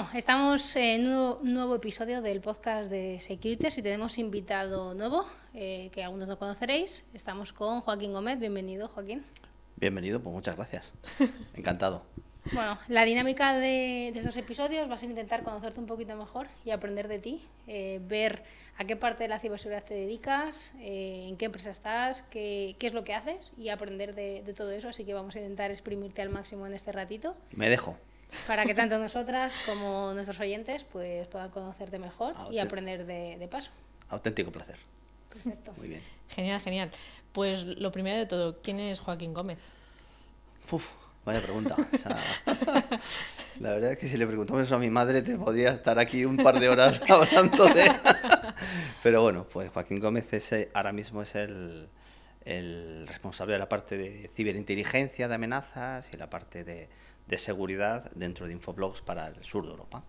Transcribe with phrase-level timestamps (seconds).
[0.00, 5.90] Bueno, estamos en un nuevo episodio del podcast de Securities y tenemos invitado nuevo, eh,
[5.92, 7.04] que algunos no conoceréis.
[7.12, 8.38] Estamos con Joaquín Gómez.
[8.38, 9.22] Bienvenido, Joaquín.
[9.76, 10.94] Bienvenido, pues muchas gracias.
[11.54, 12.02] Encantado.
[12.52, 16.70] Bueno, la dinámica de, estos episodios va a ser intentar conocerte un poquito mejor y
[16.70, 18.42] aprender de ti, eh, ver
[18.78, 22.86] a qué parte de la ciberseguridad te dedicas, eh, en qué empresa estás, qué, qué,
[22.86, 24.88] es lo que haces y aprender de, de todo eso.
[24.88, 27.36] Así que vamos a intentar exprimirte al máximo en este ratito.
[27.52, 27.98] Me dejo
[28.46, 33.70] para que tanto nosotras como nuestros oyentes pues puedan conocerte mejor y aprender de, paso.
[34.08, 34.76] Auténtico placer.
[35.28, 35.72] Perfecto.
[35.76, 36.02] Muy bien.
[36.28, 36.90] Genial, genial.
[37.32, 39.58] Pues lo primero de todo, ¿quién es Joaquín Gómez?
[40.70, 40.88] Uf,
[41.24, 41.76] vaya pregunta.
[43.60, 46.24] la verdad es que si le preguntamos eso a mi madre te podría estar aquí
[46.24, 47.92] un par de horas hablando de...
[49.02, 51.88] Pero bueno, pues Joaquín Gómez es, eh, ahora mismo es el,
[52.44, 56.88] el responsable de la parte de ciberinteligencia, de amenazas y la parte de,
[57.30, 60.02] de seguridad dentro de Infoblogs para el sur de Europa.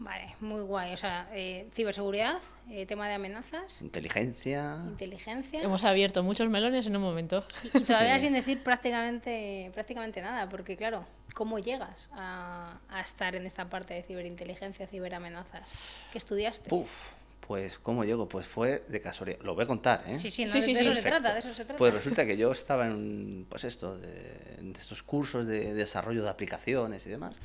[0.00, 0.92] Vale, muy guay.
[0.92, 3.82] O sea, eh, ciberseguridad, eh, tema de amenazas.
[3.82, 4.76] Inteligencia.
[4.86, 5.60] Inteligencia.
[5.62, 7.44] Hemos abierto muchos melones en un momento.
[7.64, 13.46] Y, todavía sin decir prácticamente, prácticamente nada, porque claro, ¿cómo llegas a, a, estar en
[13.46, 15.68] esta parte de ciberinteligencia, ciberamenazas?
[16.12, 16.70] ¿Qué estudiaste?
[16.70, 17.12] Puf,
[17.48, 18.28] pues, ¿cómo llego?
[18.28, 19.40] Pues fue de casualidad.
[19.40, 20.18] Lo voy a contar, ¿eh?
[20.18, 21.78] Sí, sí, de, eso se trata, de eso se trata.
[21.78, 27.06] Pues resulta que yo estaba en, pues esto, de, estos cursos de, desarrollo de aplicaciones
[27.06, 27.36] y demás,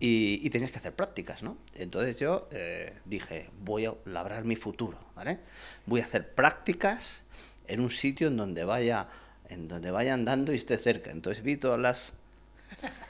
[0.00, 1.58] y, tenías que hacer prácticas, ¿no?
[1.74, 5.40] Entonces yo eh, dije, voy a labrar mi futuro, ¿vale?
[5.84, 7.24] Voy a hacer prácticas
[7.66, 9.08] en un sitio en donde vaya,
[9.50, 11.10] en donde vaya andando y esté cerca.
[11.10, 12.14] Entonces vi todas las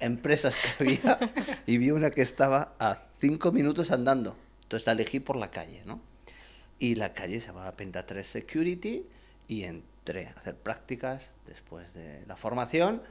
[0.00, 1.16] empresas que había
[1.68, 4.36] y vi una que estaba a cinco minutos andando.
[4.64, 6.00] Entonces la elegí por la calle, ¿no?
[6.78, 9.06] Y la calle se llamaba Penta 3 Security
[9.48, 13.02] y entré a hacer prácticas después de la formación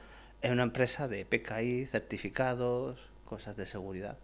[0.42, 4.18] en una empresa de PKI, certificados, cosas de seguridad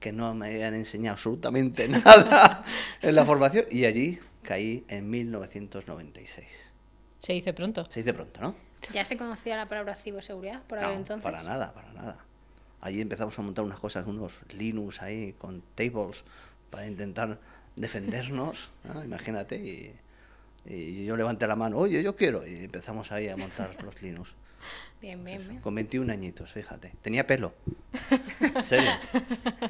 [0.00, 2.62] que no me habían enseñado absolutamente nada
[3.00, 6.70] en la formación y allí caí en 1996.
[7.20, 7.86] Se dice pronto.
[7.88, 8.54] Se dice pronto, ¿no?
[8.92, 11.24] ¿Ya se conocía la palabra ciberseguridad por no, entonces?
[11.24, 12.22] para nada, para nada.
[12.82, 16.22] Allí empezamos a montar unas cosas, unos Linux ahí con tables
[16.68, 17.40] para intentar
[17.76, 18.70] defendernos,
[19.04, 19.94] imagínate, y,
[21.04, 24.34] yo levanté la mano, oye, yo quiero, y empezamos ahí a montar los Linux.
[25.04, 25.60] Bien, bien, bien.
[25.60, 26.92] Con 21 añitos, fíjate.
[27.02, 27.52] Tenía pelo.
[28.40, 28.90] En serio.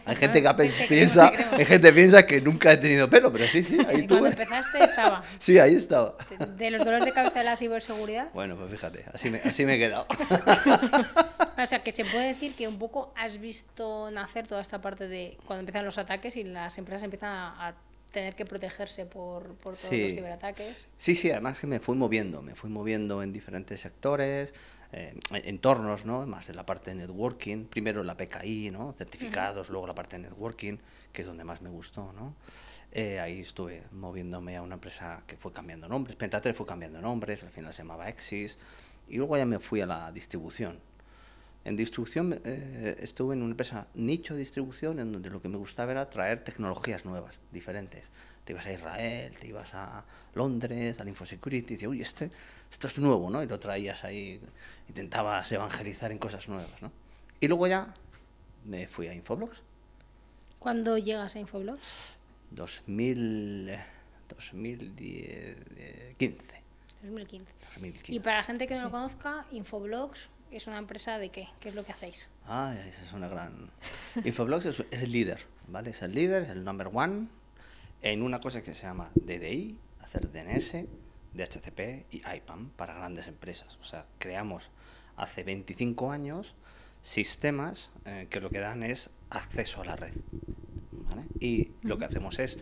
[0.04, 3.78] Hay gente que piensa, hay gente piensa que nunca he tenido pelo, pero sí, sí,
[3.88, 5.20] ahí Cuando empezaste estaba.
[5.41, 6.14] Sí, ahí estaba.
[6.56, 8.28] De, los dolores de cabeza de la ciberseguridad.
[8.32, 10.06] Bueno, pues fíjate, así me, así me he quedado.
[11.56, 15.09] O sea, que se puede decir que un poco has visto nacer toda esta parte
[15.09, 17.75] de cuando empiezan los ataques y las empresas empiezan a
[18.14, 20.86] tener que protegerse por, por todos los ciberataques.
[20.97, 24.54] Sí, sí, además que me fui moviendo, me fui moviendo en diferentes sectores,
[24.92, 26.25] eh, entornos, ¿no?
[26.25, 28.94] Más en la parte de networking, primero la PKI, ¿no?
[28.97, 30.78] Certificados, luego la parte de networking,
[31.12, 32.36] que es donde más me gustó, ¿no?
[32.92, 37.42] Eh, ahí estuve moviéndome a una empresa que fue cambiando nombres, Pentatel fue cambiando nombres,
[37.42, 38.56] al final se llamaba Exis,
[39.08, 40.78] y luego ya me fui a la distribución,
[41.64, 45.56] en distribución eh, estuve en una empresa nicho de distribución en donde lo que me
[45.56, 48.04] gustaba era traer tecnologías nuevas, diferentes.
[48.44, 50.04] Te ibas a Israel, te ibas a
[50.34, 52.28] Londres, al Infosecurity, y decías, uy, este,
[52.70, 53.42] esto es nuevo, ¿no?
[53.42, 54.38] Y lo traías ahí,
[54.88, 56.92] intentabas evangelizar en cosas nuevas, ¿no?
[57.41, 57.94] Y luego ya
[58.66, 59.62] me fui a Infoblox.
[60.58, 62.16] ¿Cuándo llegas a Infoblox?
[62.50, 63.70] 2000,
[64.28, 66.62] 2015.
[67.02, 68.14] 2015.
[68.14, 71.48] Y para la gente que no lo conozca, Infoblox ¿Es una empresa de qué?
[71.59, 72.28] ¿Qué es lo que hacéis?
[72.47, 73.72] Ah, esa es una gran...
[74.25, 75.91] Infoblox es, el líder, ¿vale?
[75.91, 77.26] Es el líder, es el number one
[78.03, 80.87] en una cosa que se llama DDI, hacer DNS,
[81.32, 83.76] DHCP y IPAM para grandes empresas.
[83.82, 84.70] O sea, creamos
[85.16, 86.54] hace 25 años
[87.03, 90.12] sistemas eh, que lo que dan es acceso a la red.
[90.93, 91.25] ¿vale?
[91.41, 92.59] Y lo que hacemos es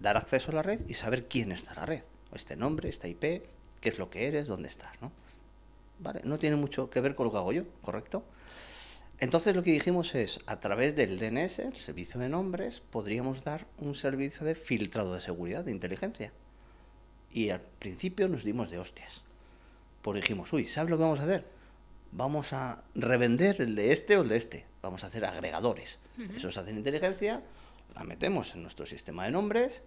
[0.00, 2.02] dar acceso a la red y saber quién está en la red.
[2.32, 5.12] Este nombre, esta IP, qué es lo que eres, dónde estás, ¿no?
[6.24, 8.24] No tiene mucho que ver con lo que hago yo, ¿correcto?
[9.18, 13.66] Entonces lo que dijimos es, a través del DNS, el servicio de nombres, podríamos dar
[13.78, 16.32] un servicio de filtrado de seguridad, de inteligencia.
[17.30, 19.22] Y al principio nos dimos de hostias.
[20.02, 21.46] Porque dijimos, uy, ¿sabes lo que vamos a hacer?
[22.12, 24.66] Vamos a revender el de este o el de este.
[24.82, 25.98] Vamos a hacer agregadores.
[26.34, 27.42] Eso se hace en inteligencia,
[27.94, 29.82] la metemos en nuestro sistema de nombres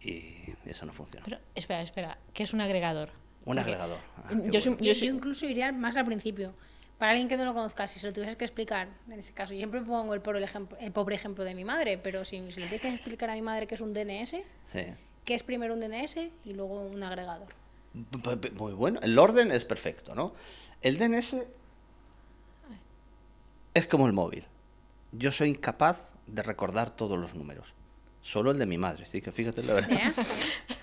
[0.00, 1.24] y eso no funciona.
[1.24, 3.10] Pero espera, espera, ¿qué es un agregador?
[3.44, 3.98] Un agregador.
[4.16, 4.60] Ah, yo,
[5.06, 6.54] incluso iría más al principio.
[6.98, 9.52] Para alguien que no lo conozca, si se lo tuvieses que explicar, en este caso,
[9.52, 12.60] yo siempre pongo el pobre ejemplo, el pobre ejemplo de mi madre, pero si, si
[12.60, 14.36] le tienes que explicar a mi madre qué es un DNS,
[15.24, 17.48] ¿qué es primero un DNS y luego un agregador?
[18.58, 20.32] Muy bueno, el orden es perfecto, ¿no?
[20.80, 21.46] El DNS
[23.74, 24.44] es como el móvil.
[25.12, 27.74] yo soy incapaz de recordar todos los números.
[28.22, 30.12] Solo el de mi madre, sí que fíjate la verdad.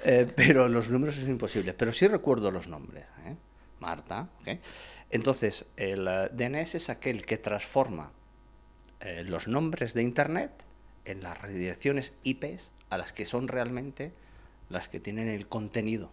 [0.03, 1.73] Eh, pero los números es imposible.
[1.73, 3.05] Pero sí recuerdo los nombres.
[3.25, 3.35] ¿eh?
[3.79, 4.29] Marta.
[4.41, 4.59] ¿ok?
[5.09, 8.11] Entonces, el eh, DNS es aquel que transforma
[8.99, 10.51] eh, los nombres de Internet
[11.05, 14.13] en las redirecciones IPs a las que son realmente
[14.69, 16.11] las que tienen el contenido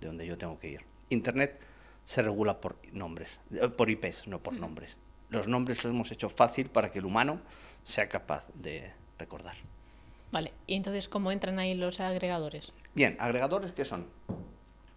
[0.00, 0.84] de donde yo tengo que ir.
[1.08, 1.58] Internet
[2.04, 3.38] se regula por nombres,
[3.76, 4.96] por IPs, no por nombres.
[5.30, 7.40] Los nombres los hemos hecho fácil para que el humano
[7.84, 9.56] sea capaz de recordar.
[10.32, 12.72] Vale, y entonces, ¿cómo entran ahí los agregadores?
[12.94, 14.06] Bien, agregadores que son.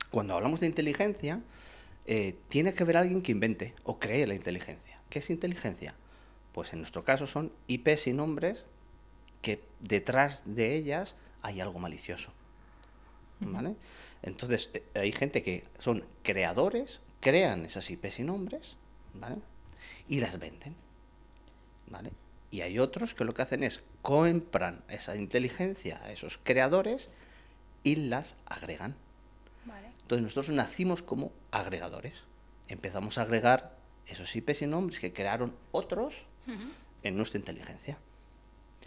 [0.09, 1.41] Cuando hablamos de inteligencia,
[2.05, 5.01] eh, tiene que haber alguien que invente o cree la inteligencia.
[5.09, 5.93] ¿Qué es inteligencia?
[6.53, 8.63] Pues en nuestro caso son IPs y nombres
[9.41, 12.31] que detrás de ellas hay algo malicioso.
[13.41, 13.75] ¿Vale?
[14.21, 18.77] Entonces, eh, hay gente que son creadores, crean esas IPs y nombres,
[19.13, 19.35] ¿vale?
[20.07, 20.75] Y las venden.
[21.87, 22.11] ¿Vale?
[22.55, 27.09] Y hay otros que lo que hacen es compran esa inteligencia a esos creadores
[27.83, 28.95] y las agregan.
[29.65, 29.91] Vale.
[30.03, 32.23] Entonces nosotros nacimos como agregadores.
[32.69, 33.75] Empezamos a agregar
[34.05, 36.23] esos IPs y nombres que crearon otros
[37.03, 37.99] en nuestra inteligencia.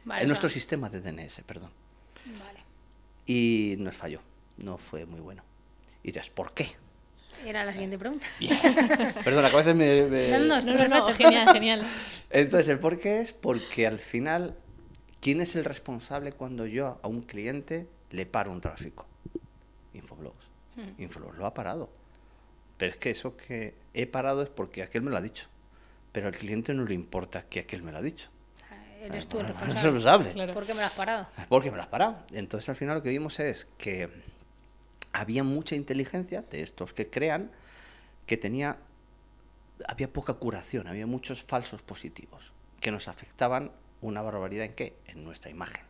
[0.07, 1.71] Vale, en nuestro sistema de DNS, perdón.
[2.25, 2.65] Vale.
[3.27, 4.23] Y nos falló.
[4.57, 5.45] No fue muy bueno.
[6.03, 6.75] Y dirás, ¿por qué?
[7.47, 8.27] Era la siguiente pregunta.
[9.25, 10.03] Perdona, que a veces me...
[10.05, 11.15] me- No, no, No, no, no, perfecto.
[11.15, 11.87] genial, genial.
[12.31, 14.55] Entonces, el por qué es porque al final,
[15.21, 19.07] ¿quién es el responsable cuando yo a un cliente le paro un tráfico?
[19.95, 20.49] Infoblogs.
[20.99, 21.91] Infoblogs lo ha parado.
[22.77, 25.47] Pero es que eso que he parado es porque aquel me lo ha dicho.
[26.13, 28.29] Pero al cliente no le importa que aquel me lo ha dicho.
[29.03, 29.83] Eres tú el Es responsable.
[29.83, 30.33] responsable.
[30.33, 30.55] Claro.
[30.55, 31.27] ¿Por qué me lo has parado?
[31.49, 32.19] Porque me lo has parado.
[32.33, 34.09] Entonces al final lo que vimos es que
[35.13, 37.51] había mucha inteligencia de estos que crean
[38.27, 38.79] que tenía
[39.87, 43.71] había poca curación, había muchos falsos positivos que nos afectaban
[44.01, 44.97] una barbaridad en qué?
[45.07, 45.85] En nuestra imagen.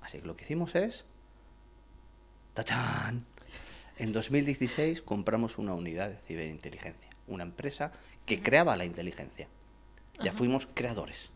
[0.00, 1.04] Así que lo que hicimos es
[2.54, 3.26] ¡tachán!
[3.96, 7.92] En 2016 compramos una unidad de ciberinteligencia, una empresa
[8.26, 9.48] que creaba la inteligencia.
[10.22, 11.30] Ya fuimos creadores.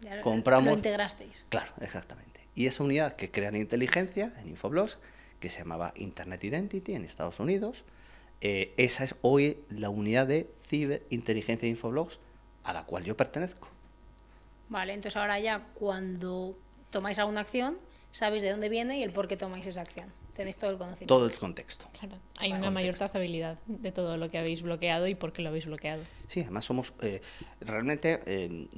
[0.00, 1.44] Ya lo- Compramos- Lo integrasteis.
[1.48, 2.40] Claro, exactamente.
[2.54, 4.98] Y esa unidad que crea la inteligencia en Infoblogs,
[5.40, 7.84] que se llamaba Internet Identity en Estados Unidos,
[8.40, 12.20] eh, esa es hoy la unidad de ciberinteligencia de Infoblogs
[12.64, 13.68] a la cual yo pertenezco.
[14.68, 16.56] Vale, entonces ahora ya cuando
[16.90, 17.78] tomáis alguna acción,
[18.10, 20.12] sabéis de dónde viene y el por qué tomáis esa acción.
[20.34, 21.14] Tenéis todo el conocimiento.
[21.14, 21.88] Todo el contexto.
[21.98, 25.48] Claro, hay una mayor trazabilidad de todo lo que habéis bloqueado y por qué lo
[25.48, 26.02] habéis bloqueado.
[26.26, 27.22] Sí, además somos eh,
[27.60, 28.68] realmente eh,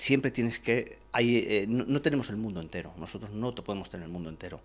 [0.00, 2.92] siempre tienes que hay, eh, no, no tenemos el mundo entero.
[2.96, 4.60] Nosotros no podemos tener el mundo entero.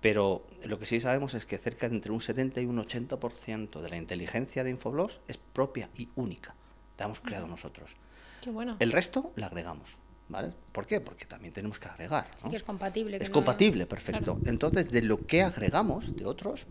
[0.00, 3.80] Pero lo que sí sabemos es que cerca de entre un 70 y un 80%
[3.82, 6.54] de la inteligencia de Infoblogs es propia y única.
[6.98, 7.96] La hemos creado nosotros.
[8.42, 8.76] Qué bueno.
[8.78, 9.96] El resto la agregamos.
[10.30, 10.52] ¿Vale?
[10.72, 11.00] ¿Por qué?
[11.00, 12.30] Porque también tenemos que agregar.
[12.44, 12.50] ¿no?
[12.50, 13.18] que es compatible.
[13.18, 14.38] que Es no- compatible, perfecto.
[14.46, 16.66] Entonces, de lo que agregamos de otros,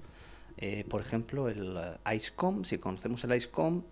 [0.57, 3.83] eh, por ejemplo, el eh, ICECOM, si conocemos el ICECOM,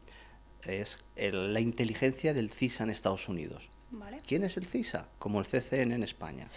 [0.64, 3.70] es el- la inteligencia del CISA en Estados Unidos.
[3.92, 4.22] Vale.
[4.26, 5.10] ¿Quién es el CISA?
[5.20, 6.50] Como el CCN en España.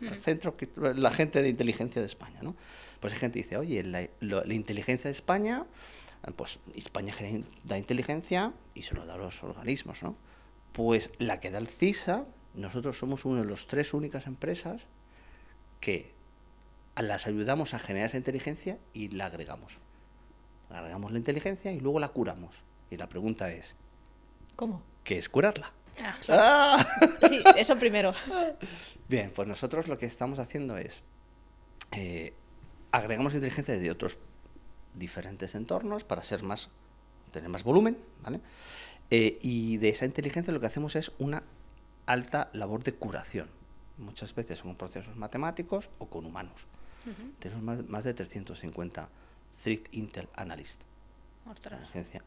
[0.00, 2.56] El centro que, la gente de inteligencia de España, ¿no?
[3.00, 5.66] Pues hay gente que dice, oye, la, la inteligencia de España,
[6.36, 7.14] pues España
[7.64, 10.16] da inteligencia y se lo da a los organismos, ¿no?
[10.72, 14.86] Pues la que da el CISA, nosotros somos una de las tres únicas empresas
[15.80, 16.12] que
[16.96, 19.78] las ayudamos a generar esa inteligencia y la agregamos.
[20.70, 22.62] Agregamos la inteligencia y luego la curamos.
[22.90, 23.76] Y la pregunta es,
[24.56, 24.82] ¿Cómo?
[25.04, 25.72] ¿qué es curarla?
[26.00, 26.86] Ah, ¡Ah!
[27.28, 28.14] Sí, eso primero.
[29.08, 31.02] Bien, pues nosotros lo que estamos haciendo es
[31.92, 32.34] eh,
[32.92, 34.18] agregamos inteligencia de otros
[34.94, 36.70] diferentes entornos para ser más
[37.30, 38.40] tener más volumen, ¿vale?
[39.10, 41.42] Eh, y de esa inteligencia lo que hacemos es una
[42.06, 43.50] alta labor de curación.
[43.98, 46.66] Muchas veces con procesos matemáticos o con humanos.
[47.38, 49.08] Tenemos más, más de 350
[49.56, 50.80] Threat Intel Analyst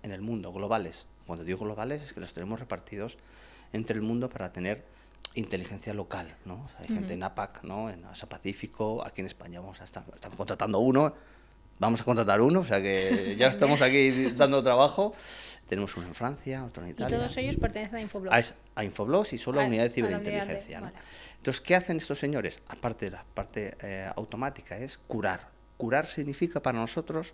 [0.03, 1.05] en el mundo, globales.
[1.25, 3.17] Cuando digo globales es que los tenemos repartidos
[3.73, 4.83] entre el mundo para tener
[5.35, 6.63] inteligencia local, ¿no?
[6.65, 7.89] O sea, hay gente en APAC, ¿no?
[7.89, 11.13] En Asia Pacífico, aquí en España vamos a estar, estamos contratando uno,
[11.79, 15.13] vamos a contratar uno, o sea que ya estamos aquí dando trabajo.
[15.67, 17.17] Tenemos uno en Francia, otro en Y Italia.
[17.17, 18.33] todos ellos pertenecen a Infoblox.
[18.35, 20.79] A, es- a Infoblox y solo a A- unidad de a la unidad de- ciberinteligencia.
[20.79, 20.85] ¿no?
[20.87, 20.97] vale.
[21.37, 22.59] Entonces, ¿qué hacen estos señores?
[22.67, 25.49] Aparte de la parte eh, automática, es curar.
[25.77, 27.33] Curar significa para nosotros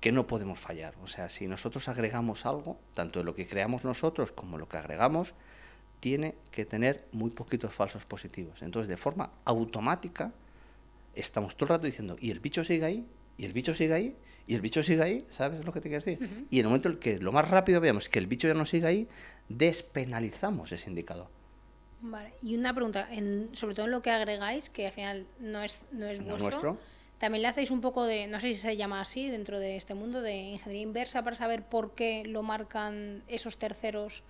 [0.00, 0.94] que no podemos fallar.
[1.02, 4.78] O sea, si nosotros agregamos algo, tanto de lo que creamos nosotros como lo que
[4.78, 5.34] agregamos,
[6.00, 8.62] tiene que tener muy poquitos falsos positivos.
[8.62, 10.32] Entonces, de forma automática,
[11.14, 14.16] estamos todo el rato diciendo, y el bicho sigue ahí, y el bicho sigue ahí,
[14.46, 16.46] y el bicho sigue ahí, ¿sabes lo que te quiero decir?
[16.50, 18.64] Y en el momento en que lo más rápido veamos que el bicho ya no
[18.64, 19.08] sigue ahí,
[19.48, 21.28] despenalizamos ese indicador.
[22.00, 22.32] Vale.
[22.42, 25.82] Y una pregunta, en, sobre todo en lo que agregáis, que al final no es,
[25.92, 26.99] no es No es vuestro, nuestro.
[27.20, 29.92] También le hacéis un poco de, no sé si se llama así dentro de este
[29.92, 34.22] mundo, de ingeniería inversa para saber por qué lo marcan esos terceros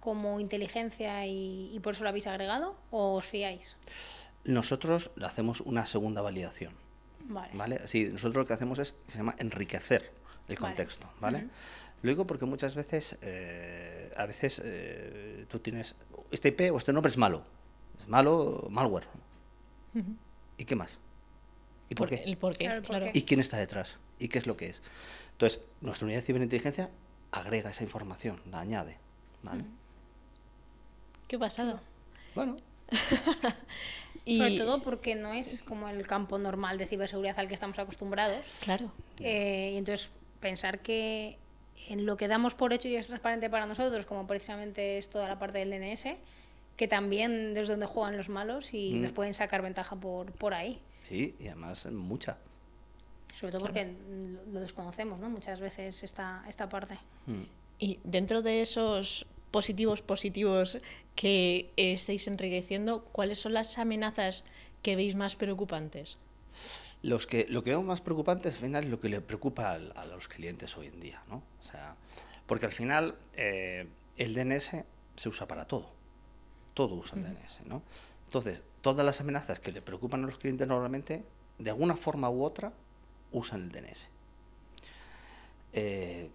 [0.00, 3.76] como inteligencia y, y por eso lo habéis agregado, o os fiáis.
[4.42, 6.74] Nosotros le hacemos una segunda validación.
[7.26, 7.52] Vale.
[7.54, 7.86] ¿Vale?
[7.86, 10.10] Sí, nosotros lo que hacemos es que se llama enriquecer
[10.48, 10.56] el Vale.
[10.56, 11.46] contexto, ¿vale?
[12.02, 15.94] Lo digo porque muchas veces, eh, a veces eh, tú tienes,
[16.32, 17.44] este IP o este nombre es malo,
[18.00, 19.06] es malo, malware.
[20.58, 20.98] ¿Y qué más?
[21.92, 22.16] ¿Y por, qué?
[22.24, 23.06] El por qué, Claro, claro.
[23.12, 23.98] ¿Y quién está detrás?
[24.18, 24.82] ¿Y qué es lo que es?
[25.32, 26.90] Entonces, nuestra unidad de ciberinteligencia
[27.30, 28.98] agrega esa información, la añade,
[29.42, 29.64] ¿vale?
[31.28, 31.82] Qué pasada.
[32.34, 32.56] Bueno,
[34.24, 37.78] Y, Sobre todo porque no es como el campo normal de ciberseguridad al que estamos
[37.80, 38.60] acostumbrados.
[38.62, 38.92] Claro.
[39.18, 41.38] Eh, y entonces pensar que
[41.88, 45.26] en lo que damos por hecho y es transparente para nosotros, como precisamente es toda
[45.26, 46.18] la parte del DNS,
[46.76, 49.02] que también desde donde juegan los malos y Mm.
[49.02, 50.80] nos pueden sacar ventaja por, por ahí.
[51.02, 52.38] Sí, y además mucha.
[53.34, 55.28] Sobre todo porque lo- lo desconocemos, ¿no?
[55.30, 56.98] Muchas veces esta, esta parte.
[57.26, 57.42] Mm.
[57.78, 60.78] Y dentro de esos positivos positivos
[61.16, 64.44] que estáis enriqueciendo, ¿cuáles son las amenazas
[64.82, 66.16] que veis más preocupantes?
[67.02, 69.92] Los que, lo que vemos más preocupante al final es lo que le preocupa al-
[69.96, 71.42] a, los clientes hoy en día, ¿no?
[71.60, 71.96] O sea,
[72.46, 74.84] porque al final eh, el DNS
[75.16, 75.90] se usa para todo.
[76.74, 77.82] Todo usa el DNS, ¿no?
[78.26, 81.24] Entonces, todas las amenazas que le preocupan a los clientes normalmente,
[81.58, 82.72] de alguna forma u otra,
[83.32, 84.08] usan el DNS.
[85.72, 86.28] Eh,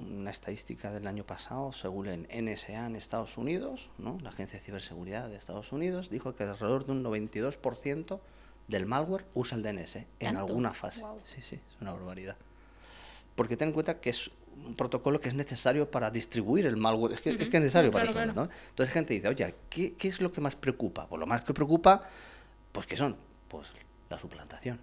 [0.00, 4.18] una estadística del año pasado, según el NSA en Estados Unidos, ¿no?
[4.22, 8.20] la Agencia de Ciberseguridad de Estados Unidos, dijo que alrededor de un 92%
[8.68, 10.40] del malware usa el DNS en ¿Tanto?
[10.40, 11.02] alguna fase.
[11.24, 12.36] Sí, sí, es una barbaridad.
[13.34, 14.30] Porque ten en cuenta que es
[14.66, 17.12] un protocolo que es necesario para distribuir el malware.
[17.14, 18.32] Es que, es, que es necesario para eso, claro.
[18.34, 18.48] ¿no?
[18.70, 21.06] Entonces gente dice, oye, ¿qué, qué es lo que más preocupa?
[21.08, 22.02] Pues lo más que preocupa,
[22.72, 23.16] pues ¿qué son?
[23.48, 23.68] Pues
[24.10, 24.80] la suplantación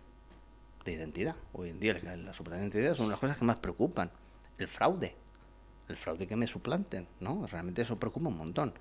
[0.84, 1.36] de identidad.
[1.54, 4.12] Hoy en día la, la suplantación de identidad son las cosas que más preocupan.
[4.58, 5.16] El fraude.
[5.88, 7.46] El fraude que me suplanten, ¿no?
[7.48, 8.74] Realmente eso preocupa un montón.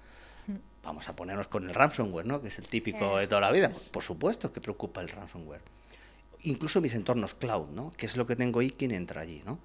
[0.82, 2.42] Vamos a ponernos con el ransomware, ¿no?
[2.42, 3.70] Que es el típico Eh, de toda la vida.
[3.70, 5.62] Pues, por supuesto que preocupa el ransomware.
[6.42, 7.90] Incluso mis entornos cloud, ¿no?
[7.92, 9.58] Que es lo que tengo y quién entra allí, ¿no?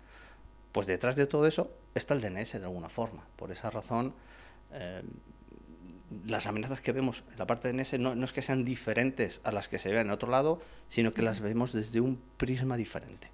[0.72, 3.28] Pues detrás de todo eso está el DNS de alguna forma.
[3.36, 4.14] Por esa razón,
[4.72, 5.02] eh,
[6.26, 9.42] las amenazas que vemos en la parte de DNS no, no es que sean diferentes
[9.44, 12.78] a las que se ven en otro lado, sino que las vemos desde un prisma
[12.78, 13.30] diferente.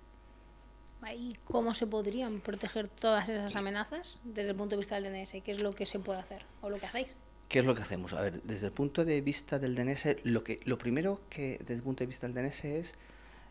[1.18, 5.44] ¿Y cómo se podrían proteger todas esas amenazas desde el punto de vista del DNS?
[5.44, 7.15] ¿Qué es lo que se puede hacer o lo que hacéis?
[7.48, 8.13] ¿Qué es lo que hacemos?
[8.13, 11.75] A ver, desde el punto de vista del DNS, lo, que, lo primero que desde
[11.75, 12.96] el punto de vista del DNS es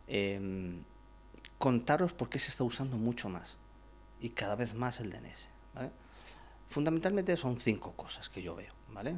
[0.09, 0.83] em,
[1.59, 3.57] contaros por qué se está usando mucho más
[4.25, 5.49] y cada vez más el DNS.
[5.75, 5.91] ¿vale?
[6.71, 8.73] Fundamentalmente son cinco cosas que yo veo.
[8.89, 9.17] ¿vale?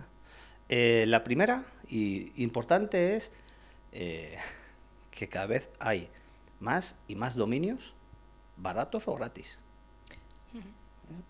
[0.69, 3.31] Eh, la primera y importante es
[3.93, 4.37] eh,
[5.13, 6.11] que cada vez hay
[6.59, 7.95] más y más dominios
[8.57, 9.59] baratos o gratis.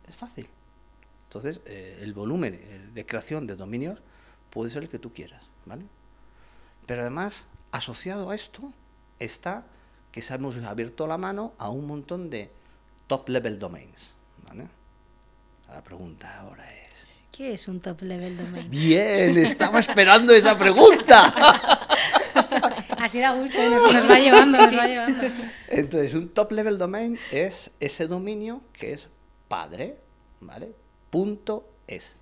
[0.09, 0.49] Es fácil.
[1.25, 4.01] Entonces, eh, el volumen eh, de creación de dominios
[4.49, 5.85] puede ser el que tú quieras, ¿vale?
[6.87, 8.73] Pero además, asociado a esto
[9.19, 9.67] está
[10.13, 12.51] que se hemos abierto la mano a un montón de
[13.07, 14.15] top level domains,
[14.47, 14.69] ¿vale?
[15.69, 17.07] La pregunta ahora es...
[17.33, 18.71] ¿Qué es un top level domain?
[18.71, 21.27] Bien, estaba esperando esa pregunta.
[22.99, 25.23] Así da gusto, nos, nos va llevando, nos va llevando.
[25.69, 29.09] Entonces, un top level domain es ese dominio que es
[29.49, 29.99] padre,
[30.41, 30.73] ¿vale?
[31.11, 32.17] Punto es.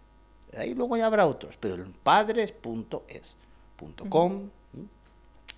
[0.50, 3.36] De ahí luego ya habrá otros, pero el padre es punto es.
[3.76, 4.50] Punto com.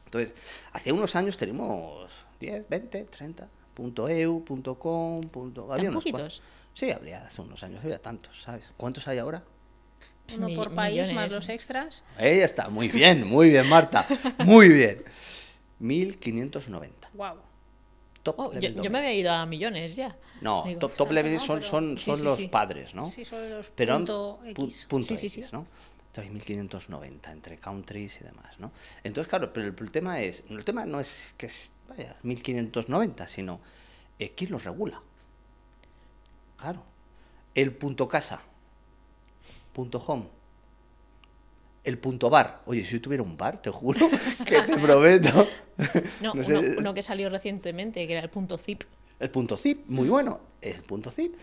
[0.04, 0.34] Entonces,
[0.72, 3.48] hace unos años tenemos 10, 20, 30.
[3.76, 5.70] Punto EU, punto com, punto...
[5.70, 6.40] había unos poquitos?
[6.72, 8.72] Sí, habría hace unos años, había tantos, ¿sabes?
[8.78, 9.44] ¿Cuántos hay ahora?
[10.34, 12.02] Uno Mi- por país más los extras.
[12.16, 14.06] Ahí está, muy bien, muy bien, Marta.
[14.46, 15.04] Muy bien.
[15.78, 17.10] 1590.
[17.12, 17.36] Wow.
[18.22, 20.16] Top Oh, yo, level yo me había ido a millones ya.
[20.40, 22.48] No, Digo, top, top Ah, level no, son, pero- son, son sí, los sí.
[22.48, 23.06] padres, ¿no?
[23.08, 24.86] Sí, son los Pero punto pu- X.
[24.88, 25.50] punto Sí, sí, X, sí.
[25.52, 25.66] ¿no?
[26.16, 28.72] Entonces 1590 entre countries y demás, ¿no?
[29.04, 33.28] Entonces, claro, pero el, el tema es, el tema no es que es, vaya, 1590,
[33.28, 33.60] sino
[34.18, 35.02] eh, quién los regula.
[36.56, 36.82] Claro.
[37.54, 38.40] El punto casa,
[39.74, 40.26] punto home,
[41.84, 42.62] el punto bar.
[42.64, 44.08] Oye, si yo tuviera un bar, te juro
[44.46, 45.46] que te prometo.
[46.22, 48.84] No, No sé, uno, eh, uno que salió recientemente, que era el punto zip.
[49.20, 51.34] El punto zip, muy bueno, es punto zip.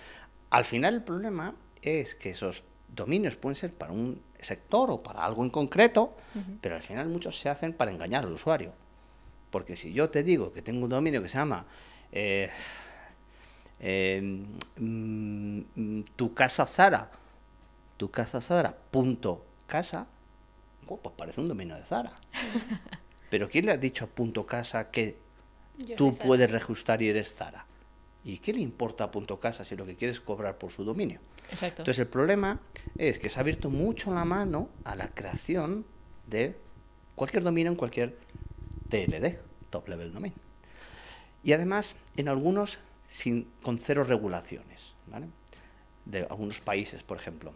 [0.49, 2.63] Al final el problema es que esos
[2.95, 6.15] dominios pueden ser para un sector o para algo en concreto,
[6.61, 8.73] pero al final muchos se hacen para engañar al usuario.
[9.49, 11.65] Porque si yo te digo que tengo un dominio que se llama
[12.11, 12.49] eh,
[13.79, 14.43] eh,
[14.77, 17.11] mm, tu casa Zara,
[17.97, 20.07] tu casa Zara punto casa,
[20.87, 22.13] oh, pues parece un dominio de Zara.
[23.29, 25.17] Pero ¿quién le ha dicho a punto casa que
[25.77, 26.27] Yo tú soy Zara.
[26.27, 27.65] puedes registrar y eres Zara?
[28.23, 30.83] ¿Y qué le importa a punto casa si lo que quieres es cobrar por su
[30.83, 31.19] dominio?
[31.51, 31.81] Exacto.
[31.81, 32.61] Entonces el problema
[32.97, 35.85] es que se ha abierto mucho la mano a la creación
[36.27, 36.55] de
[37.15, 38.17] cualquier dominio en cualquier
[38.89, 39.39] TLD,
[39.69, 40.33] Top Level Domain.
[41.43, 45.27] Y además en algunos sin, con cero regulaciones, ¿vale?
[46.05, 47.53] De algunos países, por ejemplo.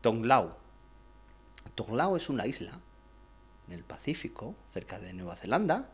[0.00, 0.56] Tonglao.
[1.74, 2.80] Tonglao es una isla
[3.66, 5.90] en el Pacífico, cerca de Nueva Zelanda.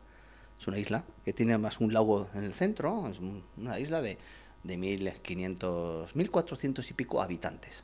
[0.62, 4.00] Es una isla que tiene más un lago en el centro, es un- una isla
[4.00, 4.16] de,
[4.62, 7.82] de 1500, 1400 y pico habitantes.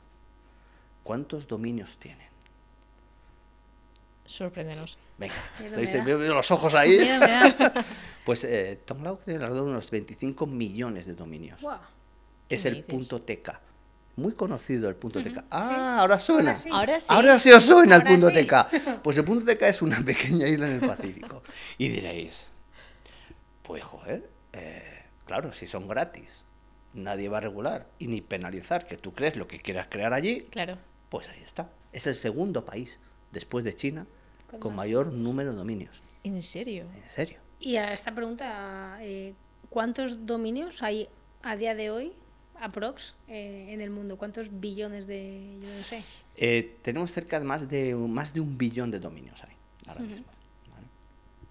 [1.02, 2.28] ¿Cuántos dominios tienen?
[4.26, 4.96] Sorpréndenos.
[5.16, 6.98] Venga, estoy, veo los ojos ahí.
[8.24, 11.60] Pues eh, Tonglao tiene alrededor de unos 25 millones de dominios.
[12.48, 12.90] Es ¿Qué el dices?
[12.90, 13.58] punto TK.
[14.16, 15.34] Muy conocido el punto TK.
[15.38, 15.44] sí.
[15.50, 16.50] Ah, ahora suena.
[16.52, 16.68] Ahora sí.
[16.70, 17.06] Ahora sí.
[17.08, 18.44] Ahora sí os suena el punto sí.
[18.44, 19.00] TK.
[19.02, 21.42] Pues el punto TK es una pequeña isla en el Pacífico.
[21.78, 22.47] Y diréis,
[23.68, 24.82] pues joder, eh,
[25.26, 26.42] claro, si son gratis,
[26.94, 30.46] nadie va a regular y ni penalizar que tú crees lo que quieras crear allí,
[30.50, 30.78] Claro.
[31.10, 31.70] pues ahí está.
[31.92, 32.98] Es el segundo país,
[33.30, 34.06] después de China,
[34.58, 36.00] Con mayor número de dominios.
[36.24, 36.86] ¿En serio?
[36.94, 37.38] En serio.
[37.60, 39.34] Y a esta pregunta, eh,
[39.68, 41.06] ¿cuántos dominios hay
[41.42, 42.14] a día de hoy,
[42.58, 44.16] aprox, eh, en el mundo?
[44.16, 46.02] ¿Cuántos billones de, yo no sé?
[46.36, 49.54] Eh, tenemos cerca de más de más de un billón de dominios ahí,
[49.86, 50.24] ahora mismo.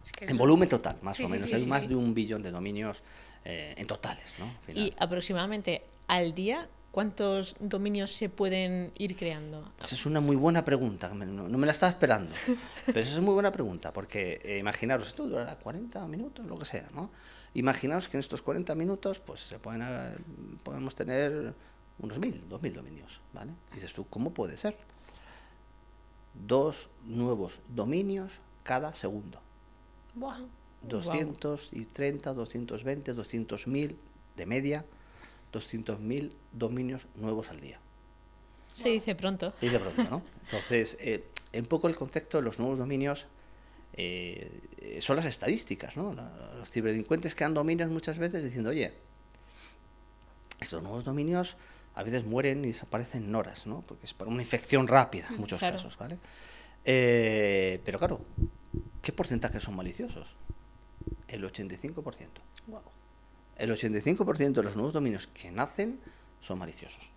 [0.08, 0.12] ¿Vale?
[0.12, 1.48] Es que En es- volumen total, más Sí, o menos.
[1.48, 3.04] sí, Hay más de un billón de dominios
[3.46, 4.52] eh, en totales, ¿no?
[4.66, 4.84] Final.
[4.84, 9.72] Y aproximadamente al día, ¿cuántos dominios se pueden ir creando?
[9.82, 12.34] Esa es una muy buena pregunta, no, no me la estaba esperando.
[12.86, 16.66] Pero esa es muy buena pregunta, porque eh, imaginaros, esto durará 40 minutos, lo que
[16.66, 17.10] sea, ¿no?
[17.54, 20.16] Imaginaos que en estos 40 minutos, pues se pueden, eh,
[20.64, 21.54] podemos tener
[22.00, 23.52] unos 1000, 2000 dominios, ¿vale?
[23.72, 24.76] Y dices tú, ¿cómo puede ser?
[26.34, 29.42] Dos nuevos dominios cada segundo.
[30.18, 30.40] Buah.
[30.84, 33.96] 230, 220, 200.000
[34.36, 34.86] de media,
[35.53, 37.80] 200.000 dominios nuevos al día.
[38.74, 39.53] Se dice pronto.
[39.60, 40.22] Sí, de pronto, ¿no?
[40.46, 43.25] Entonces, eh, un poco el concepto de los nuevos dominios
[43.94, 46.14] eh, son las estadísticas, ¿no?
[46.14, 48.94] Los ciberdelincuentes crean dominios muchas veces diciendo, oye,
[50.60, 51.58] estos nuevos dominios
[51.96, 53.82] a veces mueren y desaparecen en horas, ¿no?
[53.82, 55.77] Porque es para una infección rápida, en muchos claro.
[55.77, 56.20] casos, ¿vale?
[56.90, 58.22] Eh, pero claro,
[59.02, 60.36] ¿qué porcentaje son maliciosos?
[61.28, 62.02] El 85%.
[62.66, 62.82] Guau.
[63.58, 66.00] El 85% de los nuevos dominios que nacen
[66.40, 67.12] son maliciosos.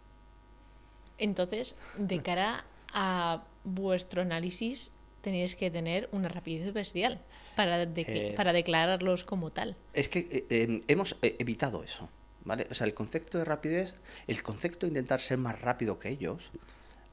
[1.18, 7.20] Entonces, de cara a vuestro análisis, tenéis que tener una rapidez bestial
[7.54, 9.76] para, de- Eh, para declararlos como tal.
[9.92, 12.08] Es que eh, eh, hemos eh, evitado eso,
[12.42, 12.66] ¿vale?
[12.70, 13.94] O sea, el concepto de rapidez,
[14.26, 16.50] el concepto de intentar ser más rápido que ellos,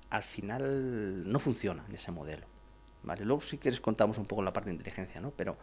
[0.09, 2.47] al final no funciona en ese modelo,
[3.03, 3.25] ¿vale?
[3.25, 5.31] Luego si quieres contamos un poco la parte de inteligencia, ¿no?
[5.31, 5.57] Pero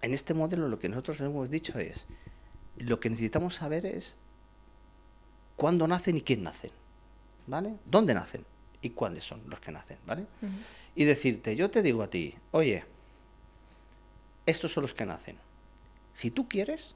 [0.00, 2.06] en este modelo lo que nosotros hemos dicho es,
[2.76, 4.16] lo que necesitamos saber es
[5.56, 6.70] cuándo nacen y quién nacen,
[7.46, 7.74] ¿vale?
[7.86, 8.44] ¿Dónde nacen?
[8.80, 10.26] Y cuáles son los que nacen, ¿vale?
[10.94, 12.84] Y decirte, yo te digo a ti, oye,
[14.44, 15.38] estos son los que nacen.
[16.12, 16.94] Si tú quieres,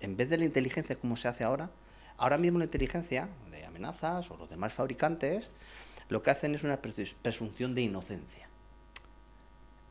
[0.00, 1.70] en vez de la inteligencia como se hace ahora,
[2.16, 5.50] ahora mismo la inteligencia de amenazas o los demás fabricantes,
[6.08, 8.48] lo que hacen es una presu- presunción de inocencia.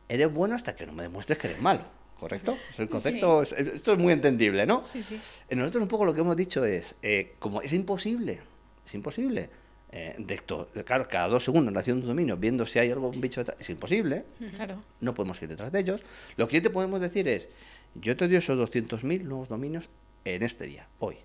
[0.10, 1.84] Eres bueno hasta que no me demuestres que eres malo,
[2.20, 2.58] ¿correcto?
[2.76, 4.86] Sea, el concepto, es- esto es muy entendible, ¿no?
[4.86, 5.20] Sí, sí.
[5.50, 8.40] Eh, Nosotros un poco lo que hemos dicho es, eh, como es imposible,
[8.86, 9.50] es imposible,
[9.92, 13.42] eh, de esto, claro, cada dos segundos naciendo un dominio, viendo si hay algún bicho
[13.42, 14.26] detrás, es imposible,
[14.56, 14.82] Claro.
[15.02, 16.02] no podemos ir detrás de ellos.
[16.38, 17.50] Lo que sí te podemos decir es,
[17.96, 19.90] yo te doy esos 200.000 nuevos dominios
[20.26, 21.18] en este día, hoy.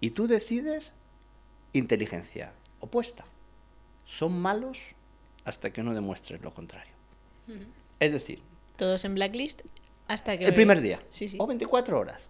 [0.00, 0.92] Y tú decides
[1.72, 3.24] inteligencia opuesta.
[4.04, 4.78] Son malos
[5.44, 6.92] hasta que no demuestres lo contrario.
[7.98, 8.40] Es decir,
[8.76, 9.62] Todos en blacklist
[10.08, 10.44] hasta que...
[10.46, 11.36] el primer día Sí, sí.
[11.40, 12.22] o 24 horas.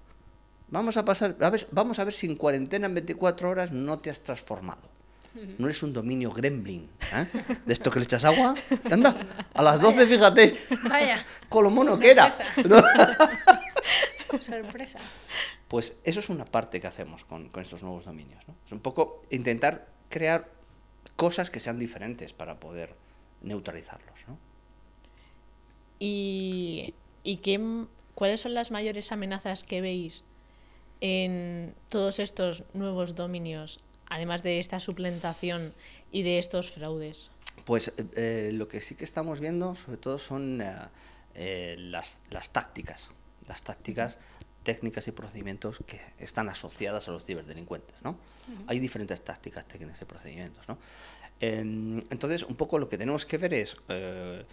[0.69, 3.99] Vamos a pasar, a ver, vamos a ver si en cuarentena en 24 horas no
[3.99, 4.91] te has transformado.
[5.59, 7.27] No eres un dominio gremlin, ¿eh?
[7.65, 8.55] De esto que le echas agua.
[8.91, 9.17] Anda,
[9.55, 12.31] a las 12, fíjate, Vaya, con lo mono que era.
[12.31, 12.79] Sorpresa.
[14.41, 14.99] sorpresa.
[15.69, 18.43] Pues eso es una parte que hacemos con, con estos nuevos dominios.
[18.47, 18.57] ¿no?
[18.67, 20.49] Es un poco intentar crear
[21.17, 22.95] cosas que sean diferentes para poder
[23.43, 24.27] neutralizarlos.
[24.29, 24.39] ¿no?
[25.99, 27.61] ¿Y, y qué,
[28.15, 30.25] cuáles son las mayores amenazas que veis
[31.01, 35.75] en todos estos nuevos dominios, además de esta suplantación
[36.11, 37.31] y de estos fraudes?
[37.65, 40.63] Pues eh, eh, lo que sí que estamos viendo, sobre todo, son
[41.35, 43.11] eh, las, las tácticas,
[43.49, 44.19] las tácticas,
[44.63, 48.17] técnicas y procedimientos que están asociadas a los ciberdelincuentes, ¿no?
[48.67, 50.79] Hay diferentes tácticas, técnicas y procedimientos, ¿no?
[51.41, 53.77] Em, entonces, un poco lo que tenemos que ver es...
[53.89, 54.45] eh,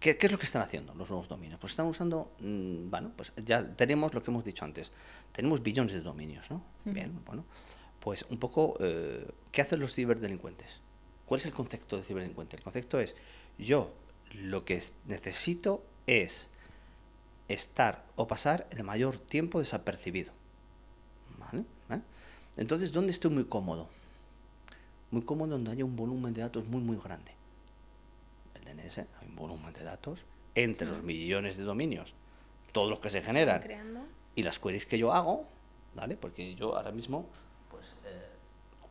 [0.00, 1.58] ¿Qué, qué es lo que están haciendo los nuevos dominios?
[1.58, 4.92] Pues están usando, mm, bueno, pues ya tenemos lo que hemos dicho antes,
[5.32, 6.62] tenemos billones de dominios, ¿no?
[6.84, 7.44] Bien, bueno,
[7.98, 10.80] pues un poco, eh, ¿qué hacen los ciberdelincuentes?
[11.26, 12.54] ¿Cuál es el concepto de ciberdelincuente?
[12.54, 13.16] El concepto es,
[13.58, 13.92] yo
[14.34, 16.46] lo que es- necesito es
[17.48, 20.32] estar o pasar el mayor tiempo desapercibido.
[21.38, 21.64] ¿Vale?
[21.90, 22.00] ¿Eh?
[22.56, 23.88] Entonces, ¿dónde estoy muy cómodo?
[25.10, 27.32] Muy cómodo donde haya un volumen de datos muy, muy grande.
[28.54, 32.14] El DNS, hay un volumen de datos entre los millones de dominios,
[32.72, 33.62] todos los que se generan,
[34.34, 35.46] y las queries que yo hago,
[35.94, 36.16] ¿vale?
[36.16, 37.26] Porque yo ahora mismo,
[37.70, 38.28] pues, eh,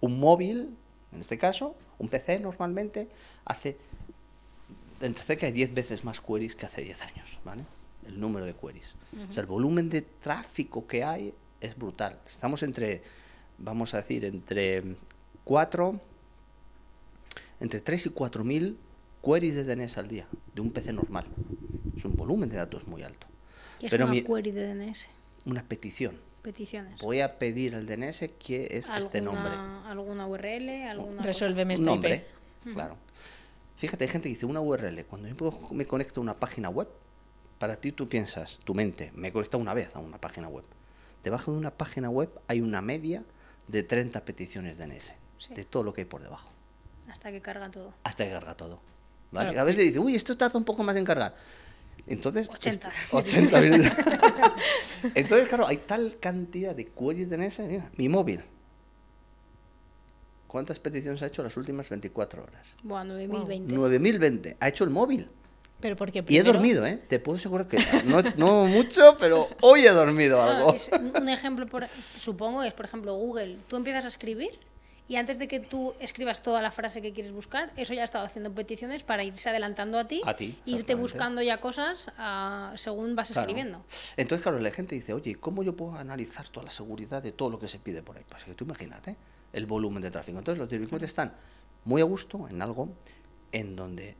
[0.01, 0.75] un móvil,
[1.11, 3.09] en este caso, un PC normalmente,
[3.45, 3.77] hace
[5.01, 7.63] entre cerca de 10 veces más queries que hace 10 años, ¿vale?
[8.07, 8.95] El número de queries.
[9.29, 12.19] O sea, el volumen de tráfico que hay es brutal.
[12.27, 13.01] Estamos entre,
[13.57, 14.95] vamos a decir, entre
[15.43, 15.99] 4,
[17.59, 18.77] entre 3 y 4 mil
[19.23, 21.25] queries de DNS al día, de un PC normal.
[21.95, 23.27] Es un volumen de datos muy alto.
[23.79, 25.07] ¿Qué es Pero una mi- query de DNS?
[25.45, 26.15] Una petición.
[26.41, 27.01] Peticiones.
[27.01, 29.49] Voy a pedir al DNS que es este nombre.
[29.53, 30.69] ¿Alguna- ¿Alguna URL?
[30.89, 32.25] ¿Alguna Resuélveme Un esta nombre,
[32.65, 32.73] IP.
[32.73, 32.95] claro.
[33.75, 35.03] Fíjate, hay gente que dice una URL.
[35.05, 36.87] Cuando yo puedo- me conecto a una página web,
[37.59, 40.65] para ti tú piensas, tu mente, me conecta una vez a una página web.
[41.23, 43.23] Debajo de una página web hay una media
[43.67, 45.53] de 30 peticiones DNS, Sí.
[45.53, 46.49] de todo lo que hay por debajo?
[47.09, 47.93] Hasta que carga todo.
[48.03, 48.79] hasta que carga todo.
[49.31, 49.49] ¿vale?
[49.49, 49.61] Claro.
[49.61, 51.35] A veces dice, uy, esto tarda un poco más en cargar.
[52.05, 52.89] Entonces, 80.
[52.89, 53.91] este- 80 minutos.
[55.15, 57.59] Entonces, claro, hay tal cantidad de queries DNS.
[57.67, 58.41] Mira, mi móvil.
[60.47, 62.67] ¿Cuántas peticiones ha hecho las últimas 24 horas?
[62.83, 63.73] Buah, 9020.
[63.73, 64.57] 9020.
[64.59, 65.29] Ha hecho el móvil.
[65.79, 66.97] Pero porque Y he primero- dormido, ¿eh?
[66.97, 70.73] Te puedo asegurar que no, no mucho, pero hoy he dormido algo.
[71.19, 73.57] un ejemplo, por, supongo, es por ejemplo Google.
[73.67, 74.59] Tú empiezas a escribir
[75.07, 78.05] y antes de que tú escribas toda la frase que quieres buscar, eso ya ha
[78.05, 82.73] estado haciendo peticiones para irse adelantando a ti, A ti, irte buscando ya cosas ah,
[82.75, 83.47] según vas Claro.
[83.47, 83.85] escribiendo.
[84.17, 87.51] Entonces, claro, la gente dice, oye, ¿cómo yo puedo analizar toda la seguridad de todo
[87.51, 88.23] lo que se pide por ahí?
[88.27, 89.15] Pues que tú imagínate
[89.53, 90.39] el volumen de tráfico.
[90.39, 91.33] Entonces, los delincuentes están
[91.85, 92.89] muy a gusto en algo
[93.53, 94.17] en donde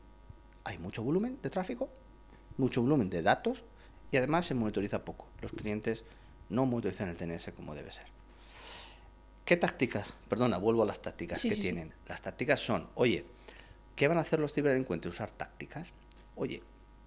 [0.67, 1.89] hay mucho volumen de tráfico,
[2.58, 3.63] mucho volumen de datos
[4.12, 5.27] y además se monitoriza poco.
[5.41, 6.03] Los clientes
[6.49, 8.06] no monitorizan el DNS como debe ser.
[9.45, 10.13] ¿Qué tácticas?
[10.27, 11.67] Perdona, vuelvo a las tácticas Sí, que sí, sí.
[11.69, 11.93] tienen.
[12.08, 13.25] Las tácticas son, oye,
[13.95, 15.13] ¿qué van a hacer los ciberdelincuentes?
[15.13, 15.93] Usar tácticas.
[16.36, 16.62] Oye,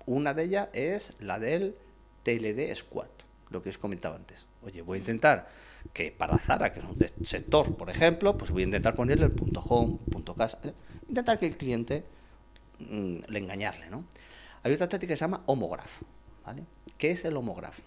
[0.06, 1.76] una de ellas es la del
[2.22, 3.08] TLD Squad,
[3.50, 4.46] lo que os comentaba antes.
[4.62, 5.48] Oye, voy a intentar
[5.92, 9.26] que para Zara, que es un se- sector, por ejemplo, pues voy a intentar ponerle
[9.26, 10.72] el punto home, punto casa, eh,
[11.08, 12.04] intentar que el cliente
[12.80, 14.04] mm, le engañarle, ¿no?
[14.62, 16.02] Hay otra táctica que se llama homograph,
[16.44, 16.64] ¿vale?
[16.98, 17.78] ¿Qué es el homograph?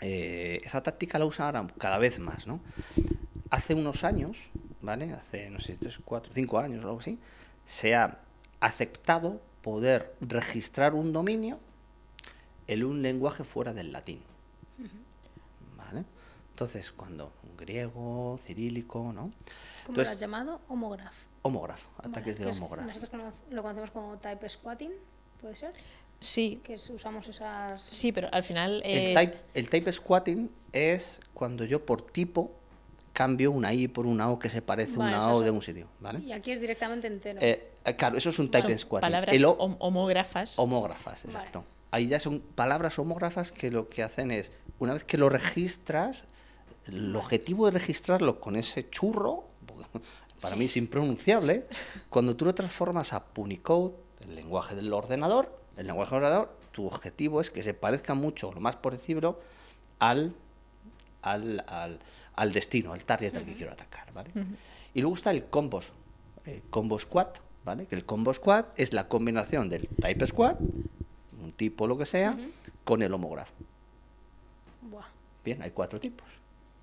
[0.00, 2.60] Eh, esa táctica la usan ahora cada vez más, ¿no?
[3.50, 5.12] Hace unos años, ¿vale?
[5.12, 7.18] Hace, no sé, tres, cuatro, cinco años o algo así,
[7.64, 8.18] se ha
[8.60, 11.58] aceptado poder registrar un dominio
[12.66, 14.22] en un lenguaje fuera del latín.
[15.76, 16.04] ¿Vale?
[16.50, 19.32] Entonces, cuando un griego, cirílico, ¿no?
[19.86, 20.60] ¿Cómo lo has llamado?
[20.68, 21.16] Homograph.
[21.42, 22.86] Homograph, ataques de homograph.
[22.86, 23.10] Nosotros
[23.50, 24.92] lo conocemos como type squatting,
[25.40, 25.72] ¿puede ser?
[26.18, 27.80] Sí, Que usamos esas...
[27.82, 32.52] sí, pero al final El type, el type squatting es cuando yo por tipo
[33.14, 35.50] cambio una I por una O que se parece a Vale, una O es- de
[35.50, 36.20] un sitio, ¿vale?
[36.20, 37.38] Y aquí es directamente entero.
[37.40, 39.06] Eh, eh, claro, eso es un type son squatting.
[39.06, 40.58] palabras El O- hom- homógrafas.
[40.58, 41.36] homógrafas, Vale.
[41.38, 41.64] exacto.
[41.90, 46.24] Ahí ya son palabras homógrafas que lo que hacen es, una vez que lo registras,
[46.86, 49.48] el objetivo de registrarlo con ese churro,
[50.40, 51.66] para mí es impronunciable,
[52.08, 56.86] cuando tú lo transformas a Punicode, el lenguaje del ordenador, el lenguaje del ordenador, tu
[56.86, 59.38] objetivo es que se parezca mucho, lo más parecido,
[59.98, 60.34] al,
[61.22, 62.00] al, al,
[62.34, 64.30] al destino, al target al que quiero atacar, ¿vale?
[64.94, 65.92] Y luego está el combos,
[66.46, 67.28] eh, combo squad,
[67.64, 67.86] ¿vale?
[67.86, 70.56] Que el combo squad es la combinación del type squad,
[71.42, 72.38] un tipo lo que sea,
[72.84, 73.52] con el homógrafo.
[74.82, 75.06] Buah.
[75.44, 76.28] Bien, hay cuatro tipos,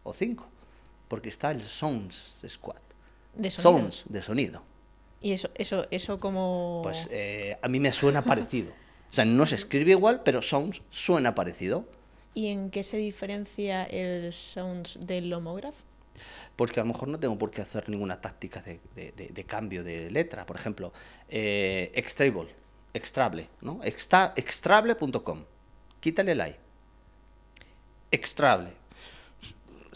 [0.04, 0.48] o cinco,
[1.08, 2.82] porque está el sounds squad,
[3.38, 4.63] de sounds de sonido.
[5.21, 6.82] Y eso, eso, eso como...
[6.84, 8.71] Pues eh, a mí me suena parecido.
[9.10, 11.86] O sea, no se escribe igual, pero sounds suena parecido.
[12.34, 15.78] ¿Y en qué se diferencia el sounds del homógrafo?
[16.56, 19.43] Porque a lo mejor no tengo por qué hacer ninguna táctica de, de- de- de
[19.43, 20.45] cambio de letra.
[20.45, 20.91] Por ejemplo,
[21.30, 22.54] eh, extrable,
[22.93, 23.80] extrable, ¿no?
[23.84, 25.43] Extra- extrable.com.
[26.00, 26.56] Quítale el I.
[28.12, 28.69] Extrable.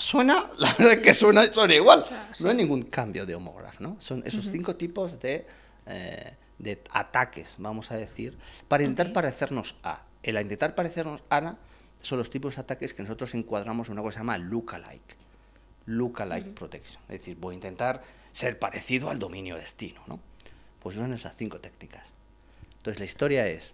[0.02, 2.04] Suena, la verdad es que suena, suena igual.
[2.40, 3.98] No hay ningún cambio de homógrafo, ¿no?
[4.00, 5.46] Son esos cinco tipos de,
[5.86, 8.36] eh, de ataques, vamos a decir,
[8.68, 10.04] para intentar parecernos a.
[10.24, 11.56] El intentar parecernos a,
[12.02, 15.16] son los tipos de ataques que nosotros encuadramos en una cosa que se llama lookalike.
[15.86, 17.02] Lookalike protection.
[17.04, 20.20] Es decir, voy a intentar ser parecido al dominio destino, ¿no?
[20.82, 22.08] Pues son esas cinco técnicas.
[22.78, 23.72] Entonces la historia es,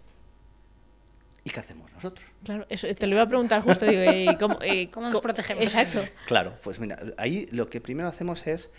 [1.48, 2.26] ¿y qué hacemos nosotros?
[2.44, 5.64] Claro, eso, te lo iba a preguntar justo, digo, eh, ¿cómo, eh, ¿Cómo nos protegemos?
[5.64, 6.02] Exacto.
[6.26, 8.70] Claro, pues mira, ahí lo que primero hacemos es,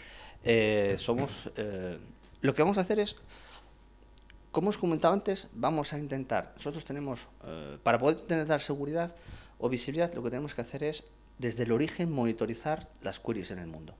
[0.44, 1.98] eh, somos, eh,
[2.42, 3.16] lo que vamos a hacer es,
[4.52, 9.16] como os comentaba antes, vamos a intentar, nosotros tenemos, eh, para poder tener dar seguridad
[9.58, 11.04] o visibilidad, lo que tenemos que hacer es,
[11.40, 13.96] desde el origen, monitorizar las queries en el mundo.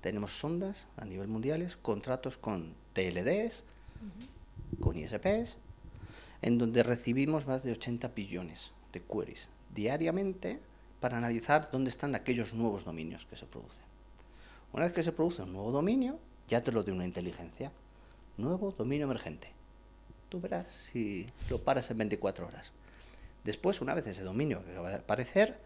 [0.00, 3.64] Tenemos sondas a nivel mundiales, contratos con TLDs,
[4.80, 5.58] con ISPs,
[6.42, 10.60] en donde recibimos más de 80 billones de queries diariamente
[11.00, 13.84] para analizar dónde están aquellos nuevos dominios que se producen.
[14.72, 17.72] Una vez que se produce un nuevo dominio, ya te lo de una inteligencia.
[18.36, 19.52] Nuevo dominio emergente.
[20.28, 22.72] Tú verás si lo paras en 24 horas.
[23.44, 25.58] Después, una vez ese dominio que acaba de aparecer,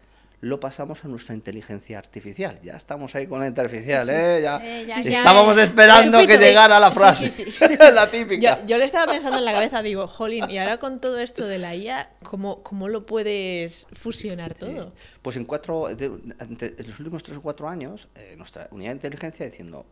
[0.43, 2.59] lo pasamos a nuestra inteligencia artificial.
[2.61, 4.41] Ya estamos ahí con la inteligencia artificial, ¿eh?
[4.43, 7.31] Ya, Eh, ya- ya- estábamos esperando que llegara la frase.
[7.31, 7.53] sí, sí.
[7.93, 8.59] la típica.
[8.59, 11.47] Yo, yo le estaba pensando en la cabeza, digo, jolín, y ahora con todo esto
[11.47, 14.91] de la IA, ¿cómo, cómo lo puedes fusionar todo?
[15.21, 18.89] Pues en cuatro, de- ante- en los últimos tres o cuatro años, eh, nuestra unidad
[18.89, 19.85] de inteligencia diciendo,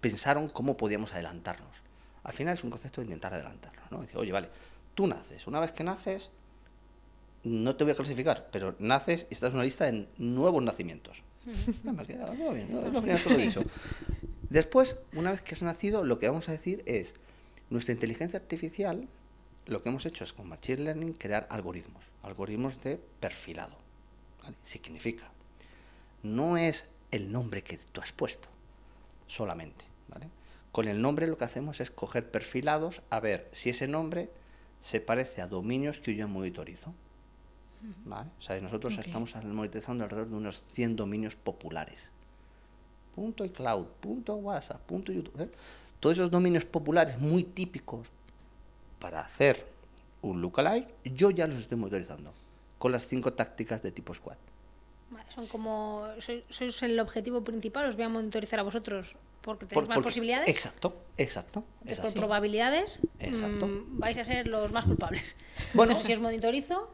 [0.00, 1.82] pensaron cómo podíamos adelantarnos.
[2.24, 4.00] Al final es un concepto de intentar adelantarnos, ¿no?
[4.00, 4.48] Dice, oye, vale,
[4.94, 6.30] tú naces, una vez que naces,
[7.44, 11.22] no te voy a clasificar, pero naces y estás en una lista de nuevos nacimientos.
[11.84, 12.86] Ya me ha quedado todo bien, ¿no?
[12.86, 13.62] es lo primero que he dicho.
[14.50, 17.14] Después, una vez que has nacido, lo que vamos a decir es,
[17.70, 19.08] nuestra inteligencia artificial,
[19.66, 23.76] lo que hemos hecho es con Machine Learning crear algoritmos, algoritmos de perfilado.
[24.42, 24.56] ¿vale?
[24.62, 25.30] Significa,
[26.22, 28.48] no es el nombre que tú has puesto
[29.26, 29.84] solamente.
[30.08, 30.28] ¿vale?
[30.72, 34.30] Con el nombre lo que hacemos es coger perfilados a ver si ese nombre
[34.80, 36.94] se parece a dominios que yo monitorizo.
[38.04, 38.30] ¿Vale?
[38.38, 39.06] O sea, nosotros Ok.
[39.06, 42.10] estamos monitorizando alrededor de unos 100 dominios populares.
[43.14, 45.40] Punto iCloud, punto WhatsApp, punto YouTube.
[45.40, 45.50] ¿eh?
[46.00, 48.08] Todos esos dominios populares muy típicos
[49.00, 49.66] para hacer
[50.22, 52.32] un lookalike, yo ya los estoy monitorizando
[52.78, 54.36] con las cinco tácticas de tipo squad.
[55.10, 56.06] Vale, son como.
[56.18, 59.94] Sois, sois el objetivo principal, os voy a monitorizar a vosotros porque tenéis Por- más
[59.96, 60.48] porque- posibilidades.
[60.48, 61.64] Exacto, exacto.
[61.80, 63.66] Entonces, es por probabilidades, Exacto.
[63.66, 65.34] mm, vais a ser los más culpables.
[65.74, 65.92] Bueno.
[65.92, 66.90] Entonces, si os monitorizo,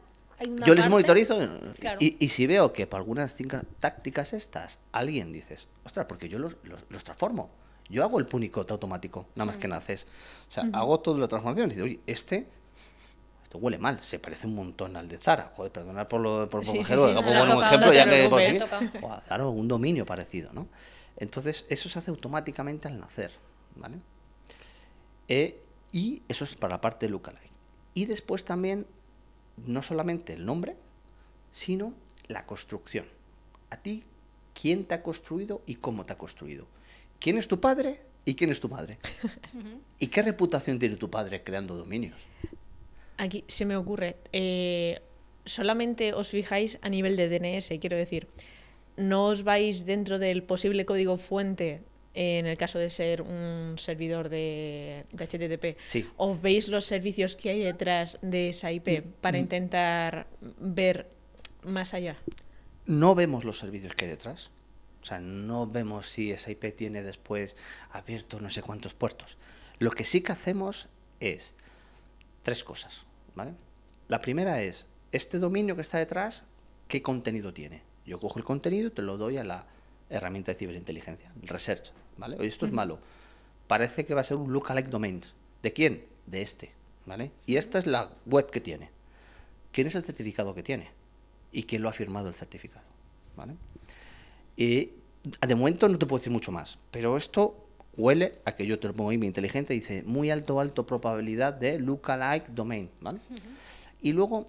[0.65, 1.97] Yo les monitorizo eh, Claro.
[2.01, 6.39] y, y si veo que por algunas cinco tácticas estas alguien dices, ostras, porque yo
[6.39, 7.49] los, los, los transformo.
[7.87, 9.47] Yo hago el punicot automático, nada Mm.
[9.47, 10.07] más que naces.
[10.47, 12.47] O sea, hago toda la transformación y digo, oye, este,
[13.43, 15.51] esto huele mal, se parece un montón al de Zara.
[15.55, 18.99] Joder, perdonad por lo por Sí, ejemplo, sí, no, no, ejemplo ya que sí.
[19.01, 20.67] Joder, Zara, un dominio parecido, ¿no?
[21.17, 23.31] Entonces, eso se hace automáticamente al nacer,
[23.75, 23.99] ¿vale?
[25.27, 27.51] Eh, y eso es para la parte de lookalike.
[27.93, 28.85] Y después también,
[29.57, 30.75] no solamente el nombre,
[31.51, 31.93] sino
[32.27, 33.05] la construcción.
[33.69, 34.03] A ti,
[34.59, 36.67] quién te ha construido y cómo te ha construido.
[37.19, 38.99] ¿Quién es tu padre y quién es tu madre?
[39.99, 42.17] ¿Y qué reputación tiene tu padre creando dominios?
[43.17, 45.01] Aquí se me ocurre, eh,
[45.45, 48.27] solamente os fijáis a nivel de DNS, quiero decir,
[48.97, 51.81] no os vais dentro del posible código fuente
[52.15, 55.77] en el caso de ser un servidor de, de HTTP.
[55.85, 56.09] Sí.
[56.17, 60.27] ¿O veis los servicios que hay detrás de esa IP para intentar
[60.59, 61.09] ver
[61.63, 62.17] más allá?
[62.85, 64.51] No vemos los servicios que hay detrás.
[65.01, 67.55] O sea, no vemos si esa IP tiene después
[67.91, 69.37] abierto no sé cuántos puertos.
[69.77, 70.87] Lo que sí que hacemos
[71.19, 71.53] es
[72.41, 73.03] tres cosas,
[73.35, 73.53] ¿vale?
[74.07, 76.43] La primera es, este dominio que está detrás,
[76.87, 77.83] ¿qué contenido tiene?
[78.05, 79.67] Yo cojo el contenido y te lo doy a la
[80.09, 82.37] herramienta de ciberinteligencia, el research, ¿vale?
[82.37, 82.99] Oye, esto es malo.
[83.67, 85.33] Parece que va a ser un lookalike domains.
[85.61, 86.05] ¿De quién?
[86.25, 86.71] De este,
[87.05, 87.31] ¿vale?
[87.45, 88.89] Y esta es la web que tiene.
[89.71, 90.89] ¿Quién es el certificado que tiene?
[91.51, 92.85] ¿Y quién lo ha firmado el certificado?
[93.35, 93.55] ¿Vale?
[94.55, 94.91] Y
[95.45, 97.65] de momento no te puedo decir mucho más, pero esto
[97.97, 101.53] huele a que yo te lo pongo ahí, mi inteligente dice muy alto, alto probabilidad
[101.53, 103.19] de lookalike domain, ¿vale?
[104.01, 104.45] Y luego,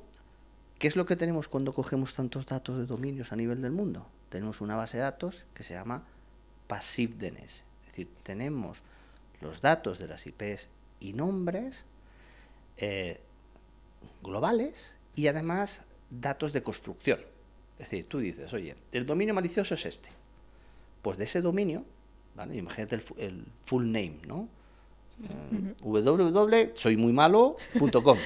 [0.78, 4.06] ¿qué es lo que tenemos cuando cogemos tantos datos de dominios a nivel del mundo?
[4.36, 6.02] Tenemos una base de datos que se llama
[6.66, 8.82] Passive DNS, es decir, tenemos
[9.40, 10.68] los datos de las IPs
[11.00, 11.84] y nombres
[12.76, 13.18] eh,
[14.22, 17.20] globales y además datos de construcción.
[17.78, 20.10] Es decir, tú dices, oye, el dominio malicioso es este.
[21.02, 21.84] Pues de ese dominio,
[22.34, 22.56] ¿vale?
[22.56, 24.48] Imagínate el, fu- el full name, ¿no?
[25.24, 28.18] Eh, www.soymuymalo.com,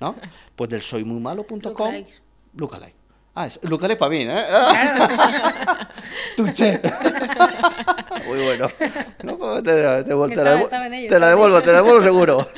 [0.00, 0.16] ¿no?
[0.56, 2.22] Pues del soymuymalo.com, Lookalikes.
[2.54, 2.94] lookalike.
[3.34, 4.44] Ah, es lookalike para mí, ¿eh?
[6.36, 6.80] ¡Tuché!
[8.26, 8.68] Muy bueno.
[9.22, 12.46] No, te, te, te- te la devuelvo, te la devuelvo seguro.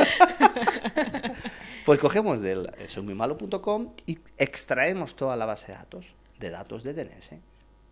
[1.85, 7.31] Pues cogemos del soymumalo.com y extraemos toda la base de datos, de datos de DNS.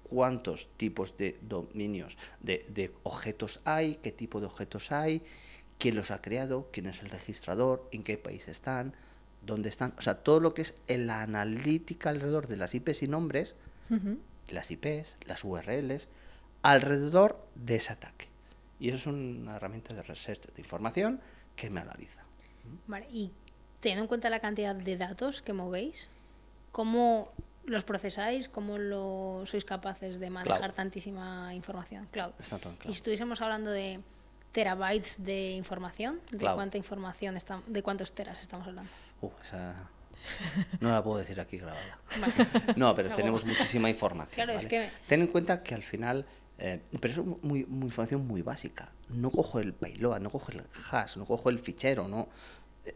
[0.05, 5.23] Cuántos tipos de dominios, de, de objetos hay, qué tipo de objetos hay,
[5.77, 8.95] quién los ha creado, quién es el registrador, en qué país están,
[9.43, 9.95] dónde están.
[9.99, 13.55] O sea, todo lo que es la analítica alrededor de las IPs y nombres,
[14.49, 16.09] las IPs, las URLs,
[16.63, 18.29] alrededor de ese ataque.
[18.79, 21.21] Y eso es una herramienta de research de información
[21.57, 22.23] que me analiza.
[22.87, 23.31] Vale, y
[23.81, 26.09] teniendo en cuenta la cantidad de datos que movéis,
[26.73, 27.33] ¿cómo
[27.65, 28.49] los procesáis?
[28.49, 30.75] ¿Cómo lo sois capaces de manejar Cloud.
[30.75, 32.09] tantísima información?
[32.11, 32.33] Cloud.
[32.39, 32.93] Está todo en Y cloud.
[32.93, 34.01] si estuviésemos hablando de
[34.53, 38.91] terabytes de información, ¿de cuánta información está, de cuántos teras estamos hablando?
[39.21, 39.89] Uh, esa
[40.81, 41.99] no la puedo decir aquí grabada.
[42.21, 42.33] Vale.
[42.77, 44.35] No, pero Luego- tenemos muchísima información.
[44.35, 44.69] Claro, es ¿vale?
[44.69, 46.27] que- Ten en cuenta que al final,
[46.59, 48.93] eh, pero es muy, muy información muy básica.
[49.09, 52.29] No cojo el payload, no cojo el hash, no cojo el fichero, no.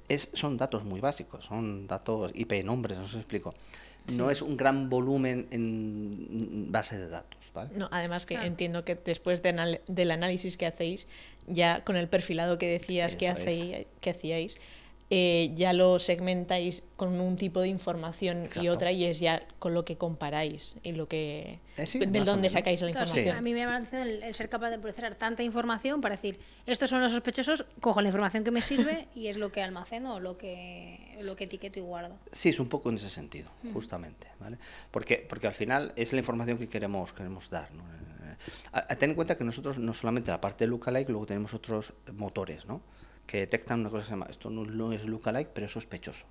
[0.09, 3.25] Es, son datos muy básicos, son datos IP nombres, no sé si
[4.13, 7.71] No es un gran volumen en base de datos, ¿vale?
[7.77, 8.47] No, además que Claro.
[8.49, 11.07] entiendo que después de anal- del análisis que hacéis,
[11.47, 13.41] ya con el perfilado que decías que, Eso es.
[13.43, 14.57] hacéis, que hacíais,
[15.11, 19.75] eh, ya lo segmentáis con un tipo de información y otra y es ya con
[19.75, 23.37] lo que comparáis y lo que Eh, sí, de dónde sacáis la Claro, sí, información.
[23.37, 26.89] a mí me atención el, el ser capaz de procesar tanta información para decir, estos
[26.89, 30.21] son los sospechosos, cojo la información que me sirve y es lo que almaceno o
[30.21, 32.17] lo que, lo que etiqueto y guardo.
[32.33, 34.59] Sí, es un poco en ese sentido, justamente, ¿vale?
[34.91, 37.83] Porque, porque al final es la información que queremos, queremos dar, ¿no?
[37.85, 38.37] Eh,
[38.73, 41.53] a- a- ten en cuenta que nosotros no solamente la parte de lookalike, luego tenemos
[41.55, 42.81] otros motores, ¿no?
[43.27, 46.27] Que detectan una cosa que se llama, esto no, no es lookalike, pero es sospechoso.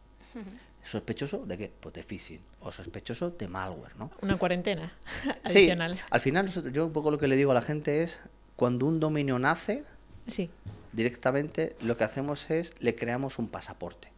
[0.83, 1.71] ¿Sospechoso de qué?
[1.79, 4.11] Pues de phishing, o sospechoso de malware, ¿no?
[4.21, 4.91] Una cuarentena
[5.45, 5.97] Sí, adicional.
[6.09, 8.21] al final nosotros, yo un poco lo que le digo a la gente es,
[8.55, 9.83] cuando un dominio nace,
[10.27, 10.49] Sí.
[10.91, 14.09] directamente lo que hacemos es, le creamos un pasaporte,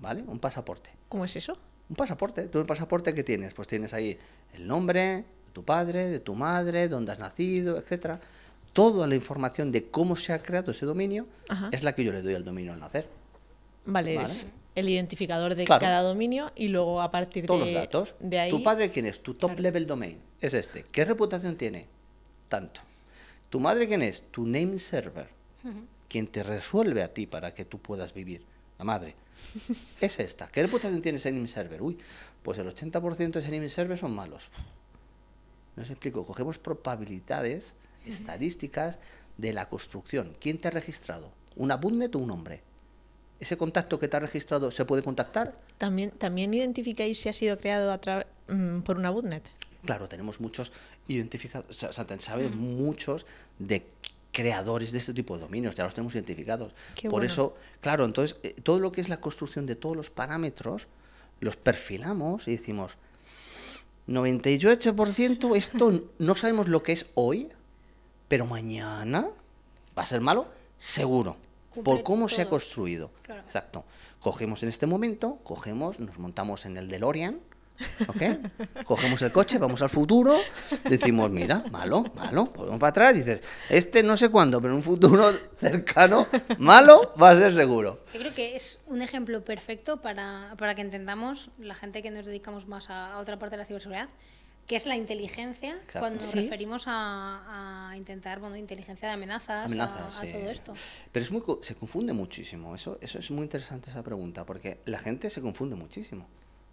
[0.00, 0.22] ¿vale?
[0.26, 0.90] Un pasaporte.
[1.08, 1.56] ¿Cómo es eso?
[1.88, 2.44] Un pasaporte.
[2.48, 3.54] ¿Tú el pasaporte que tienes?
[3.54, 4.18] Pues tienes ahí
[4.54, 8.20] el nombre de tu padre, de tu madre, dónde has nacido, etcétera.
[8.74, 11.70] Toda la información de cómo se ha creado ese dominio Ajá.
[11.72, 13.08] es la que yo le doy al dominio al nacer.
[13.86, 14.28] Vale, Vale.
[14.28, 15.80] es el identificador de Claro.
[15.80, 18.14] cada dominio y luego a partir Todos de, los datos.
[18.20, 18.50] de ahí...
[18.50, 19.22] ¿Tu padre quién es?
[19.22, 19.62] Tu top Claro.
[19.62, 20.84] level domain es este.
[20.90, 21.86] ¿Qué reputación tiene?
[22.48, 22.80] Tanto.
[23.48, 24.22] ¿Tu madre quién es?
[24.30, 25.28] Tu name server.
[26.08, 28.44] Quien te resuelve a ti para que tú puedas vivir.
[28.78, 29.14] La madre.
[30.00, 30.48] Es esta.
[30.48, 31.80] ¿Qué reputación tiene ese name server?
[31.80, 31.96] Uy,
[32.42, 34.48] pues el 80% de ese name server son malos.
[35.76, 36.26] No os explico.
[36.26, 38.98] Cogemos probabilidades estadísticas
[39.36, 40.36] de la construcción.
[40.40, 41.32] ¿Quién te ha registrado?
[41.56, 42.62] ¿Una bootnet o un hombre?
[43.40, 45.58] ¿Ese contacto que te ha registrado se puede contactar?
[45.78, 49.44] ¿También, ¿También identificáis si ha sido creado a mm, por una bootnet?
[49.84, 50.72] Claro, tenemos muchos
[51.08, 53.26] identificados, o sea, saben muchos
[53.58, 53.86] de
[54.32, 56.72] creadores de este tipo de dominios, ya los tenemos identificados.
[56.94, 57.26] Qué Por bueno.
[57.26, 60.88] eso, claro, entonces, eh, todo lo que es la construcción de todos los parámetros,
[61.40, 62.96] los perfilamos y decimos,
[64.08, 67.48] 98% esto no sabemos lo que es hoy,
[68.28, 69.28] pero mañana
[69.96, 71.36] va a ser malo, seguro.
[71.82, 73.10] Por cómo se ha construido.
[73.22, 73.42] Claro.
[73.42, 73.84] Exacto.
[74.20, 77.40] Cogemos en este momento, cogemos, nos montamos en el DeLorean,
[78.06, 78.84] ¿ok?
[78.84, 80.36] Cogemos el coche, vamos al futuro,
[80.88, 84.82] decimos, mira, malo, malo, volvemos para atrás, dices, este no sé cuándo, pero en un
[84.82, 86.26] futuro cercano,
[86.58, 88.04] malo va a ser seguro.
[88.12, 92.26] Yo creo que es un ejemplo perfecto para, para que entendamos, la gente que nos
[92.26, 94.08] dedicamos más a, a otra parte de la ciberseguridad,
[94.66, 95.98] que es la inteligencia Exacto.
[96.00, 96.40] cuando nos Sí.
[96.40, 100.32] referimos a, a intentar, bueno, inteligencia de amenazas, a- Amenazas, a, sí.
[100.32, 100.72] todo esto.
[101.12, 104.78] Pero es muy, co- se confunde muchísimo, eso, eso es muy interesante esa pregunta, porque
[104.86, 106.26] la gente se confunde muchísimo,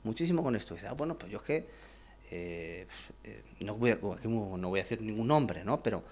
[0.04, 0.73] muchísimo con esto.
[0.73, 1.67] Dice, ah, bueno, pues yo es que,
[2.32, 2.88] eh,
[3.25, 5.84] eh, no, voy a, no voy a decir ningún nombre, ¿no?
[5.84, 6.04] Pero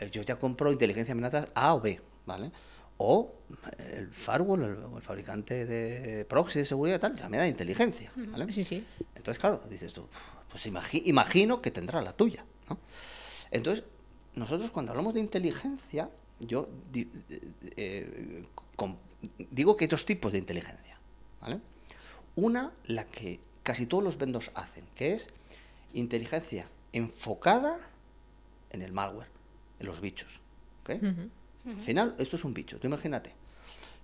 [0.00, 2.50] eh, yo ya compro inteligencia de amenazas A o B, ¿vale?
[2.96, 3.32] O
[3.78, 7.46] el firewall, el, o el fabricante de proxy de seguridad y tal, ya me da
[7.46, 8.50] inteligencia, ¿vale?
[8.50, 8.84] Sí, sí.
[9.14, 10.06] Entonces, claro, dices tú,
[10.50, 12.78] pues imagi- imagino que tendrá la tuya, ¿no?
[13.50, 13.84] Entonces,
[14.34, 16.10] nosotros cuando hablamos de inteligencia,
[16.40, 17.08] yo di-
[17.76, 18.44] eh,
[19.50, 20.98] digo que hay dos tipos de inteligencia,
[21.40, 21.60] ¿vale?
[22.36, 25.28] Una, la que casi todos los vendors hacen, que es
[25.92, 27.78] inteligencia enfocada
[28.70, 29.28] en el malware,
[29.78, 30.40] en los bichos,
[30.82, 30.90] ¿ok?
[31.02, 31.30] Ujú.
[31.78, 33.34] Al final, esto es un bicho, tú imagínate.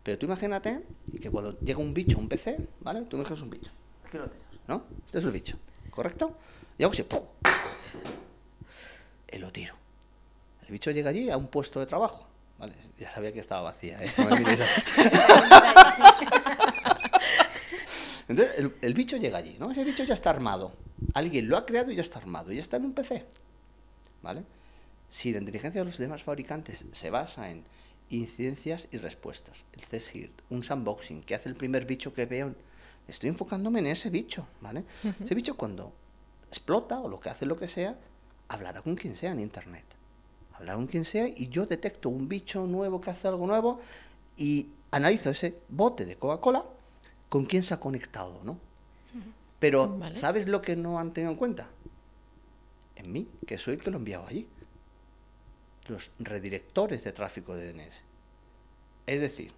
[0.03, 0.83] Pero tú imagínate
[1.21, 3.03] que cuando llega un bicho a un PC, ¿vale?
[3.03, 3.73] Tú imaginas un bicho.
[4.05, 4.85] Aquí lo tienes, ¿no?
[5.07, 5.57] Este es el bicho,
[5.97, 6.37] ¿correcto?
[6.79, 7.23] Y hago así, ¡pum!
[9.33, 9.75] Y lo tiro.
[10.67, 12.29] El bicho llega allí a un puesto de trabajo,
[12.59, 12.75] ¿vale?
[12.99, 14.13] Ya sabía que estaba vacía, ¿eh?
[14.19, 14.83] No me miréis así.
[18.29, 19.71] Entonces, el, el bicho llega allí, ¿no?
[19.71, 20.73] Ese bicho ya está armado.
[21.15, 22.53] Alguien lo ha creado y ya está armado.
[22.53, 23.25] Y ya está en un PC.
[24.23, 24.45] ¿Vale?
[25.09, 27.65] Si la inteligencia de los demás fabricantes se basa en
[28.11, 29.65] incidencias y respuestas.
[29.73, 32.55] El CSIRT, un sandboxing, que hace el primer bicho que veo.
[33.09, 34.85] Estoy enfocándome en ese bicho, ¿vale?
[35.23, 35.93] Ese bicho cuando
[36.49, 37.97] explota o lo que hace lo que sea,
[38.49, 39.85] hablará con quien sea en Internet.
[40.55, 43.81] Hablará con quien sea y yo detecto un bicho nuevo que hace algo nuevo
[44.37, 46.65] y analizo ese bote de Coca-Cola
[47.29, 48.59] con quién se ha conectado, ¿no?
[49.59, 50.17] Pero, Vale.
[50.17, 51.69] ¿sabes lo que no han tenido en cuenta?
[52.97, 54.47] En mí, que soy el que lo he enviado allí.
[55.89, 58.01] Los redirectores de tráfico de DNS.
[59.07, 59.53] Es decir,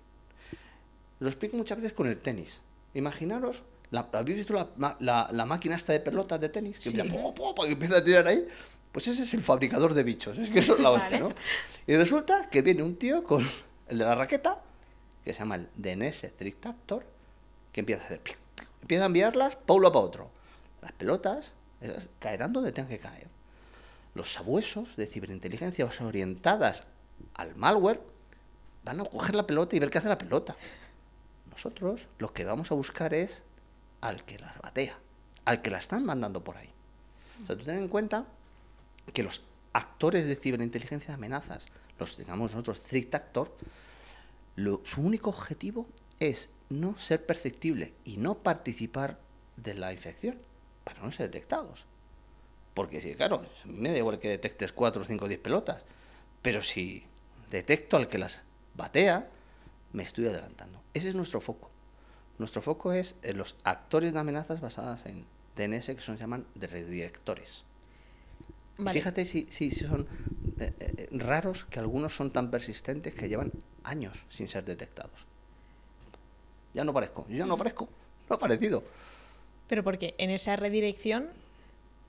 [1.20, 2.60] lo explico muchas veces con el tenis.
[2.94, 6.78] Imaginaros, la, ¿habéis visto la, la- la máquina esta de pelotas de tenis?
[6.78, 7.00] Que, Sí.
[7.00, 7.24] empieza,
[7.66, 8.46] empieza a tirar ahí.
[8.92, 10.38] Pues ese es el fabricador de bichos.
[10.38, 11.32] Es que eso es la hostia, ¿no?
[11.86, 13.46] Y resulta que viene un tío con
[13.88, 14.62] el de la raqueta,
[15.24, 17.04] que se llama el DNS Strict Actor,
[17.72, 20.30] que empieza a hacer piu, piu, empieza a enviarlas para uno para otro.
[20.80, 23.28] Las pelotas esas, caerán donde tengan que caer.
[24.14, 26.84] Los sabuesos de ciberinteligencia orientadas
[27.34, 28.00] al malware
[28.84, 30.56] van a coger la pelota y ver qué hace la pelota.
[31.62, 33.42] Nosotros lo que vamos a buscar es
[34.00, 34.96] al que las batea,
[35.44, 36.70] al que la están mandando por ahí.
[37.48, 38.26] O tú ten en cuenta
[39.12, 39.42] que los
[39.72, 41.66] actores de ciberinteligencia de amenazas,
[41.98, 43.52] los digamos nosotros strict actor,
[44.54, 45.88] lo- su único objetivo
[46.20, 49.18] es no ser perceptible y no participar
[49.56, 50.38] de la infección
[50.84, 51.86] para no ser detectados.
[52.72, 55.82] Porque si, claro, me da igual que detectes 4, 5, 10 pelotas,
[56.40, 57.02] pero si
[57.50, 58.42] detecto al que las
[58.76, 59.28] batea,
[59.92, 60.82] me estoy adelantando.
[60.94, 61.70] Ese es nuestro foco.
[62.38, 65.24] Nuestro foco es en los actores de amenazas basadas en
[65.56, 67.64] DNS que son se llaman de redirectores.
[68.78, 68.98] Vale.
[68.98, 70.06] Fíjate si, si, si son
[70.60, 75.26] eh, eh, raros que algunos son tan persistentes que llevan años sin ser detectados.
[76.74, 77.88] Ya no parezco, yo ya no aparezco,
[78.28, 78.84] no he aparecido.
[79.66, 81.28] Pero porque en esa redirección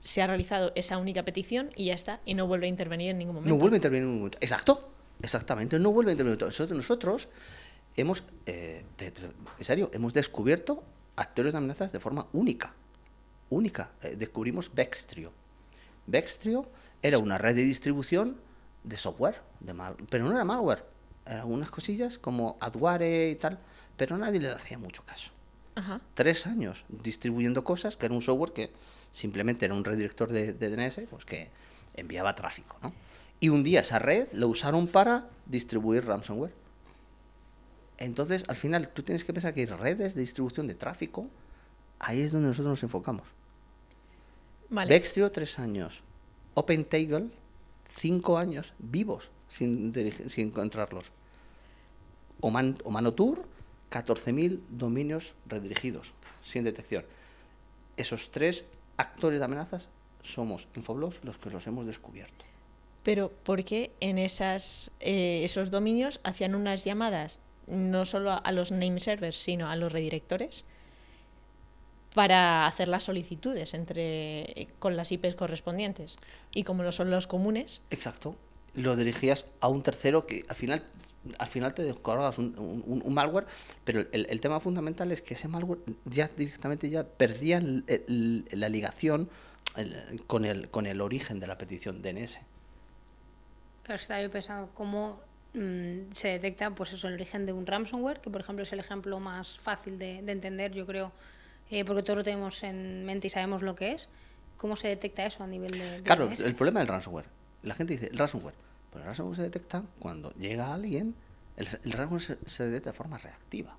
[0.00, 3.18] se ha realizado esa única petición y ya está, y no vuelve a intervenir en
[3.18, 3.54] ningún momento.
[3.54, 4.38] No vuelve a intervenir en ningún momento.
[4.40, 4.90] Exacto,
[5.22, 6.40] exactamente, no vuelve a intervenir.
[6.40, 7.28] Nosotros, nosotros
[7.96, 10.82] hemos, eh, de- de- en serio, hemos descubierto
[11.16, 12.74] actores de amenazas de forma única.
[13.48, 13.92] Única.
[14.02, 15.32] Eh, descubrimos Vextrio.
[16.06, 16.68] Vextrio
[17.02, 18.36] era una red de distribución
[18.84, 20.84] de software, de mal- pero no era malware.
[21.26, 23.58] Eran unas cosillas como Adware y tal,
[23.96, 25.30] pero nadie le hacía mucho caso.
[25.74, 26.00] Ajá.
[26.14, 28.72] Tres años distribuyendo cosas, que era un software que
[29.12, 31.50] simplemente era un redirector de, de DNS, pues que
[31.94, 32.92] enviaba tráfico, ¿no?
[33.40, 36.52] Y un día esa red lo usaron para distribuir ransomware.
[38.00, 41.28] Entonces, al final, tú tienes que pensar que hay redes de distribución de tráfico,
[41.98, 43.28] ahí es donde nosotros nos enfocamos.
[44.70, 45.00] Vale.
[45.32, 46.02] Tres años.
[46.54, 47.28] OpenTable,
[47.88, 49.92] cinco años vivos sin,
[50.28, 51.12] sin encontrarlos.
[52.40, 53.44] Oman, Omanotur,
[53.90, 57.04] 14.000 dominios redirigidos sin detección.
[57.96, 58.64] Esos tres
[58.96, 59.90] actores de amenazas
[60.22, 62.44] somos Infoblogs los que los hemos descubierto.
[63.02, 67.40] Pero ¿por qué en esas, eh, esos dominios hacían unas llamadas
[67.70, 70.64] no solo a, los name servers, sino a los redirectores
[72.14, 76.16] para hacer las solicitudes entre, eh, con las IPs correspondientes?
[76.52, 78.36] Y como no son los comunes, Exacto.
[78.72, 80.84] Lo dirigías a un tercero que al final,
[81.38, 83.46] al final te descargabas un, un- un malware,
[83.82, 88.44] pero el, el tema fundamental es que ese malware ya directamente ya perdía el- el-
[88.52, 89.28] la ligación
[89.76, 92.38] el- con, el, con el origen de la petición DNS.
[93.82, 95.18] Pero estaba yo pensando cómo
[95.54, 98.80] mm, se detecta pues eso, el origen de un ransomware, que por ejemplo es el
[98.80, 101.12] ejemplo más fácil de, de entender, yo creo,
[101.70, 104.08] eh, porque todos lo tenemos en mente y sabemos lo que es.
[104.56, 105.90] ¿Cómo se detecta eso a nivel de...
[105.98, 107.26] de Claro, el problema del ransomware.
[107.62, 108.54] La gente dice, el ransomware.
[108.90, 111.14] Pero el ransomware se detecta cuando llega alguien,
[111.56, 113.76] el, el ransomware se, se detecta de forma reactiva.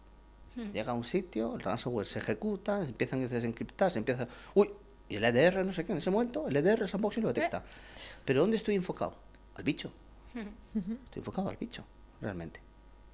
[0.73, 4.27] Llega a un sitio, el ransomware se ejecuta, empiezan a desencriptar, se empieza...
[4.53, 4.69] Uy,
[5.07, 7.63] y el EDR, no sé qué, en ese momento, el EDR, el sandboxing lo detecta.
[8.25, 9.15] Pero ¿dónde estoy enfocado?
[9.55, 9.91] Al bicho.
[10.33, 11.83] Estoy enfocado al bicho,
[12.21, 12.59] realmente.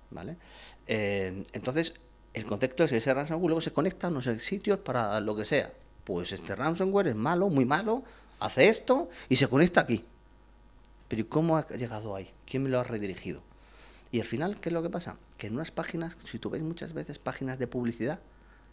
[0.10, 0.38] ¿Vale?
[0.86, 1.94] Eh, entonces,
[2.34, 5.44] el concepto es que ese ransomware luego se conecta a unos sitios para lo que
[5.44, 5.72] sea.
[6.04, 8.04] Pues este ransomware es malo, muy malo,
[8.40, 10.06] hace esto y se conecta aquí.
[11.08, 12.32] Pero ¿y cómo ha llegado ahí?
[12.46, 13.42] ¿Quién me lo ha redirigido?
[14.12, 15.18] Y al final, ¿qué es lo que pasa?
[15.38, 18.20] Que en unas páginas, si tú ves muchas veces páginas de publicidad,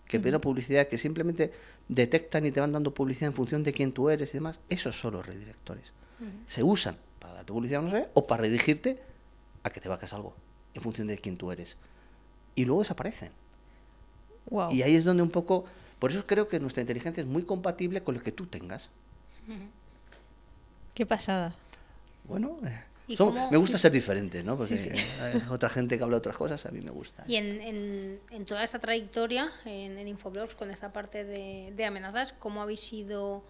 [0.06, 1.52] que ven publicidad que simplemente
[1.88, 5.00] detectan y te van dando publicidad en función de quién tú eres y demás, esos
[5.00, 5.92] son los redirectores.
[6.46, 9.00] Se usan para darte publicidad, no sé, o para redirigirte
[9.62, 10.34] a que te bajes algo
[10.74, 11.78] en función de quién tú eres.
[12.54, 13.30] Y luego desaparecen.
[14.50, 14.70] wow.
[14.70, 15.64] Y ahí es donde un poco...
[15.98, 18.90] Por eso creo que nuestra inteligencia es muy compatible con lo que tú tengas.
[20.94, 21.54] Qué pasada.
[22.24, 24.58] Bueno, eh, ¿Y somos- cómo- me gusta ser diferente, ¿no?
[24.58, 24.96] Porque Sí, sí.
[25.20, 27.24] hay otra gente que habla de otras cosas, a mí me gusta.
[27.26, 31.84] Y en, en, en toda esta trayectoria en, en Infoblogs, con esta parte de, de
[31.86, 33.42] amenazas, ¿cómo habéis ido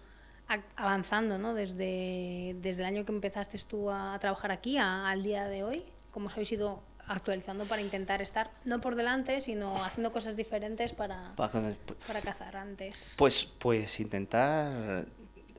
[0.75, 1.53] avanzando ¿no?
[1.53, 5.83] desde, desde el año que empezaste tú a, trabajar aquí a- al día de hoy?
[6.11, 10.91] ¿Cómo os habéis ido actualizando para intentar estar no por delante, sino haciendo cosas diferentes
[10.93, 11.73] para, Para-
[12.07, 13.13] para cazar antes.
[13.17, 15.05] Pues, pues intentar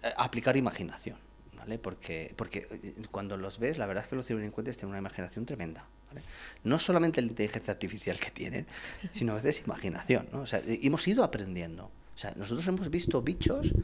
[0.02, 1.18] eh, aplicar imaginación,
[1.56, 1.78] ¿vale?
[1.78, 5.46] Porque, porque eh, cuando los ves, la verdad es que los ciberdelincuentes tienen una imaginación
[5.46, 6.22] tremenda, ¿vale?
[6.64, 8.66] No solamente la inteligencia artificial que tienen,
[9.12, 10.40] sino a veces imaginación, ¿no?
[10.40, 11.92] O sea, eh, hemos ido aprendiendo.
[12.16, 13.74] O sea, nosotros hemos visto bichos,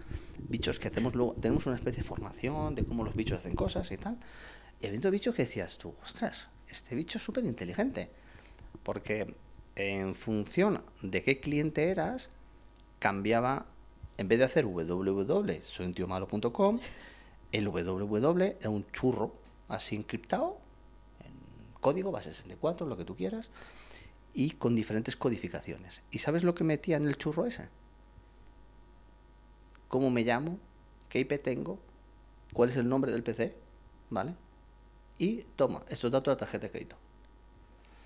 [0.48, 3.92] bichos que hacemos luego, tenemos una especie de formación de cómo los bichos hacen cosas
[3.92, 4.16] y tal.
[4.80, 8.08] Y habiendo bichos que decías tú, ostras, este bicho es súper inteligente.
[8.82, 9.34] Porque
[9.76, 12.30] en función de qué cliente eras,
[12.98, 13.66] cambiaba,
[14.16, 16.80] en vez de hacer www.soyuntiomalo.com,
[17.52, 19.34] el www era un churro
[19.68, 20.56] así encriptado,
[21.20, 21.32] en
[21.80, 23.50] código, base 64, lo que tú quieras,
[24.32, 26.00] y con diferentes codificaciones.
[26.10, 27.68] ¿Y sabes lo que metía en el churro ese?
[29.92, 30.58] ¿Cómo me llamo?
[31.10, 31.78] ¿Qué IP tengo?
[32.54, 33.54] ¿Cuál es el nombre del PC?
[34.08, 34.34] ¿Vale?
[35.18, 36.96] Y toma, estos datos de la tarjeta de crédito.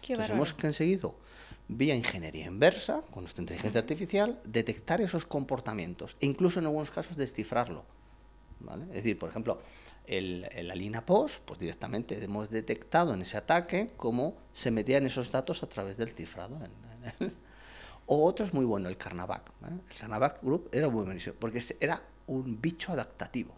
[0.03, 1.14] Qué Entonces hemos conseguido,
[1.68, 7.16] vía ingeniería inversa, con nuestra inteligencia artificial, detectar esos comportamientos e incluso en algunos casos
[7.16, 7.84] descifrarlo.
[8.59, 8.82] ¿vale?
[8.87, 9.61] Es decir, por ejemplo,
[10.07, 15.30] el, el Alina Post, pues directamente hemos detectado en ese ataque cómo se metían esos
[15.30, 16.57] datos a través del cifrado.
[16.64, 17.45] en- en-
[18.07, 19.42] o otro es muy bueno, el Carnavac.
[19.61, 19.76] ¿vale?
[19.90, 23.54] El Carnavac Group era muy buenísimo, porque era un bicho adaptativo.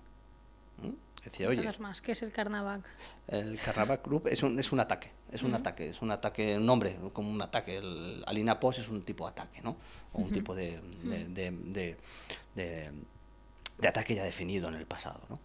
[0.82, 0.94] ¿m?
[1.24, 2.82] Decía, oye, más, ¿qué es el Carnavac?
[3.26, 6.64] el Carnaval Group es un, es un ataque, es un ataque, es un ataque, un
[6.64, 7.76] nombre, como un ataque.
[7.78, 9.76] El Alina Post es un tipo de ataque, ¿no?
[10.12, 11.96] O un tipo de, de, de, de-
[12.54, 12.92] de-
[13.78, 15.38] de ataque ya definido en el pasado, ¿no?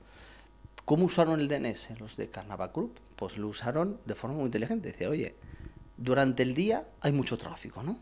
[0.86, 3.00] ¿Cómo usaron el DNS los de Carnaval Group?
[3.16, 4.92] Pues lo usaron de forma muy inteligente.
[4.92, 5.36] Decía, oye,
[5.98, 7.98] durante el día hay mucho tráfico, ¿no?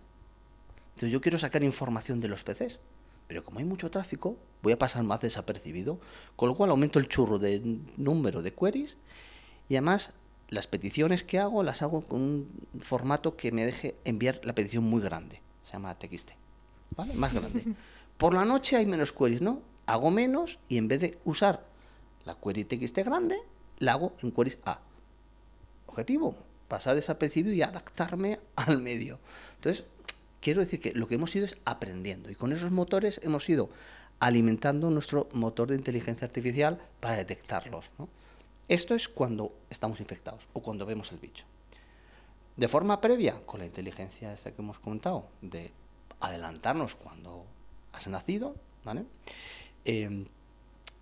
[1.01, 2.79] Entonces yo quiero sacar información de los PCs,
[3.27, 5.99] pero como hay mucho tráfico, voy a pasar más desapercibido,
[6.35, 7.59] con lo cual aumento el churro de
[7.97, 8.97] número de queries
[9.67, 10.11] y además
[10.49, 14.83] las peticiones que hago las hago con un formato que me deje enviar la petición
[14.83, 16.33] muy grande, se llama TXT,
[16.95, 17.15] ¿vale?
[17.15, 17.73] Más grande.
[18.17, 19.63] Por la noche hay menos queries, ¿no?
[19.87, 21.65] Hago menos y en vez de usar
[22.25, 23.37] la query TXT grande,
[23.79, 24.81] la hago en queries A
[25.87, 26.35] objetivo,
[26.67, 29.19] pasar desapercibido y adaptarme al medio.
[29.55, 29.83] Entonces,
[30.41, 33.69] quiero decir que lo que hemos ido es aprendiendo y con esos motores hemos ido
[34.19, 37.89] alimentando nuestro motor de inteligencia artificial para detectarlos.
[38.67, 41.45] Esto es cuando estamos infectados o cuando vemos el bicho.
[42.57, 45.71] De forma previa, con la inteligencia esta que hemos comentado, de
[46.19, 47.45] adelantarnos cuando
[47.93, 49.05] has nacido, ¿vale?
[49.85, 50.25] Eh,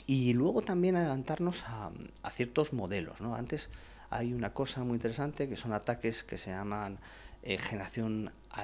[0.09, 1.91] y luego también adelantarnos a,
[2.31, 3.21] ciertos modelos.
[3.21, 3.69] Antes
[4.09, 6.97] hay una cosa muy interesante que son ataques que se llaman
[7.43, 8.61] eh, generación eh,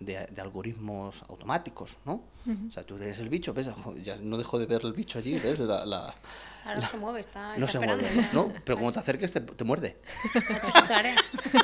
[0.00, 1.96] de, de algoritmos automáticos.
[2.04, 2.22] ¿no?
[2.68, 3.68] O sea, tú ves el bicho, ves,
[4.04, 6.14] ya no dejo de ver el bicho allí, ves la, la-
[6.64, 8.28] Ahora no se mueve, está, no está se mueve.
[8.32, 8.52] ¿no?
[8.64, 9.96] Pero como te acerques te, te muerde.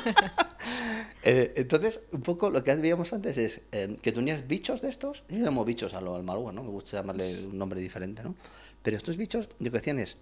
[1.25, 5.23] Eh, entonces, un poco lo que veíamos antes es eh, que tenías bichos de estos,
[5.29, 6.63] yo llamo bichos a lo al malware, ¿no?
[6.63, 8.35] Me gusta llamarle un nombre diferente, ¿no?
[8.81, 10.17] Pero estos bichos, lo que hacían es,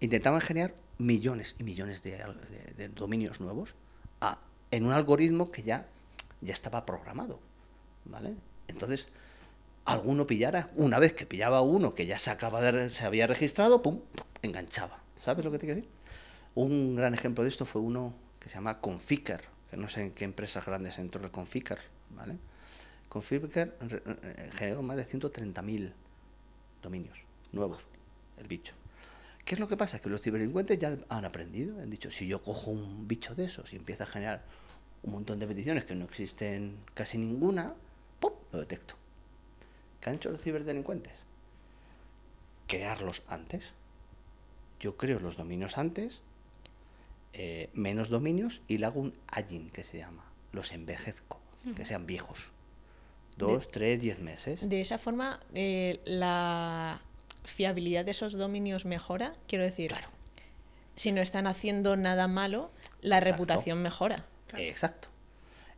[0.00, 3.74] intentaban generar millones y millones de, de- de dominios nuevos
[4.22, 4.38] a-
[4.70, 5.86] en un algoritmo que ya,
[6.40, 7.38] ya estaba programado,
[8.04, 8.34] ¿vale?
[8.68, 9.08] Entonces,
[9.84, 13.82] alguno pillara, una vez que pillaba uno que ya se, acaba de, se había registrado,
[13.82, 14.00] pum,
[14.42, 15.00] enganchaba.
[15.20, 15.90] ¿Sabes lo que te quiero decir?
[16.54, 20.12] Un gran ejemplo de esto fue uno que se llama Conficker, que no sé en
[20.12, 21.78] qué empresas grandes entró el Conficker,
[22.10, 22.38] ¿vale?
[23.08, 23.76] Conficker
[24.52, 25.92] generó más de 130.000
[26.82, 27.18] dominios
[27.52, 27.86] nuevos,
[28.38, 28.74] el bicho.
[29.46, 30.00] ¿Qué es lo que pasa?
[30.00, 33.72] Que los ciberdelincuentes ya han aprendido, han dicho, si yo cojo un bicho de esos
[33.72, 34.44] y empieza a generar
[35.04, 37.74] un montón de peticiones que no existen casi ninguna,
[38.18, 38.32] ¡pum!
[38.50, 38.96] lo detecto.
[40.00, 41.12] ¿Qué han hecho los ciberdelincuentes?
[42.66, 43.70] Crearlos antes.
[44.80, 46.22] Yo creo los dominios antes,
[47.32, 50.24] eh, menos dominios, y le hago un aging, que se llama.
[50.50, 51.40] Los envejezco,
[51.76, 52.50] que sean viejos.
[53.36, 54.68] Dos, tres, diez meses.
[54.68, 57.00] De esa forma, eh, la
[57.46, 59.34] fiabilidad de esos dominios mejora.
[59.48, 60.08] Quiero decir, Claro.
[60.96, 62.70] si no están haciendo nada malo,
[63.00, 63.32] la Exacto.
[63.44, 64.26] reputación mejora.
[64.56, 65.08] Exacto.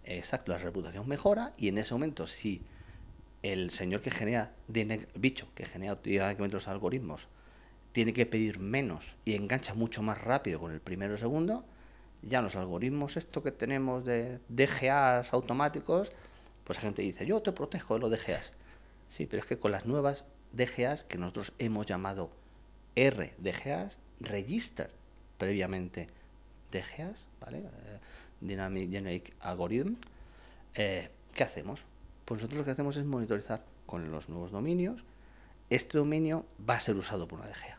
[0.05, 2.63] Exacto, la reputación mejora y en ese momento si
[3.43, 4.53] el señor que genera,
[5.15, 7.29] bicho, que genera automáticamente los algoritmos,
[7.93, 11.65] tiene que pedir menos y engancha mucho más rápido con el primero y segundo,
[12.23, 16.13] ya los algoritmos esto que tenemos de DGAs automáticos,
[16.65, 18.53] pues la gente dice, yo te protejo de los DGAs.
[19.09, 22.31] Sí, pero es que con las nuevas DGAs que nosotros hemos llamado
[22.97, 24.91] RDGAs, Registered
[25.39, 26.09] previamente
[26.73, 27.59] DGAs, ¿vale?
[27.59, 27.99] Eh,
[28.41, 29.95] Dynamic Generic Algorithm,
[30.75, 31.85] eh, ¿qué hacemos?
[32.25, 35.05] Pues nosotros lo que hacemos es monitorizar con los nuevos dominios.
[35.71, 37.79] Este dominio va a ser usado por una DGA.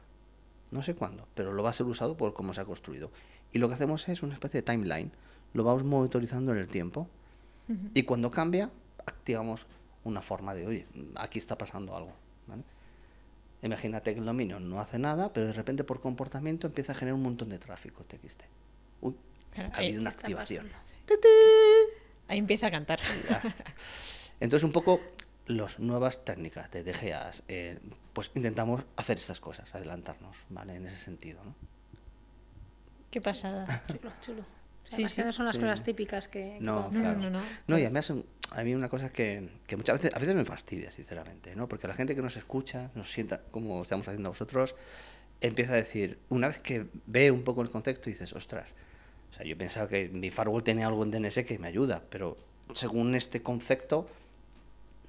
[0.72, 3.12] No sé cuándo, pero lo va a ser usado por cómo se ha construido.
[3.52, 5.12] Y lo que hacemos es una especie de timeline.
[5.54, 7.08] lo vamos monitorizando en el tiempo.
[7.94, 8.72] Y cuando cambia,
[9.06, 9.68] activamos
[10.04, 12.14] una forma de, oye, aquí está pasando algo.
[12.50, 12.64] ¿Vale?
[13.62, 17.16] Imagínate que el dominio no hace nada, pero de repente por comportamiento empieza a generar
[17.16, 18.44] un montón de tráfico TXT.
[19.02, 19.16] Uy,
[19.56, 20.70] ha habido una activación.
[20.70, 20.90] pasando.
[22.28, 23.00] Ahí empieza a cantar.
[23.30, 23.42] Ya.
[24.40, 25.02] Entonces, un poco
[25.48, 27.80] las nuevas técnicas de DGAs, eh,
[28.14, 30.76] pues intentamos hacer estas cosas, adelantarnos, ¿vale?
[30.76, 31.56] En ese sentido, ¿no?
[33.10, 33.84] Qué pasada.
[33.88, 34.59] Chulo, chulo.
[34.92, 35.22] O sea, Sí, las sí.
[35.24, 35.62] no son las Sí.
[35.62, 37.18] cosas típicas que, que No, claro.
[37.20, 37.40] no, no.
[37.68, 38.12] No, y además
[38.52, 41.68] a mí una cosa que, que muchas veces, a veces me fastidia, sinceramente, ¿no?
[41.70, 44.76] Porque la gente que nos escucha, nos sienta como estamos haciendo vosotros,
[45.42, 48.74] empieza a decir, una vez que ve un poco el concepto, dices, ostras,
[49.32, 52.38] o sea, yo pensaba que mi firewall tenía algo en DNS que me ayuda, pero
[52.74, 54.08] según este concepto,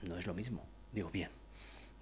[0.06, 0.64] no es lo mismo.
[0.92, 1.30] Digo, bien,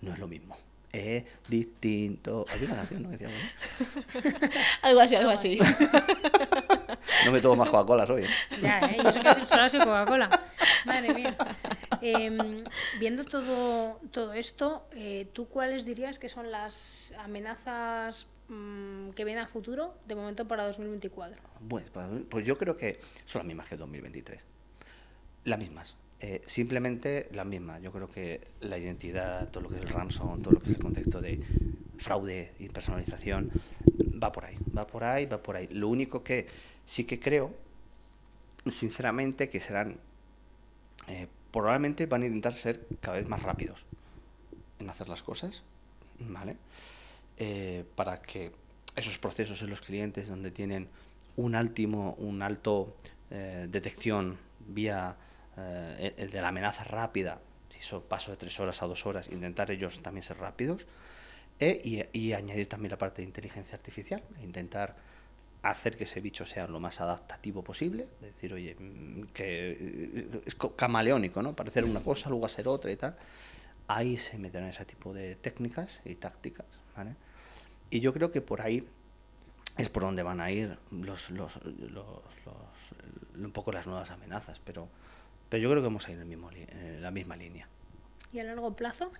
[0.01, 0.57] no es lo mismo.
[0.93, 2.45] Es distinto.
[2.49, 3.11] Hay una canción, ¿no?
[3.11, 4.39] Decía, bueno,
[4.83, 5.59] Algo así, algo así.
[7.25, 8.25] no me tomo más Coca-Cola hoy.
[8.25, 8.29] ¿eh?
[8.63, 8.99] Ya, ¿eh?
[9.03, 10.29] Yo sé que solo soy Coca-Cola.
[10.85, 11.37] Madre mía.
[12.01, 12.57] Em,
[12.99, 19.45] viendo todo, todo esto, eh, ¿tú cuáles dirías que son las amenazas mm, que vienen
[19.45, 21.43] a futuro de momento para 2024?
[21.69, 21.91] Pues,
[22.29, 24.41] pues yo creo que son las mismas que 2023.
[25.45, 25.97] Las mismas.
[26.21, 27.81] Eh, simplemente las mismas.
[27.81, 30.77] Yo creo que la identidad, todo lo que es el ransom, todo lo que es
[30.77, 31.41] el concepto de
[31.99, 33.51] fraude y personalización,
[34.23, 35.69] va por ahí, va por ahí, va por ahí.
[35.69, 36.47] Lo único que
[36.85, 37.55] sí que creo,
[38.71, 39.99] sinceramente, que serán,
[41.09, 43.85] eh, probablemente van a intentar ser cada vez más rápidos
[44.79, 45.63] en hacer las cosas,
[46.21, 46.57] ¿vale?
[47.37, 48.53] Eh, para que
[48.97, 50.89] esos procesos en los clientes donde tienen
[51.37, 52.97] un último, un alto
[53.31, 55.17] eh, detección vía
[55.57, 57.41] eh, el de la amenaza rápida,
[57.71, 60.87] si son paso de tres horas a dos horas, intentar ellos también ser rápidos
[61.61, 61.81] eh,
[62.13, 64.95] y, y añadir también la parte de inteligencia artificial, e intentar
[65.63, 70.55] hacer que ese bicho sea lo más adaptativo posible, decir, oye, mm, que eh, es
[70.55, 71.55] co- camaleónico, ¿no?
[71.57, 73.17] Parecer una cosa, luego hacer otra y tal.
[73.89, 77.17] Ahí se meterán ese tipo de técnicas y tácticas, ¿vale?
[77.91, 78.87] Y yo creo que por ahí
[79.79, 84.61] es por donde van a ir los, los, los- los- un poco las nuevas amenazas,
[84.65, 84.89] pero,
[85.49, 87.67] pero yo creo que vamos a ir en, el mismo en la misma línea.
[88.33, 89.11] ¿Y a largo plazo?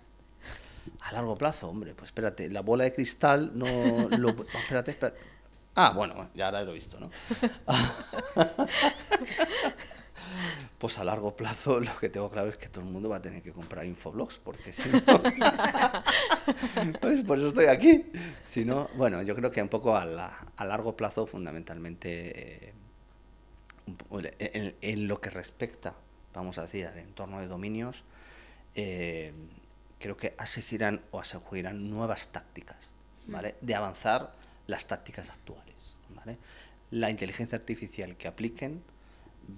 [1.01, 3.65] A largo plazo, hombre, pues espérate, la bola de cristal no...
[4.17, 5.19] Lo, espérate, espérate.
[5.75, 7.09] Ah, bueno, ya ahora lo he visto, ¿no?
[10.77, 13.21] Pues a largo plazo lo que tengo claro es que todo el mundo va a
[13.21, 15.01] tener que comprar infoblogs, porque si no...
[17.01, 18.05] pues por eso estoy aquí.
[18.45, 22.73] Si no, bueno, yo creo que un poco a, la- a largo plazo, fundamentalmente, eh,
[24.39, 25.95] en, en lo que respecta,
[26.33, 28.03] vamos a decir, al entorno de dominios,
[28.75, 29.33] eh,
[29.99, 32.89] creo que exigirán o asegurarán nuevas tácticas,
[33.27, 33.55] ¿vale?
[33.61, 34.33] De avanzar
[34.67, 35.75] las tácticas actuales,
[36.15, 36.37] ¿vale?
[36.91, 38.81] La inteligencia artificial que apliquen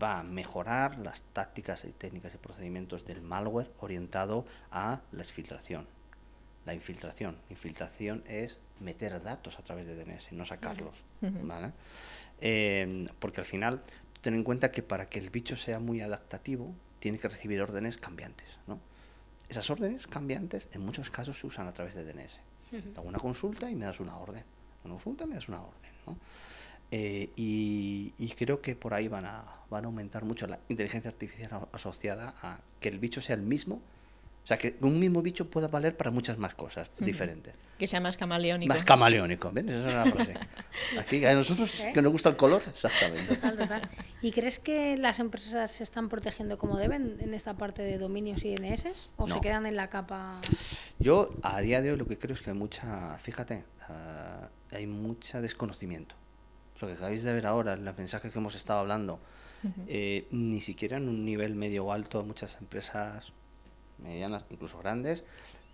[0.02, 5.88] va a mejorar las tácticas y técnicas y procedimientos del malware orientado a la exfiltración.
[6.66, 7.38] La infiltración.
[7.50, 11.04] Infiltración es meter datos a través de DNS, no sacarlos.
[11.22, 11.72] ¿vale?
[12.40, 13.82] Eh, porque al final,
[14.22, 17.98] ten en cuenta que para que el bicho sea muy adaptativo, tiene que recibir órdenes
[17.98, 18.48] cambiantes.
[18.68, 18.80] ¿no?
[19.52, 22.40] Esas órdenes cambiantes en muchos casos se usan a través de DNS.
[22.96, 24.46] Hago una consulta y me das una orden.
[24.86, 25.92] Una consulta y me das una orden.
[26.08, 26.18] ¿no?
[26.90, 31.12] Eh, y, y creo que por ahí van a, van a aumentar mucho la inteligencia
[31.12, 33.82] artificial asociada a que el bicho sea el mismo.
[34.44, 37.54] O sea, que un mismo bicho pueda valer para muchas más cosas diferentes.
[37.78, 38.74] Que sea más camaleónico.
[38.74, 39.66] Más camaleónico, ¿ves?
[39.66, 40.34] Esa es una frase.
[41.00, 41.92] Aquí, a nosotros ¿Eh?
[41.94, 43.36] que nos gusta el color, exactamente.
[43.36, 43.90] Total, total.
[44.22, 48.44] ¿Y crees que las empresas se están protegiendo como deben en esta parte de dominios
[48.44, 49.10] y DNS?
[49.18, 50.42] ¿O se quedan en la capa?
[51.00, 54.88] Yo a día de hoy lo que creo es que hay mucha, fíjate, ah, hay
[54.88, 56.16] mucha desconocimiento.
[56.80, 59.20] Lo que acabáis de ver ahora, los mensajes que hemos estado hablando,
[59.88, 63.32] eh, ni siquiera en un nivel medio o alto, muchas empresas
[64.02, 65.24] medianas, incluso grandes,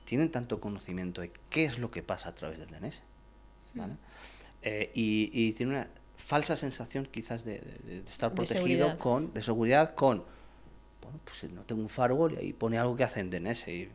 [0.05, 3.01] tienen tanto conocimiento de qué es lo que pasa a través del DNS.
[3.73, 3.93] ¿vale?
[4.61, 8.97] Eh, y, y tiene una falsa sensación quizás de, de- de estar De protegido seguridad.
[8.97, 10.23] con, de seguridad con,
[11.01, 13.89] bueno, pues no tengo un firewall y ahí pone algo que hace en DNS y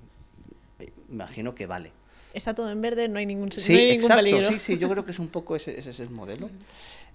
[0.79, 1.93] eh, imagino que vale.
[2.33, 4.49] Está todo en verde, no hay ningún, Sí, no hay ningún exacto, peligro.
[4.49, 6.49] sí, sí, yo creo que es un poco ese, ese es el modelo.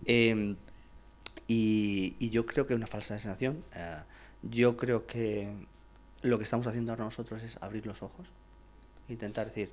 [0.05, 0.55] Eh,
[1.47, 3.63] y, y yo creo que es una falsa sensación.
[3.73, 3.95] eh,
[4.43, 5.51] yo creo que
[6.23, 8.27] lo que estamos haciendo ahora nosotros es abrir los ojos,
[9.09, 9.71] intentar decir,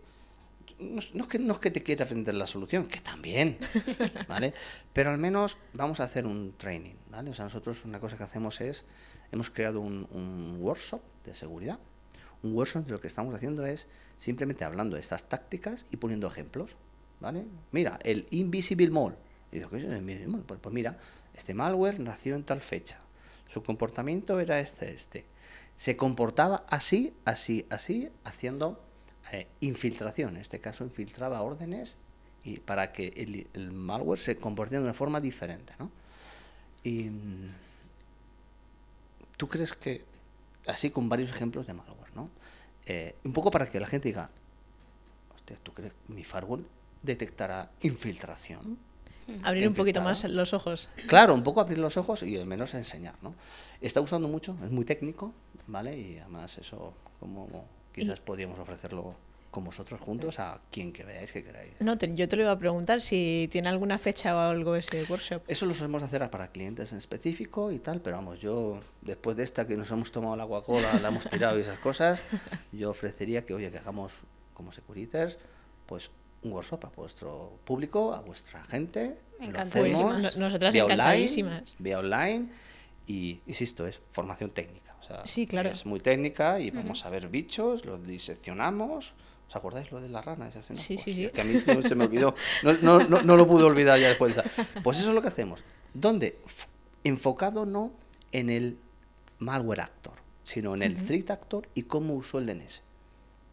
[0.79, 3.59] no, es- no es que, no es que te quieras vender la solución, que también,
[4.29, 4.53] ¿vale?
[4.93, 7.31] Pero al menos vamos a hacer un training, ¿vale?
[7.31, 8.85] O sea, nosotros una cosa que hacemos es,
[9.33, 11.79] hemos creado un, un workshop de seguridad.
[12.43, 13.89] Un workshop de lo que estamos haciendo es
[14.19, 16.77] simplemente hablando de estas tácticas y poniendo ejemplos,
[17.21, 17.45] ¿vale?
[17.73, 19.17] Mira, el Invisible Mall,
[19.51, 19.85] Y digo, ¿qué es?
[19.87, 20.99] Bueno, pues, pues mira,
[21.35, 22.99] este malware nació en tal fecha.
[23.49, 25.25] Su comportamiento era este, este.
[25.77, 28.85] Se comportaba así, así, así, haciendo
[29.33, 30.37] eh, infiltración.
[30.37, 31.97] En este caso, infiltraba órdenes
[32.45, 35.91] y para que el, el malware se comporte de una forma diferente, ¿no?
[36.83, 37.51] Y mm,
[39.37, 40.05] tú crees que,
[40.67, 42.31] así con varios ejemplos de malware, ¿no?
[42.87, 44.31] Eh, un poco para que la gente diga,
[45.35, 46.67] hostia, ¿tú crees que mi firewall
[47.03, 48.79] detectará infiltración?
[49.43, 50.91] Abrir un poquito más los ojos.
[51.09, 53.35] Claro, un poco abrir los ojos y al menos enseñar, ¿no?
[53.81, 55.33] Está gustando mucho, es muy técnico,
[55.67, 55.97] ¿vale?
[55.99, 57.47] Y además eso, como
[57.93, 59.15] quizás podríamos ofrecerlo
[59.51, 61.75] con vosotros juntos a quien que veáis que queráis.
[61.79, 65.05] No, te- yo te lo iba a preguntar si tiene alguna fecha o algo ese
[65.09, 65.43] workshop.
[65.47, 69.45] Eso lo solemos hacer para clientes en específico y tal, pero vamos, yo después de
[69.45, 72.19] esta que nos hemos tomado la Coca-Cola, la hemos tirado y esas cosas,
[72.73, 74.15] yo ofrecería que, oye, que hagamos
[74.55, 75.39] como Securiters,
[75.87, 76.11] pues
[76.43, 79.17] un workshop a vuestro público, a vuestra gente.
[79.39, 80.15] lo Encantadísimas.
[80.15, 81.63] hacemos No- nosotras vía online.
[81.79, 82.49] Vía online
[83.07, 84.94] y, insisto, es formación técnica.
[85.05, 85.69] O sea, Sí, claro.
[85.69, 89.13] Es muy técnica y vamos a ver bichos, los diseccionamos.
[89.49, 90.47] ¿Os acordáis lo de la rana?
[90.47, 90.83] diseccionar?
[90.83, 91.25] Sí, Pues sí, sí.
[91.27, 92.35] Es que a mí se, me olvidó.
[92.63, 94.81] No, no, no, no lo pude olvidar ya después de esa.
[94.83, 95.63] Pues eso es lo que hacemos.
[95.93, 96.39] ¿Dónde?
[97.05, 97.93] Enfocado no
[98.33, 98.79] en el
[99.41, 102.81] malware actor, sino en el threat actor y cómo usó el DNS.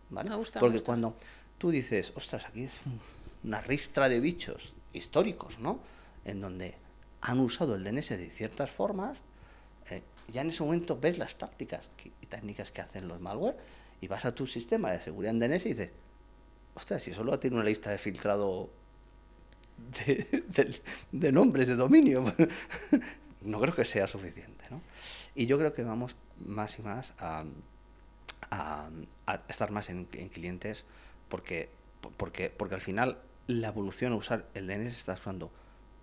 [0.09, 0.29] ¿Vale?
[0.29, 0.85] Me gusta, me Porque gusta.
[0.85, 1.15] cuando
[1.57, 2.99] tú dices, ostras, aquí es un-
[3.43, 5.79] una ristra de bichos históricos, ¿no?
[6.25, 6.75] En donde
[7.21, 9.17] han usado el DNS de ciertas formas,
[9.89, 10.01] eh,
[10.31, 11.89] ya en ese momento ves las tácticas
[12.21, 13.57] y técnicas que hacen los malware
[14.01, 15.93] y vas a tu sistema de seguridad en DNS y dices,
[16.73, 18.69] ostras, si solo tiene una lista de filtrado
[21.11, 22.23] de, nombres de dominio,
[23.41, 24.81] no creo que sea suficiente, ¿no?
[25.35, 27.45] Y yo creo que vamos más y más a,
[29.47, 30.85] estar más en, en clientes
[31.29, 31.69] porque,
[32.17, 35.51] porque, porque al final la evolución a usar el DNS se está usando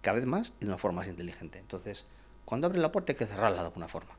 [0.01, 1.59] cada vez más y de una forma más inteligente.
[1.59, 2.07] Entonces,
[2.45, 4.18] cuando abres la puerta hay que cerrarla de alguna forma.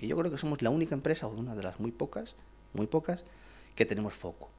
[0.00, 2.34] Y yo creo que somos la única empresa, o una de las muy pocas,
[2.74, 3.24] muy pocas,
[3.74, 4.50] que tenemos foco.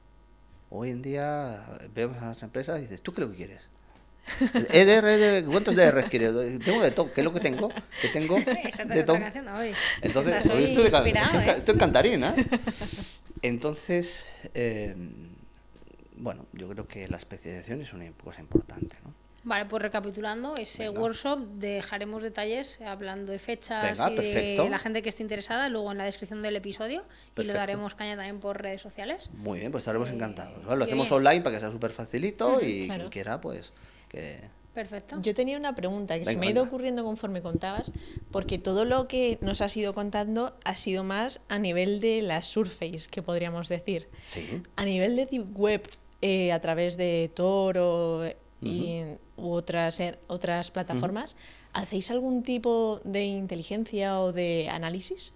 [0.70, 3.68] Hoy en día vemos a las empresas y dices, ¿tú qué es lo que quieres?
[4.70, 6.32] EDR, EDR, ¿cuántos DR quieres?
[6.64, 7.70] Tengo de todo, ¿qué es lo que tengo?
[8.00, 8.38] ¿Qué tengo?
[8.64, 9.16] Esa De todo.
[9.16, 9.72] hoy.
[10.00, 11.54] Entonces, hoy estoy, de ¿eh?
[11.58, 12.34] estoy en cantarín, ¿eh?
[13.42, 14.96] Entonces, eh,
[16.16, 19.23] bueno, yo creo que la especialización es una cosa importante, ¿no?
[19.44, 21.00] Vale, pues recapitulando, ese Venga.
[21.02, 24.64] workshop dejaremos detalles hablando de fechas Venga, y perfecto.
[24.64, 27.04] de la gente que esté interesada luego en la descripción del episodio
[27.36, 29.28] y lo daremos caña también por redes sociales.
[29.34, 30.64] Muy bien, pues estaremos Eh, encantados.
[30.64, 30.78] ¿vale?
[30.78, 33.00] Lo hacemos online para que sea súper facilito y claro.
[33.02, 33.72] quien quiera, pues,
[34.08, 34.40] que...
[34.72, 35.18] Perfecto.
[35.20, 37.92] Yo tenía una pregunta que se me ha ido ocurriendo conforme contabas,
[38.32, 42.42] porque todo lo que nos has ido contando ha sido más a nivel de la
[42.42, 44.08] surface, que podríamos decir.
[44.24, 44.62] Sí.
[44.74, 45.82] A nivel de deep web,
[46.22, 48.24] eh, a través de Toro
[48.66, 51.36] y, u otras, er- otras plataformas,
[51.72, 55.32] ¿hacéis algún tipo de inteligencia o de análisis?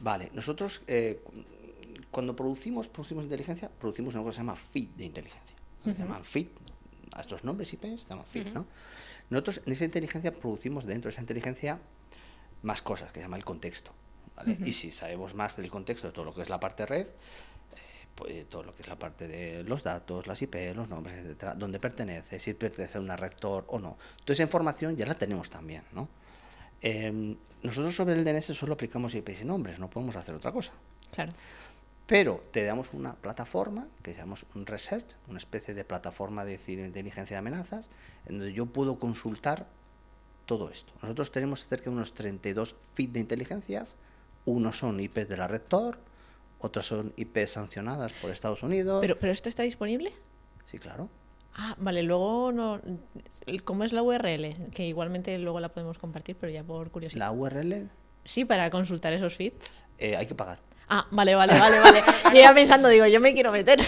[0.00, 1.32] Vale, nosotros eh, cu-
[2.10, 5.56] cuando producimos, producimos inteligencia, producimos una cosa que se llama feed de inteligencia.
[5.84, 6.48] Se llaman feed,
[7.12, 8.66] a estos nombres IP se llaman feed, ¿no?
[9.30, 11.78] Nosotros en esa inteligencia producimos dentro de esa inteligencia
[12.62, 13.92] más cosas que se llama el contexto.
[14.36, 14.56] ¿vale?
[14.64, 17.10] Y si sabemos más del contexto de todo lo que es la parte red, eh,
[18.18, 21.54] pues todo lo que es la parte de los datos, las IP, los nombres, etcétera,
[21.54, 23.96] dónde pertenece, si pertenece a una red Tor o no.
[24.24, 26.08] Toda esa información ya la tenemos también, ¿no?
[26.82, 30.72] Eh, nosotros sobre el DNS solo aplicamos IPs y nombres, no podemos hacer otra cosa.
[31.12, 31.30] Claro.
[32.08, 37.36] Pero te damos una plataforma que llamamos un research, una especie de plataforma de inteligencia
[37.36, 37.88] de amenazas,
[38.26, 39.68] en donde yo puedo consultar
[40.44, 40.92] todo esto.
[41.02, 43.94] Nosotros tenemos cerca de unos 32 feeds de inteligencias,
[44.44, 45.62] unos son IPs de la red
[46.58, 49.00] Tor, otros son IPs sancionadas por Estados Unidos.
[49.00, 50.12] ¿Pero, ¿Pero esto está disponible?
[50.64, 51.08] Sí, claro.
[51.54, 52.80] Ah, vale, luego no.
[53.64, 54.54] ¿Cómo es la URL?
[54.72, 57.18] Que igualmente luego la podemos compartir, pero ya por curiosidad.
[57.26, 57.88] La URL
[58.24, 59.70] Sí, para consultar esos feeds.
[59.96, 60.58] eh, hay que pagar.
[60.90, 62.02] Ah, vale, vale, vale, vale.
[62.34, 63.78] Yo ya pensando, digo, yo me quiero meter.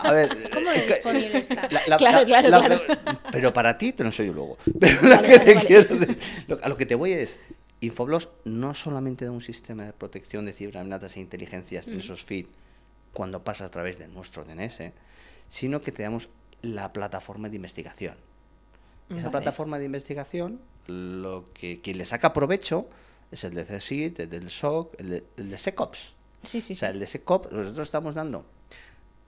[0.00, 1.68] A ver, ¿Cómo de es que- disponible está?
[1.70, 2.80] La- la- Claro, la- claro, la- claro.
[3.30, 4.58] Pero para ti te lo soy yo luego.
[4.80, 5.66] Pero Vale, que vale, te vale.
[5.66, 6.16] quiero de-
[6.48, 7.38] lo- a lo que te voy es,
[7.80, 12.50] Infoblogs no solamente da un sistema de protección de ciberamenazas e inteligencias en esos feeds
[13.12, 14.92] cuando pasa a través de nuestro DNS,
[15.48, 16.28] sino que te damos
[16.62, 18.16] la plataforma de investigación.
[19.08, 19.30] Esa Vale.
[19.30, 22.86] plataforma de investigación, lo que quien le saca provecho
[23.30, 26.14] es el de CSIT, el del SOC, el de, el de SecOps.
[26.42, 28.44] Sí, sí, O sea, el de SecOps, nosotros estamos dando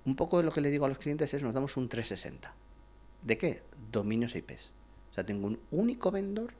[0.04, 2.52] un poco de lo que le digo a los clientes es nos damos un 360.
[3.22, 3.62] ¿De qué?
[3.90, 4.70] Dominios e IPs.
[5.10, 6.54] O sea, tengo un único vendor,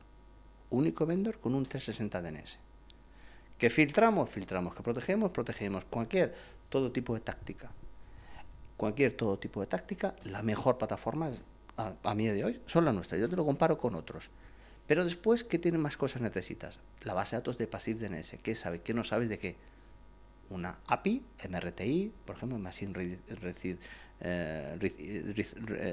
[0.73, 2.59] único vendor con un 360 DNS.
[3.59, 5.85] Que filtramos, filtramos, que protegemos, protegemos.
[5.85, 6.35] Cualquier,
[6.69, 7.71] todo tipo de táctica.
[8.77, 11.31] Cualquier todo tipo de táctica, la mejor plataforma
[11.77, 13.21] a, a día de hoy son las nuestras.
[13.21, 14.31] Yo te lo comparo con otros.
[14.89, 16.81] Pero después, ¿qué tienen más cosas necesitas?
[17.03, 18.37] La base de datos de Passive DNS.
[18.43, 18.81] ¿Qué sabes?
[18.81, 19.55] ¿Qué no sabes de qué?
[20.51, 23.79] Una API, MRTI, por ejemplo, Machine, Read-
[24.21, 24.77] eh,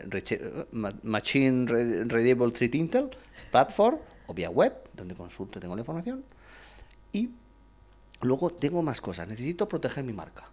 [0.10, 3.10] Read- Ma- Machine Read- Readable 3 Intel,
[3.52, 3.98] Platform,
[4.30, 6.24] o vía web, donde consulto y tengo la información.
[7.12, 7.32] Y
[8.22, 9.28] luego tengo más cosas.
[9.28, 10.48] Necesito proteger mi marca,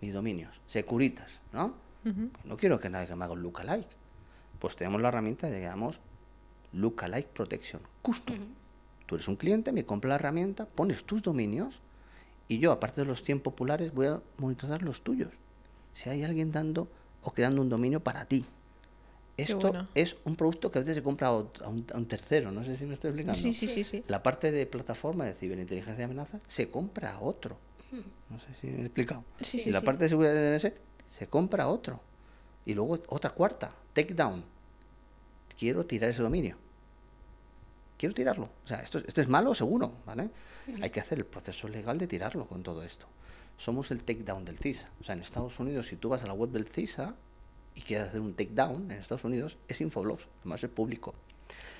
[0.00, 1.74] mis dominios, Securitas, ¿no?
[2.44, 3.94] No quiero que nadie que me haga un lookalike.
[4.58, 6.00] Pues tenemos la herramienta de llamamos
[6.72, 8.38] Lookalike Protection Custom.
[9.06, 11.80] Tú eres un cliente, me compra la herramienta, pones tus dominios
[12.48, 15.30] y yo, aparte de los 100 populares, voy a monitorizar los tuyos.
[15.92, 16.88] Si hay alguien dando
[17.22, 18.46] o creando un dominio para ti.
[19.42, 19.88] Esto bueno.
[19.94, 22.76] es un producto que a veces se compra a un, a un tercero, no sé
[22.76, 23.38] si me estoy explicando.
[23.40, 24.04] Sí, sí, sí, sí.
[24.08, 27.58] La parte de plataforma de ciberinteligencia de amenaza se compra a otro.
[28.30, 29.24] No sé si me he explicado.
[29.40, 29.86] Sí, y sí, la sí.
[29.86, 30.72] parte de seguridad de DNS
[31.10, 32.00] se compra a otro.
[32.64, 34.44] Y luego otra cuarta, takedown.
[35.58, 36.56] Quiero tirar ese dominio.
[37.98, 38.48] Quiero tirarlo.
[38.64, 40.30] O sea, esto, esto es malo seguro, ¿vale?
[40.80, 43.06] Hay que hacer el proceso legal de tirarlo con todo esto.
[43.58, 44.88] Somos el takedown del CISA.
[45.00, 47.14] O sea, en Estados Unidos, si tú vas a la web del CISA
[47.74, 51.14] y quieres hacer un takedown en Estados Unidos, es Infoblox, además es público.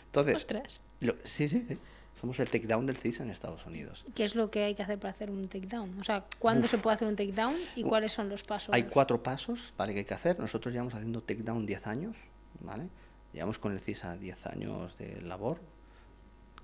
[0.06, 0.80] Entonces, Ostras.
[1.00, 1.78] lo- sí, sí, sí.
[2.20, 4.04] Somos el takedown del CISA en Estados Unidos.
[4.14, 5.98] ¿Qué es lo que hay que hacer para hacer un takedown?
[5.98, 8.72] O sea, ¿cuándo se puede hacer un takedown y cuáles son los pasos?
[8.74, 9.92] Hay cuatro pasos ¿vale?
[9.92, 10.38] que hay que hacer.
[10.38, 12.16] Nosotros llevamos haciendo takedown 10 años,
[12.60, 12.88] ¿vale?
[13.32, 15.60] Llevamos con el CISA 10 años de labor,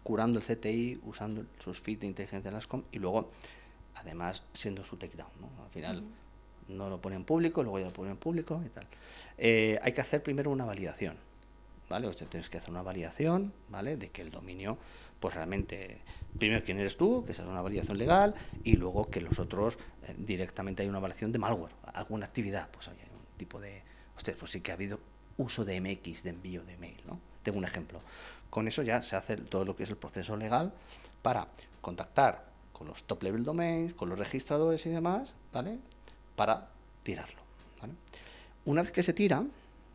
[0.05, 3.31] curando el CTI, usando sus feeds de inteligencia de las com y luego,
[3.97, 5.51] además, siendo su takedown, ¿no?
[5.64, 6.05] Al final
[6.69, 8.87] no lo pone en público, luego ya lo pone en público y tal.
[9.37, 11.16] Eh, hay que hacer primero una validación,
[11.89, 12.07] ¿vale?
[12.07, 13.97] O sea, tienes que hacer una validación, ¿vale?
[13.97, 14.79] De que el dominio,
[15.21, 16.01] pues realmente,
[16.39, 20.14] primero quién eres tú, que sea una validación legal, y luego que los otros eh,
[20.19, 23.83] directamente hay una validación de malware, alguna actividad, pues oye, un tipo de,
[24.16, 25.01] hostia, pues sí que ha habido
[25.39, 27.21] uso de MX, de envío de mail, ¿no?
[27.43, 28.01] Tengo un ejemplo.
[28.51, 30.73] Con eso ya se hace todo lo que es el proceso legal
[31.23, 31.49] para
[31.81, 35.79] contactar con los top level domains, con los registradores y demás, ¿vale?
[36.39, 36.68] Para
[37.03, 37.41] tirarlo,
[37.80, 37.93] ¿vale?
[38.64, 39.45] Una vez que se tira,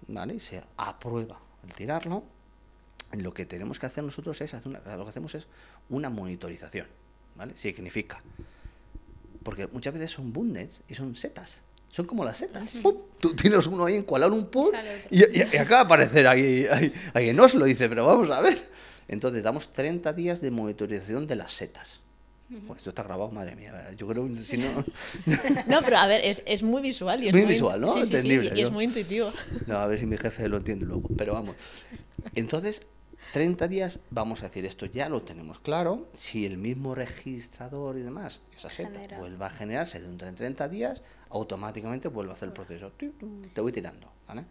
[0.07, 0.39] ¿vale?
[0.39, 2.23] Se aprueba el tirarlo,
[3.13, 5.47] lo que tenemos que hacer nosotros es hacer una, lo que hacemos es
[5.89, 6.87] una monitorización,
[7.35, 7.55] ¿vale?
[7.57, 8.21] Significa
[9.43, 11.59] porque muchas veces son bundles y son setas.
[11.91, 12.77] Son como las setas.
[12.81, 12.95] ¡Pum!
[13.19, 14.73] Tú tienes uno ahí en Kuala Lumpur
[15.11, 17.65] y, y- y acaba de aparecer ahí, ahí, ahí en Oslo.
[17.65, 18.67] Dice, pero vamos a ver.
[19.07, 22.01] Entonces damos 30 días de monitorización de las setas.
[22.61, 23.73] Joder, esto está grabado, madre mía.
[23.97, 24.67] Yo creo que si no...
[25.67, 27.23] No, pero a ver, es, es muy visual.
[27.23, 27.93] Y es Muy visual, ¿no?
[27.93, 29.31] sí, sí, sí, Entendible, y es muy intuitivo.
[29.67, 31.55] No, a ver si mi jefe lo entiende luego, pero vamos.
[32.35, 32.83] Entonces,
[33.33, 36.07] 30 días, vamos a decir, esto ya lo tenemos claro.
[36.13, 39.17] Si el mismo registrador y demás, esa seta, Genera.
[39.19, 42.91] vuelve a generarse dentro de 30 días, automáticamente vuelve a hacer el proceso.
[42.91, 44.45] Te voy tirando, ¿vale?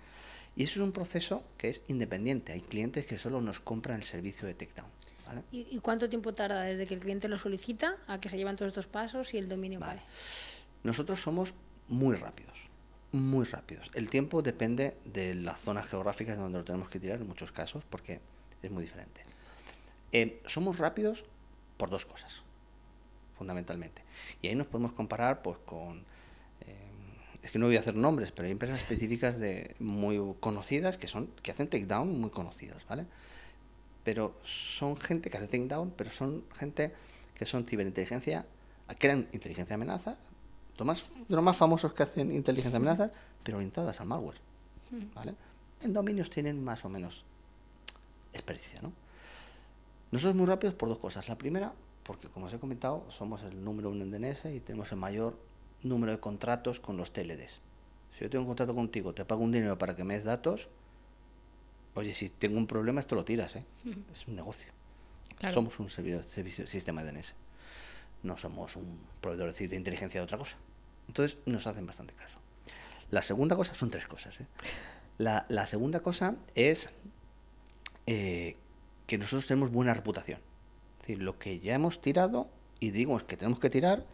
[0.56, 2.52] Y eso es un proceso que es independiente.
[2.52, 4.88] Hay clientes que solo nos compran el servicio de takedown,
[5.34, 5.42] ¿vale?
[5.52, 8.56] ¿Y, y cuánto tiempo tarda desde que el cliente lo solicita a que se llevan
[8.56, 10.00] todos estos pasos y el dominio Vale.
[10.00, 10.08] vale?
[10.82, 11.54] Nosotros somos
[11.88, 12.58] muy rápidos,
[13.12, 13.90] muy rápidos.
[13.94, 17.84] El tiempo depende de las zonas geográficas donde lo tenemos que tirar en muchos casos,
[17.88, 18.20] porque
[18.62, 19.22] es muy diferente.
[20.12, 21.24] Eh, somos rápidos
[21.76, 22.42] por dos cosas,
[23.36, 24.02] fundamentalmente.
[24.40, 26.04] Y ahí nos podemos comparar pues con...
[26.60, 26.76] eh,
[27.42, 31.06] es que no voy a hacer nombres, pero hay empresas específicas de muy conocidas que
[31.06, 33.06] son que hacen takedown muy conocidas, ¿vale?
[34.04, 36.92] Pero son gente que hace takedown, pero son gente
[37.34, 38.46] que son ciberinteligencia,
[38.98, 40.16] crean inteligencia de amenaza,
[40.78, 44.38] los más, los más famosos que hacen inteligencia de amenazas, pero orientadas al malware,
[45.14, 45.34] ¿vale?
[45.82, 47.24] En dominios tienen más o menos
[48.32, 48.92] experiencia, ¿no?
[50.10, 51.28] Nosotros muy rápidos por dos cosas.
[51.28, 51.72] La primera,
[52.02, 55.38] porque como os he comentado, somos el número uno en DNS y tenemos el mayor
[55.82, 57.60] número de contratos con los TLDs.
[58.12, 60.68] Si yo tengo un contrato contigo, te pago un dinero para que me des datos,
[61.94, 63.64] oye, si tengo un problema, esto lo tiras, ¿eh?
[64.12, 64.72] Es un negocio.
[65.38, 65.54] Claro.
[65.54, 67.34] Somos un servidor, servicio, sistema de DNS.
[68.22, 70.56] No somos un proveedor de de inteligencia de otra cosa.
[71.08, 72.38] Entonces, nos hacen bastante caso.
[73.10, 74.40] La segunda cosa, son tres cosas.
[74.40, 74.46] ¿eh?
[75.18, 76.88] La, la segunda cosa es
[78.06, 78.56] eh,
[79.06, 80.40] que nosotros tenemos buena reputación.
[81.00, 82.48] Es decir, lo que ya hemos tirado
[82.80, 84.04] y digo que tenemos que tirar,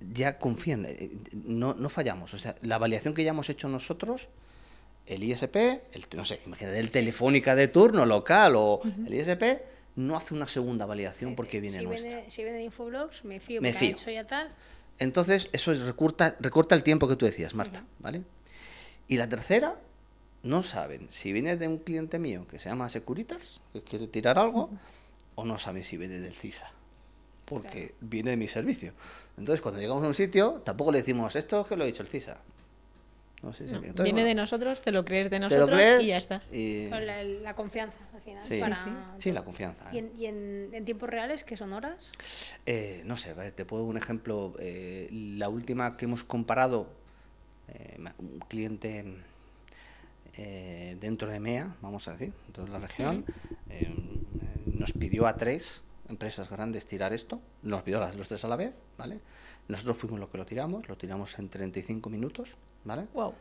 [0.00, 2.32] ya confían, eh, no, no fallamos.
[2.32, 4.28] O sea, la validación que ya hemos hecho nosotros,
[5.06, 9.42] el ISP, el, no sé, imagínate, el Telefónica de turno local o el ISP,
[9.96, 12.10] no hace una segunda validación porque viene si nuestra.
[12.10, 13.90] Viene, si viene de Infoblogs, me fío Me fío.
[13.90, 14.54] hecho ya tal.
[14.98, 18.22] Entonces, eso es- recorta, recorta el tiempo que tú decías, Marta, ¿vale?
[19.08, 19.80] Y la tercera,
[20.42, 24.38] no saben si viene de un cliente mío que se llama Securitas, que quiere tirar
[24.38, 24.70] algo,
[25.34, 26.70] o no saben si viene del CISA,
[27.46, 28.92] porque viene de mi servicio.
[29.36, 32.08] Entonces, cuando llegamos a un sitio, tampoco le decimos, esto que lo ha dicho el
[32.08, 32.40] CISA.
[33.42, 33.90] No sé si No, bien.
[33.90, 36.42] Entonces, viene de nosotros, te lo crees de nosotros crees y ya está.
[36.52, 38.42] y- Con la, la confianza al final.
[38.42, 38.58] Sí.
[38.60, 38.90] para Sí, sí.
[39.18, 39.88] Sí, la confianza.
[39.92, 39.98] ¿Y, ¿eh?
[40.00, 42.12] en, y en- en tiempos reales, que son horas?
[42.66, 44.52] Eh, no sé, te puedo dar un ejemplo.
[44.58, 46.90] eh, la última que hemos comparado,
[47.68, 49.04] eh, un cliente
[50.36, 53.24] eh, dentro de MEA, vamos a decir, de toda la región,
[53.68, 53.92] eh,
[54.66, 58.56] nos pidió a tres empresas grandes tirar esto, nos pidió las, los tres a la
[58.56, 59.20] vez, ¿vale?
[59.68, 63.06] Nosotros fuimos los que lo tiramos, lo tiramos en 35 minutos, ¿vale?
[63.14, 63.34] Wow.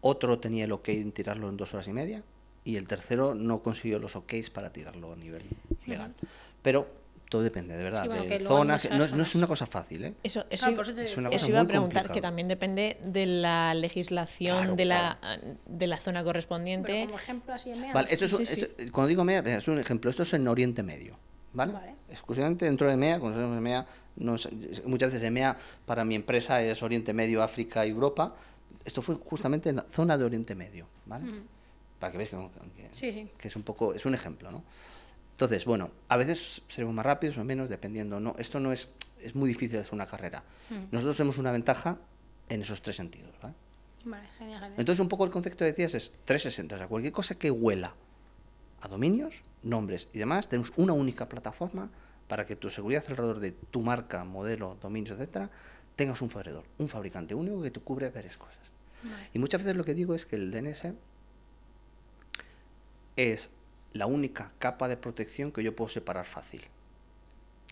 [0.00, 2.22] Otro tenía el ok en tirarlo en dos horas y media
[2.64, 5.42] y el tercero no consiguió los OKs para tirarlo a nivel
[5.86, 6.14] legal.
[6.62, 6.86] Pero
[7.30, 8.90] todo depende, de verdad, Sí, bueno, de que zonas.
[8.90, 10.14] No, es- no es una cosa fácil, ¿eh?
[10.22, 11.36] Eso, eso, Claro, eso te Es una decía.
[11.36, 12.28] eso cosa iba a muy preguntar, que complicado.
[12.28, 15.18] también depende de la legislación Claro, de, la,
[15.66, 17.04] de la zona Pero correspondiente.
[17.06, 18.60] como ejemplo así en MEA, Vale, esto es, Sí, sí.
[18.60, 21.16] esto- cuando digo MEA, es un ejemplo, esto es en Oriente Medio,
[21.54, 21.72] ¿vale?
[21.72, 21.94] Vale.
[22.10, 25.56] Exclusivamente dentro de MEA, cuando MEA, no es- es- muchas veces MEA
[25.86, 28.36] para mi empresa es Oriente Medio, África y Europa.
[28.84, 31.42] Esto fue justamente en la zona de Oriente Medio, ¿vale?
[31.98, 32.36] Para que veáis que,
[32.76, 33.30] que- Sí, sí.
[33.38, 34.62] que es un poco, es un ejemplo, ¿no?
[35.32, 38.20] Entonces, bueno, a veces seremos más rápidos o menos, dependiendo.
[38.20, 38.88] No, esto no es,
[39.20, 40.44] es muy difícil hacer una carrera.
[40.70, 40.92] Mm.
[40.92, 41.98] Nosotros tenemos una ventaja
[42.48, 43.54] en esos tres sentidos, ¿vale?
[44.04, 44.78] Vale, genial, genial.
[44.78, 47.94] Entonces, un poco el concepto que decías es 360, o sea, cualquier cosa que huela
[48.82, 51.90] a dominios, nombres y demás, tenemos una única plataforma
[52.28, 55.50] para que tu seguridad alrededor de tu marca, modelo, dominios, etcétera,
[55.96, 58.58] tengas un proveedor, un fabricante único que te cubre varias cosas.
[59.04, 59.28] Vale.
[59.32, 60.86] Y muchas veces lo que digo es que el DNS
[63.16, 63.50] es
[63.92, 66.62] la única capa de protección que yo puedo separar fácil.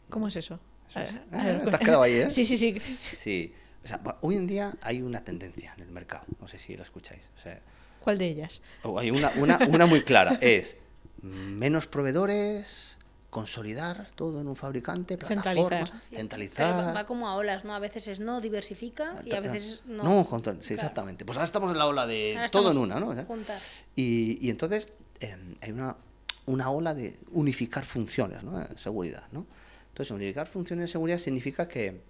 [0.09, 0.61] ¿Cómo es eso?
[0.89, 1.15] Eso A es.
[1.15, 2.31] ver, Ah, a ver, te has quedado ahí, ¿eh?
[2.31, 2.79] Sí, sí, sí.
[3.17, 3.53] Sí.
[3.85, 6.83] O sea, hoy en día hay una tendencia en el mercado, no sé si lo
[6.85, 7.29] escucháis.
[7.39, 7.61] O sea,
[8.01, 8.63] ¿Cuál de ellas?
[8.99, 10.77] hay una, una, una muy clara, es
[11.23, 12.97] menos proveedores,
[13.33, 16.95] consolidar todo en un fabricante, plataforma, Centralizar.
[16.95, 17.75] Va, como a olas, ¿no?
[17.75, 20.03] A veces es no, diversifica y a veces no.
[20.05, 20.75] No, junto- sí, Claro.
[20.75, 21.25] exactamente.
[21.25, 23.15] Pues ahora estamos en la ola de Ahora todo en una, ¿no?
[23.25, 23.59] Juntar.
[23.97, 25.97] Y, y entonces eh, hay una,
[26.45, 28.61] una ola de unificar funciones, ¿no?
[28.61, 29.47] En seguridad, ¿no?
[29.89, 32.03] Entonces, unificar funciones de seguridad significa que,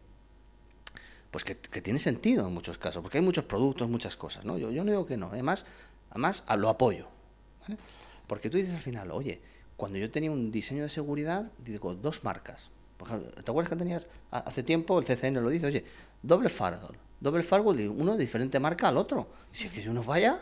[1.31, 4.59] pues que, que tiene sentido en muchos casos, porque hay muchos productos, muchas cosas, ¿no?
[4.59, 5.67] Yo, yo no digo que no, además,
[6.11, 7.07] además lo apoyo,
[7.61, 7.77] ¿vale?
[8.27, 9.41] Porque tú dices al final, oye,
[9.83, 12.71] cuando yo tenía un diseño de seguridad, digo, dos marcas.
[12.97, 15.85] Por ejemplo, ¿te acuerdas que tenías ha- hace tiempo el CCN lo dice, oye,
[16.23, 19.27] doble firewall, doble firewall de uno de diferente marca al otro.
[19.53, 20.39] Y si es que si uno falla,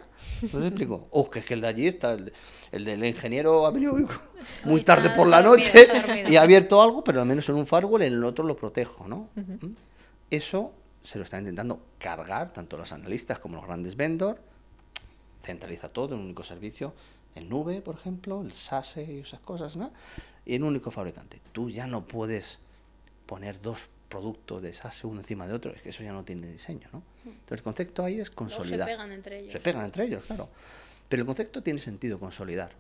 [0.53, 1.09] no te explico.
[1.13, 2.31] O que, es que el de allí está, el,
[2.71, 3.95] el del ingeniero ha venido
[4.65, 5.89] muy tarde por la noche
[6.29, 9.09] y ha abierto algo, pero al menos en un firewall en el otro lo protejo,
[9.09, 9.31] ¿no?
[9.37, 9.69] ¿Mm?
[10.31, 14.39] Eso se lo está intentando cargar tanto los analistas como los grandes vendors
[15.43, 16.93] centraliza todo en un único servicio,
[17.35, 19.93] en nube, por ejemplo, el SASE y esas cosas, ¿no?
[20.45, 21.41] Y en un único fabricante.
[21.53, 22.59] Tú ya no puedes
[23.27, 26.49] poner dos productos de SASE uno encima de otro, es que eso ya no tiene
[26.49, 27.03] diseño, ¿no?
[27.25, 28.89] Entonces el concepto ahí es consolidar.
[28.89, 29.53] se pegan entre ellos.
[29.53, 30.49] Se pegan entre ellos, claro.
[31.09, 32.73] Pero el concepto tiene sentido, consolidar.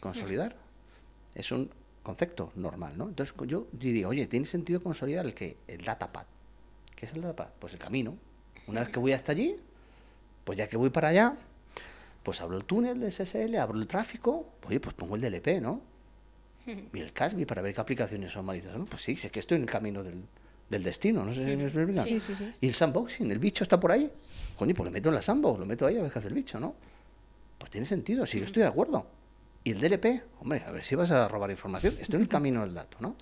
[0.00, 0.56] Consolidar
[1.34, 1.70] es un
[2.02, 3.08] concepto normal, ¿no?
[3.08, 6.26] Entonces yo diría, oye, tiene sentido consolidar el que el datapad.
[6.96, 7.52] ¿Qué es el datapad?
[7.58, 8.16] Pues el camino.
[8.66, 9.56] Una vez que voy hasta allí,
[10.44, 11.36] pues ya que voy para allá,
[12.22, 15.80] pues abro el túnel de SSL, abro el tráfico, oye, pues pongo el DLP, ¿no?
[16.92, 18.78] Y el CASB para ver qué aplicaciones son maliciosas.
[18.78, 18.86] ¿no?
[18.86, 20.24] Pues sí, sé que estoy en el camino del,
[20.68, 22.04] del destino, no sé si me explican.
[22.04, 22.54] Sí, sí, sí.
[22.60, 24.10] Y el sandboxing, el bicho está por ahí.
[24.56, 26.34] Coño, pues lo meto en la sandbox, lo meto ahí a ver qué hace el
[26.34, 26.74] bicho, ¿no?
[27.58, 29.06] Pues tiene sentido, sí, yo estoy de acuerdo.
[29.64, 32.62] Y el DLP, hombre, a ver si vas a robar información, estoy en el camino
[32.62, 33.14] del dato, ¿no?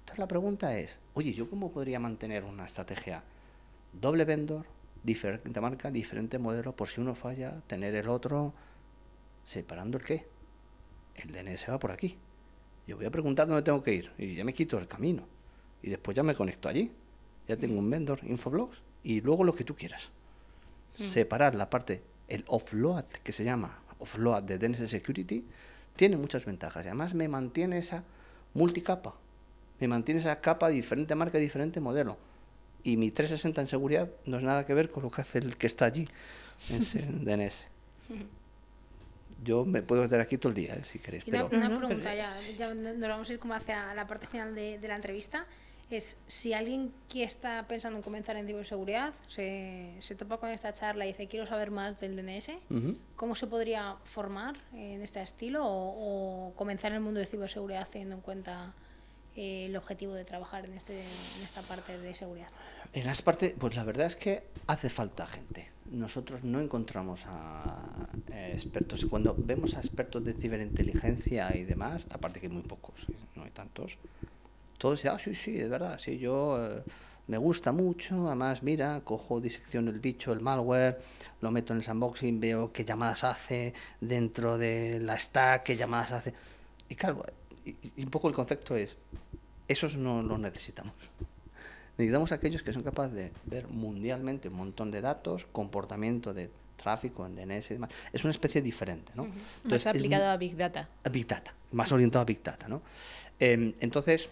[0.00, 3.22] Entonces la pregunta es, oye, ¿yo cómo podría mantener una estrategia
[3.92, 4.66] doble vendor,
[5.02, 8.54] diferente marca, diferente modelo, por si uno falla, tener el otro,
[9.44, 10.26] separando el qué?
[11.14, 12.16] El DNS va por aquí.
[12.86, 15.26] Yo voy a preguntar dónde tengo que ir y ya me quito el camino.
[15.82, 16.92] Y después ya me conecto allí.
[17.46, 20.10] Ya tengo un vendor, Infoblogs, y luego lo que tú quieras.
[20.98, 25.44] Separar la parte, el offload, que se llama offload de DNS Security,
[25.96, 26.84] tiene muchas ventajas.
[26.84, 28.04] Y además me mantiene esa
[28.54, 29.14] multicapa.
[29.80, 32.18] Me mantiene esa capa, diferente marca, diferente modelo.
[32.84, 35.56] Y mi 360 en seguridad no es nada que ver con lo que hace el
[35.56, 36.06] que está allí
[36.70, 37.54] en DNS.
[39.44, 41.26] Yo me puedo quedar aquí todo el día, eh, si queréis.
[41.26, 43.94] Y una, Pero una no, pregunta pero- ya, ya nos vamos a ir como hacia
[43.94, 45.46] la parte final de, de la entrevista.
[45.90, 50.70] Es si alguien que está pensando en comenzar en ciberseguridad se, se topa con esta
[50.72, 52.98] charla y dice quiero saber más del DNS, Ujú.
[53.16, 57.88] ¿cómo se podría formar en este estilo o, o comenzar en el mundo de ciberseguridad
[57.90, 58.74] teniendo en cuenta
[59.38, 62.48] eh, el objetivo de trabajar en, este, en esta parte de seguridad?
[62.92, 65.70] En las partes, pues la verdad es que hace falta gente.
[65.90, 69.06] Nosotros no encontramos a eh, expertos.
[69.06, 73.14] Cuando vemos a expertos de ciberinteligencia y demás, aparte que hay muy pocos, ¿eh?
[73.36, 73.98] no hay tantos,
[74.78, 76.82] todos dicen, ah, sí, sí, es verdad, sí, yo eh,
[77.26, 81.00] me gusta mucho, además, mira, cojo, disecciono el bicho, el malware,
[81.40, 86.12] lo meto en el sandboxing, veo qué llamadas hace dentro de la stack, qué llamadas
[86.12, 86.34] hace.
[86.88, 87.22] Y claro,
[87.64, 88.96] y, y un poco el concepto es,
[89.68, 90.94] esos no los necesitamos.
[91.96, 97.26] Necesitamos aquellos que son capaces de ver mundialmente un montón de datos, comportamiento de tráfico
[97.26, 97.90] en DNS y demás.
[98.12, 99.26] Es una especie diferente, ¿no?
[99.64, 100.88] Más es aplicado mu- a Big Data.
[101.04, 102.82] a Big Data, más orientado a Big Data, ¿no?
[103.40, 104.28] Eh, entonces,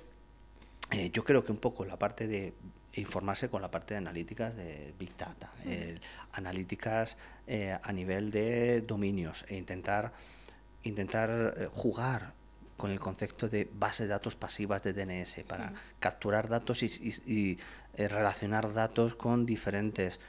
[0.92, 2.54] eh, yo creo que un poco la parte de
[2.94, 5.98] informarse con la parte de analíticas de Big Data, eh,
[6.32, 7.16] analíticas
[7.48, 10.12] eh, a nivel de dominios e intentar,
[10.84, 12.32] intentar eh, jugar
[12.76, 17.32] con el concepto de base de datos pasivas de DNS para capturar datos y, y-
[17.52, 17.58] y,
[17.94, 20.20] eh, relacionar datos con diferentes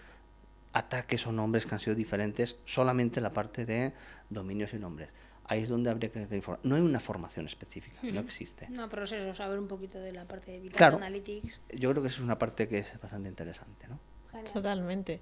[0.74, 3.94] ataques o nombres que han sido diferentes solamente la parte de
[4.30, 5.10] dominios y nombres.
[5.50, 6.20] Ahí es donde habría que
[6.64, 8.68] No hay una formación específica, no existe.
[8.70, 10.98] No, pero es eso, saber un poquito de la parte de Big Claro.
[10.98, 11.62] Analytics.
[11.74, 13.98] Yo creo que eso es una parte que es bastante interesante, ¿no?
[14.32, 14.52] Genial.
[14.54, 15.22] Totalmente.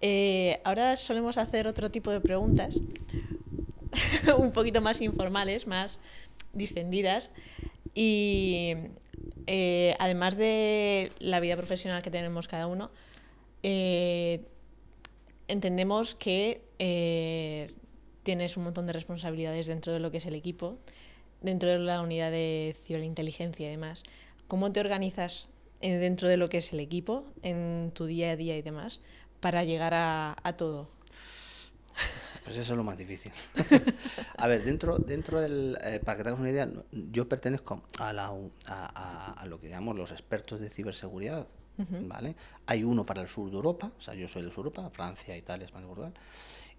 [0.00, 2.80] Eh, ahora solemos hacer otro tipo de preguntas,
[4.36, 5.98] un poquito más informales, más
[6.52, 7.30] distendidas.
[7.94, 8.74] Y
[9.46, 12.90] eh, además de la vida profesional que tenemos cada uno,
[13.62, 14.44] eh,
[15.48, 17.72] entendemos que eh,
[18.22, 20.78] tienes un montón de responsabilidades dentro de lo que es el equipo,
[21.40, 24.04] dentro de la unidad de ciberinteligencia y demás.
[24.48, 25.48] ¿Cómo te organizas
[25.80, 29.00] dentro de lo que es el equipo, en tu día a día y demás,
[29.40, 30.88] para llegar a todo?
[32.44, 33.30] Pues eso es lo más difícil.
[34.36, 35.78] a ver, dentro, dentro del.
[35.82, 39.60] eh, para que tengas una idea, yo pertenezco a, la, u- a, a- a lo
[39.60, 41.46] que llamamos los expertos de ciberseguridad.
[41.78, 42.36] ¿Vale?
[42.66, 44.90] Hay uno para el sur de Europa, o sea, yo soy del sur de Europa,
[44.90, 46.12] Francia, Italia, España, Portugal,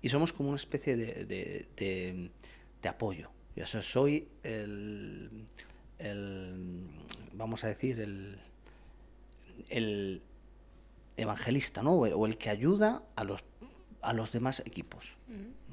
[0.01, 2.31] y somos como una especie de, de, de-
[2.81, 3.29] de apoyo.
[3.55, 5.45] Yo so- soy el,
[5.97, 6.87] el.
[7.33, 8.37] Vamos a decir, el.
[9.69, 10.21] el
[11.17, 11.93] evangelista, ¿no?
[11.93, 13.43] O el que ayuda a los,
[14.03, 15.17] a los demás equipos.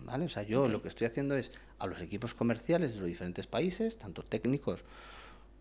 [0.05, 0.25] ¿Vale?
[0.25, 3.47] O sea, yo lo que estoy haciendo es a los equipos comerciales de los diferentes
[3.47, 4.85] países, tanto técnicos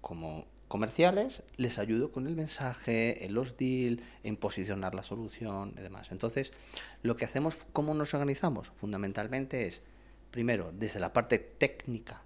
[0.02, 5.82] como comerciales, les ayudo con el mensaje, en los deals, en posicionar la solución y
[5.82, 6.12] demás.
[6.12, 6.54] Entonces,
[7.02, 8.72] lo que hacemos, ¿cómo nos organizamos?
[8.80, 9.82] Fundamentalmente es,
[10.32, 12.22] primero, desde la parte técnica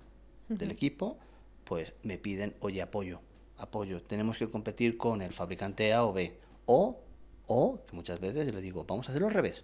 [0.50, 1.18] del equipo,
[1.64, 3.22] pues me piden, oye, apoyo,
[3.58, 6.38] apoyo, tenemos que competir con el fabricante A o B.
[6.66, 7.00] O,
[7.48, 9.64] o, que muchas veces yo le digo, vamos a hacerlo al revés.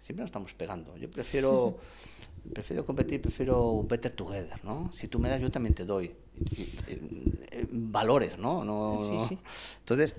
[0.00, 0.96] Siempre nos estamos pegando.
[0.96, 1.78] Yo prefiero,
[2.52, 4.92] prefiero competir, prefiero better together, ¿no?
[4.94, 6.14] Si tú me das, yo también te doy.
[7.70, 8.64] Valores, ¿no?
[8.64, 9.38] no Sí, sí.
[9.78, 10.14] Entonces,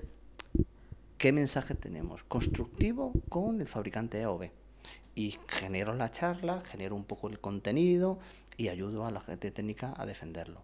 [1.16, 2.24] ¿qué mensaje tenemos?
[2.24, 4.50] Constructivo con el fabricante A o B.
[5.14, 8.18] Y genero la charla, genero un poco el contenido
[8.56, 10.62] y ayudo a la gente técnica a defenderlo.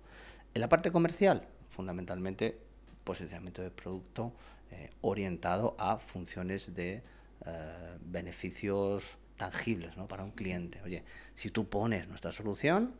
[0.52, 2.58] En la parte comercial, fundamentalmente,
[3.04, 4.32] posicionamiento de producto
[4.70, 7.02] eh, orientado a funciones de
[7.46, 10.06] eh, beneficios tangibles ¿no?
[10.08, 10.80] para un cliente.
[10.82, 11.04] Oye,
[11.34, 12.94] si tú pones nuestra solución,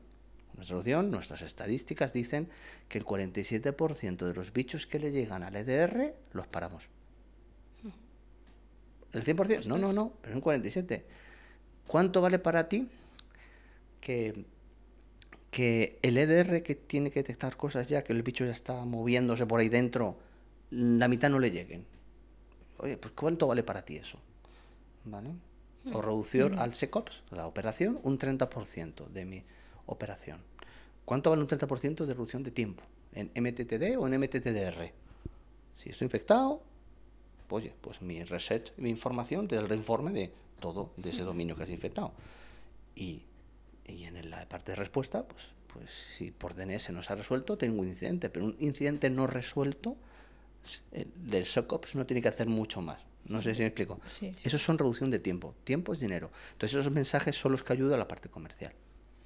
[0.55, 2.49] nuestra solución, nuestras estadísticas dicen
[2.89, 6.89] que el 47% de los bichos que le llegan al EDR los paramos.
[9.13, 9.67] ¿El 100%?
[9.67, 11.03] No, no, no, pero un 47%.
[11.87, 12.89] ¿Cuánto vale para ti
[14.01, 14.45] que,
[15.51, 19.47] que el EDR que tiene que detectar cosas ya, que el bicho ya está moviéndose
[19.47, 20.19] por ahí dentro,
[20.71, 21.87] la mitad no le lleguen?
[22.85, 24.19] Oye, pues ¿cuánto vale para ti eso?
[25.07, 25.31] ¿Vale?
[25.95, 29.43] O reducir al SecOps, la operación, un 30% de mi
[29.87, 30.41] operación.
[31.07, 32.85] ¿Cuánto vale un 30% de reducción de tiempo?
[33.15, 34.93] ¿En MTTD o en MTTDR?
[35.79, 36.63] Si estoy infectado,
[37.49, 40.31] oye, pues mi reset, mi información te da el reinforme de
[40.61, 42.13] todo de ese dominio que has infectado.
[42.95, 43.23] Y,
[43.87, 45.43] y en la parte de respuesta, pues,
[45.73, 49.27] pues si por DNS no se ha resuelto, tengo un incidente, pero un incidente no
[49.27, 49.99] resuelto, el
[51.17, 52.99] del SOCOPS no tiene que hacer mucho más.
[53.27, 54.01] No sé si me explico.
[54.05, 54.35] Sí.
[54.45, 55.55] Eso son reducción de tiempo.
[55.65, 56.31] Tiempo es dinero.
[56.53, 58.75] Entonces esos mensajes son los que ayudan a la parte comercial.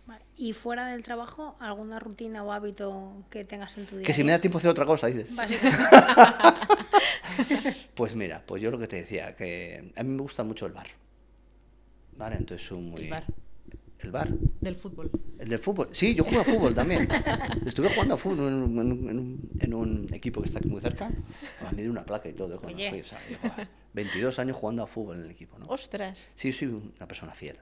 [0.07, 0.25] Vale.
[0.37, 4.07] Y fuera del trabajo, ¿alguna rutina o hábito que tengas en tu día?
[4.07, 5.31] Que si me da tiempo hacer otra cosa, dices.
[7.95, 10.73] Pues mira, pues yo lo que te decía, que a mí me gusta mucho el
[10.73, 10.87] bar.
[12.17, 12.37] ¿Vale?
[12.37, 13.05] Entonces soy muy...
[13.05, 13.25] El bar.
[14.01, 14.29] El bar.
[14.61, 15.11] Del fútbol.
[15.39, 15.89] El del fútbol.
[15.93, 17.09] Sí, yo juego a fútbol también.
[17.67, 20.61] Estuve jugando a fútbol en un, en un- en un- en un equipo que está
[20.61, 21.11] aquí muy cerca.
[21.75, 22.91] Me dio una placa y todo cuando Oye.
[22.91, 23.01] fui.
[23.01, 25.67] o sea, digo, "Ah, 22 años jugando a fútbol en el equipo, ¿no?
[25.67, 26.29] Ostras.
[26.35, 27.57] Sí, soy una persona fiel.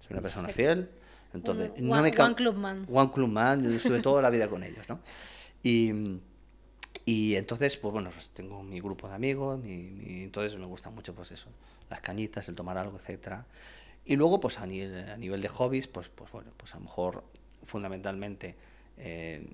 [0.00, 0.88] Soy una persona fiel.
[1.34, 2.86] Entonces, Un no one- me ca- one club man.
[2.90, 3.62] One club man.
[3.64, 5.00] Yo estuve toda la vida con ellos, ¿no?
[5.62, 5.92] Y,
[7.04, 10.90] y entonces, pues bueno, pues tengo mi grupo de amigos, mi, mi- entonces me gusta
[10.90, 11.48] mucho, pues eso,
[11.90, 13.46] las cañitas, el tomar algo, etcétera.
[14.08, 16.84] Y luego, pues a nivel, a nivel de hobbies, pues, pues bueno, pues a lo
[16.84, 17.22] mejor
[17.64, 18.56] fundamentalmente
[19.00, 19.46] Eh,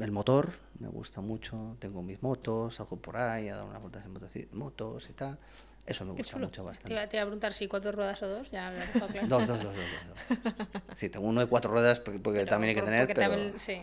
[0.00, 4.04] el motor me gusta mucho, tengo mis motos, salgo por ahí a dar unas vueltas
[4.04, 5.38] en motos y tal.
[5.86, 6.92] Eso me gusta mucho Te bastante.
[6.92, 9.26] iba, te iba a preguntar si cuatro ruedas o dos, ya dejado claro.
[9.26, 10.98] Dos, dos, dos, dos, dos, dos.
[10.98, 13.58] Sí, tengo uno de cuatro ruedas porque, porque Pero también hay que tener, pero también-
[13.58, 13.80] sí,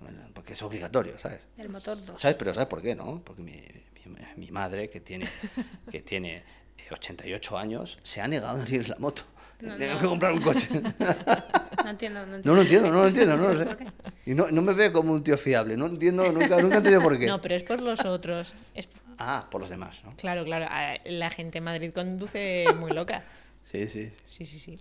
[0.00, 1.48] bueno, porque es obligatorio, ¿sabes?
[1.56, 2.20] el motor dos.
[2.20, 2.36] ¿Sabes?
[2.36, 3.22] Pero ¿sabes por qué, no?
[3.24, 3.62] Porque mi,
[4.04, 5.26] mi, mi madre, que tiene,
[5.90, 6.42] que tiene
[6.90, 9.22] 88 años, se ha negado a abrir la moto.
[9.58, 10.00] No, Tengo no.
[10.00, 10.68] que comprar un coche.
[11.84, 12.50] No entiendo, no entiendo.
[12.50, 13.76] No lo entiendo, no lo entiendo, no lo sé.
[14.26, 15.76] Y no, no me ve como un tío fiable.
[15.78, 17.26] No entiendo, nunca, nunca he entendido por qué.
[17.26, 18.52] No, pero es por los otros.
[18.74, 18.88] Es-
[19.18, 20.14] Ah, por los demás, ¿no?
[20.16, 20.66] Claro, claro.
[21.06, 23.22] La gente en Madrid conduce muy loca.
[23.64, 24.12] Sí, sí.
[24.24, 24.78] Sí, sí, sí.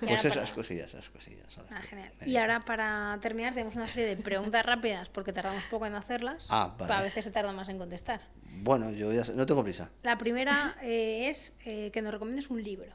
[0.00, 1.46] Pues esas para- cosillas, esas cosillas.
[1.70, 2.10] Ah, genial.
[2.26, 6.46] Y ahora para terminar tenemos una serie de preguntas rápidas porque tardamos poco en hacerlas.
[6.50, 6.88] Ah, vale.
[6.88, 8.20] pero A veces se tarda más en contestar.
[8.60, 9.90] Bueno, yo ya sé- no tengo prisa.
[10.02, 12.92] La primera eh, es eh, que nos recomiendes un libro.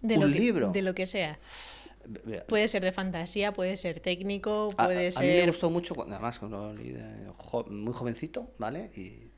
[0.00, 0.70] De ¿Un lo que, libro?
[0.72, 1.38] De lo que sea.
[2.48, 5.22] Puede ser de fantasía, puede ser técnico, A, puede a- a ser.
[5.22, 8.90] mí me gustó mucho, cuando- además, cuando lo leí de jo- muy jovencito, ¿vale?
[8.96, 9.30] Y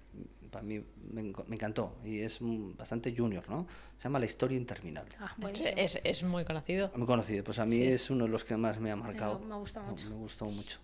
[0.51, 1.21] para mí me,
[1.55, 1.97] encantó.
[2.05, 3.67] Y es bastante junior, ¿no?
[3.97, 5.15] Se llama La historia interminable.
[5.21, 6.91] Ah, Este es, es muy conocido.
[6.97, 7.45] Muy conocido.
[7.45, 9.39] Pues a mí es uno de los que más me ha marcado.
[9.39, 10.09] me gusta mucho.
[10.11, 10.79] Me, gustó mucho.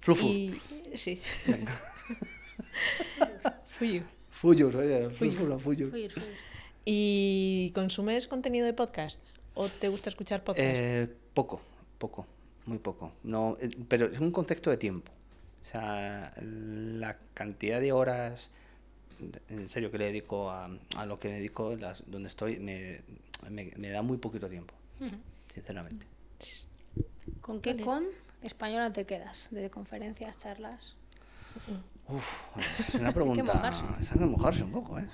[0.00, 0.26] Flufu.
[0.26, 0.60] Y.
[0.96, 1.20] Sí.
[1.46, 1.72] Venga.
[3.66, 4.02] Fuyu.
[4.30, 6.12] Fuyos, oye, fluir.
[6.84, 9.20] ¿Y consumes contenido de podcast?
[9.54, 10.68] ¿O te gusta escuchar podcast?
[10.68, 11.60] Eh, poco,
[11.98, 12.26] poco,
[12.66, 13.12] muy poco.
[13.22, 15.12] No, eh, pero es un concepto de tiempo.
[15.62, 18.50] O sea, la cantidad de horas,
[19.48, 23.00] en serio, que le dedico a, a lo que me dedico, las, donde estoy, me,
[23.48, 24.74] me, me da muy poquito tiempo,
[25.54, 26.06] sinceramente.
[27.40, 27.84] ¿Con qué Vale.
[27.84, 28.04] con
[28.42, 29.48] española te quedas?
[29.50, 30.96] ¿De conferencias, charlas?
[32.08, 32.56] Uf,
[32.88, 33.42] es una pregunta.
[33.44, 33.82] mojarse.
[34.00, 35.06] es hay que mojarse un poco, ¿eh?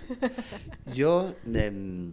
[0.92, 2.12] Yo, de-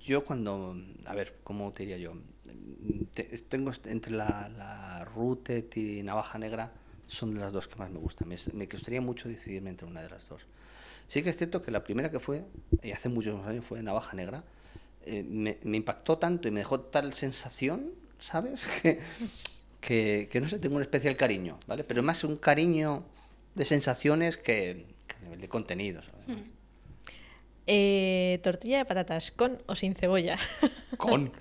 [0.00, 2.14] yo cuando, a ver, ¿cómo te diría yo?
[3.14, 6.72] Te- tengo entre la, la Rutet y Navaja Negra,
[7.06, 8.28] son de las dos que más me gustan.
[8.28, 10.46] Me, me gustaría mucho decidirme entre una de las dos.
[11.08, 12.44] Sí que es cierto que la primera que fue,
[12.82, 14.44] y hace muchos años, fue Navaja Negra,
[15.02, 18.68] eh, me, me impactó tanto y me dejó tal sensación, ¿sabes?
[18.82, 19.00] Que,
[19.80, 21.84] que, que no sé, tengo un especial cariño, ¿vale?
[21.84, 23.04] Pero más un cariño
[23.54, 26.10] de sensaciones que, que de contenidos.
[26.14, 26.44] además.
[27.72, 30.38] Eh, tortilla de patatas, ¿con o sin cebolla?
[30.96, 31.32] Con,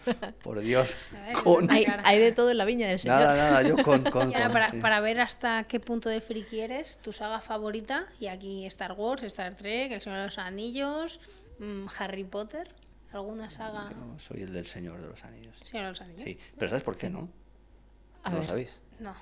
[0.43, 1.13] por Dios,
[1.43, 1.69] con.
[1.69, 3.19] Hay, de todo en la viña del señor.
[3.19, 4.79] Nada, nada, yo con, con, Y ahora con, para, sí.
[4.79, 9.23] para ver hasta qué punto de friki eres, tu saga favorita, y aquí Star Wars,
[9.25, 11.19] Star Trek, El Señor de los Anillos,
[11.59, 12.73] mm, Harry Potter,
[13.11, 13.89] ¿alguna saga?
[13.89, 15.57] Yo soy el del Señor de los Anillos.
[15.63, 16.21] Señor de los Anillos.
[16.21, 17.27] Sí, pero ¿sabes por qué no?
[18.23, 18.49] A ¿No lo ver.
[18.49, 18.79] sabéis?
[18.99, 19.13] No.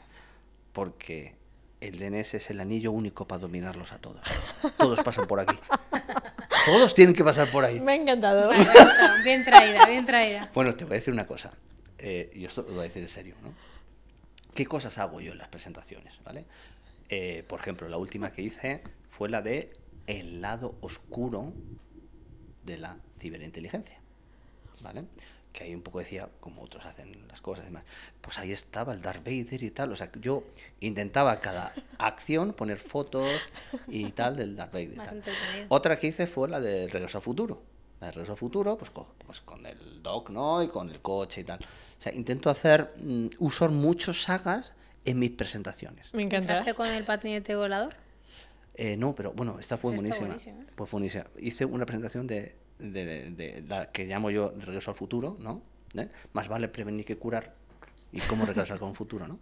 [0.73, 1.35] Porque
[1.81, 4.21] el DNS es el anillo único para dominarlos a todos.
[4.77, 5.57] Todos pasan por aquí.
[6.65, 7.79] Todos tienen que pasar por ahí.
[7.79, 8.47] Me ha encantado.
[8.49, 10.49] Vale, bien traída, bien traída.
[10.53, 11.53] Bueno, te voy a decir una cosa.
[11.99, 13.53] eh, y esto lo voy a decir en serio, ¿no?
[14.53, 16.45] ¿Qué cosas hago yo en las presentaciones, ¿vale?
[17.09, 19.71] Eh, por ejemplo, la última que hice fue la de
[20.07, 21.53] el lado oscuro
[22.63, 23.99] de la ciberinteligencia,
[24.81, 25.05] ¿vale?
[25.57, 27.83] Que ahí un poco decía cómo otros hacen las cosas y demás.
[28.21, 29.91] Pues ahí estaba el Darth Vader y tal.
[29.91, 30.43] O sea, yo
[30.81, 33.27] intentaba cada acción poner fotos
[33.87, 34.91] y tal del Darth Vader.
[34.93, 35.23] y tal.
[35.69, 37.63] Otra que hice fue la de Regreso al Futuro.
[37.99, 40.61] La de Regreso al Futuro, pues, co- pues con el doc, ¿no?
[40.61, 41.57] Y con el coche y tal.
[41.59, 44.73] O sea, intento hacer, mm, usar muchos sagas
[45.05, 46.13] en mis presentaciones.
[46.13, 46.51] Me encanta.
[46.53, 47.95] ¿Entraste con el patinete volador?
[48.75, 50.27] Eh, no, pero bueno, esta fue Está buenísima.
[50.27, 50.59] buenísima.
[50.75, 51.25] Pues fue buenísima.
[51.39, 55.61] Hice una presentación de, de- de la que llamo yo Regreso al Futuro, ¿no?
[55.95, 56.09] ¿Eh?
[56.33, 57.55] Más vale prevenir que curar.
[58.11, 59.39] Y cómo regresar con futuro, ¿no?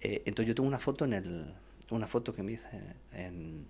[0.00, 1.54] Eh, entonces yo tengo una foto en el...
[1.90, 3.66] Una foto que me hice en,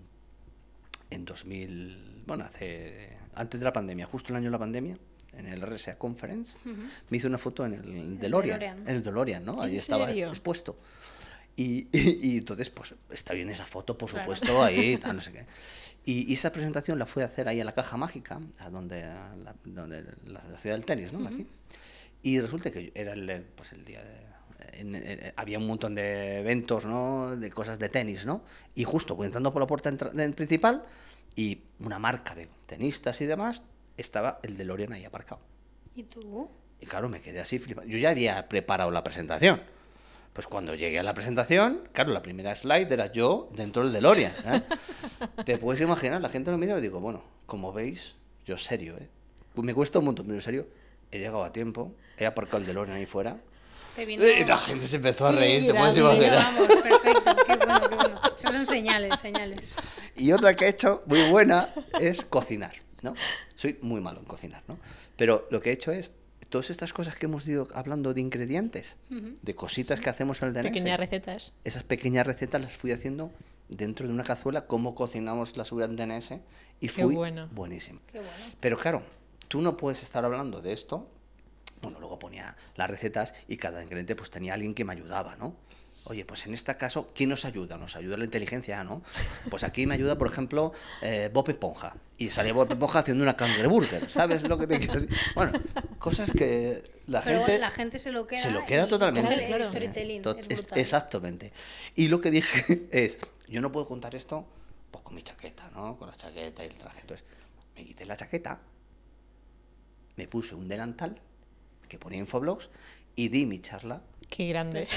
[1.11, 2.23] en 2000...
[2.25, 3.17] Bueno, hace...
[3.35, 4.97] Antes de la pandemia, justo el año de la pandemia,
[5.33, 6.57] en el RSA Conference,
[7.09, 8.59] me hice una foto en el DeLorean.
[8.59, 8.87] DeLorean.
[8.87, 9.61] En el DeLorean, ¿no?
[9.61, 10.29] Ahí ¿En estaba serio?
[10.29, 10.77] expuesto.
[11.55, 14.23] Y, y- y entonces, pues está bien esa foto, por Claro.
[14.25, 15.45] supuesto, ahí, tal, no sé qué.
[16.03, 19.03] Y, y esa presentación la fui a hacer ahí a la Caja Mágica, a donde,
[19.03, 21.25] a la, donde la, la ciudad del tenis, ¿no?
[21.27, 21.47] Aquí.
[22.21, 24.17] Y resulta que era el, pues el día de...
[24.79, 27.35] en- en- había un montón de eventos, ¿no?
[27.37, 28.43] De cosas de tenis, ¿no?
[28.75, 30.83] Y justo entrando por la puerta de- principal
[31.35, 33.61] y una marca de tenistas y demás,
[33.97, 35.41] estaba el DeLorean ahí aparcado.
[35.95, 36.49] ¿Y tú?
[36.81, 37.89] Y claro, me quedé así flipando.
[37.89, 39.61] Yo ya había preparado la presentación.
[40.35, 44.33] Pues cuando llegué a la presentación, claro, la primera slide era yo dentro del DeLorean.
[44.43, 44.61] ¿eh?
[45.45, 49.07] Te puedes imaginar, la gente me mira y digo, bueno, como veis, yo serio, ¿eh?
[49.53, 50.67] Pues me cuesta un montón, pero en serio,
[51.09, 53.39] he llegado a tiempo, he aparcado el DeLorean ahí fuera.
[53.97, 56.53] Y la gente se empezó a reír, te puedes imaginar.
[56.53, 57.35] vamos, perfecto.
[57.47, 58.21] Qué bueno, qué bueno.
[58.37, 59.77] Esas son señales, señales.
[60.17, 61.69] Y otra que he hecho muy buena
[62.01, 63.13] es cocinar, ¿no?
[63.55, 64.79] Soy muy malo en cocinar, ¿no?
[65.15, 66.11] Pero lo que he hecho es,
[66.55, 70.53] todas estas cosas que hemos ido hablando de ingredientes, de cositas que hacemos en el
[70.53, 71.51] DNS, Pequeñas recetas.
[71.65, 73.29] esas pequeñas recetas las fui haciendo
[73.67, 76.31] dentro de una cazuela, cómo cocinamos la seguridad en DNS,
[76.79, 77.49] y Qué fui bueno.
[77.51, 77.99] buenísimo.
[78.09, 78.33] Qué bueno.
[78.61, 79.03] Pero claro,
[79.49, 81.09] tú no puedes estar hablando de esto.
[81.81, 85.57] Bueno, luego ponía las recetas y cada ingrediente pues tenía alguien que me ayudaba, ¿no?
[86.07, 87.77] Oye, pues en este caso, ¿quién nos ayuda?
[87.77, 89.01] Nos ayuda la inteligencia, ¿no?
[89.49, 90.71] Pues aquí me ayuda, por ejemplo,
[91.01, 91.95] eh, Bob Esponja.
[92.17, 95.17] Y salía Bob Esponja haciendo una cangreburger, ¿sabes lo que te quiero decir?
[95.33, 95.53] Bueno,
[95.97, 97.59] cosas que la Pero gente...
[97.59, 98.41] la gente se lo queda.
[98.41, 99.47] Se lo queda totalmente.
[99.47, 99.65] Claro.
[99.65, 100.21] storytelling.
[100.47, 101.51] Es exactamente.
[101.95, 103.17] Y lo que dije es,
[103.47, 104.45] yo no puedo contar esto
[104.91, 105.97] pues con mi chaqueta, ¿no?
[105.97, 107.01] Con la chaqueta y el traje.
[107.01, 107.25] Entonces,
[107.75, 108.61] me quité la chaqueta,
[110.15, 111.19] me puse un delantal
[111.89, 112.69] que ponía Infoblogs
[113.15, 114.87] y di mi charla, Qué grande.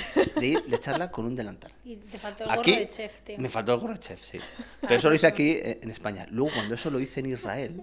[0.40, 1.72] di la charla con un delantal.
[1.84, 3.38] Y te faltó el gorro Aquí de chef, tío.
[3.38, 4.38] me faltó el gorro de chef, sí.
[4.80, 6.26] Pero eso lo hice aquí eh, en España.
[6.30, 7.82] Luego, cuando eso lo hice en Israel,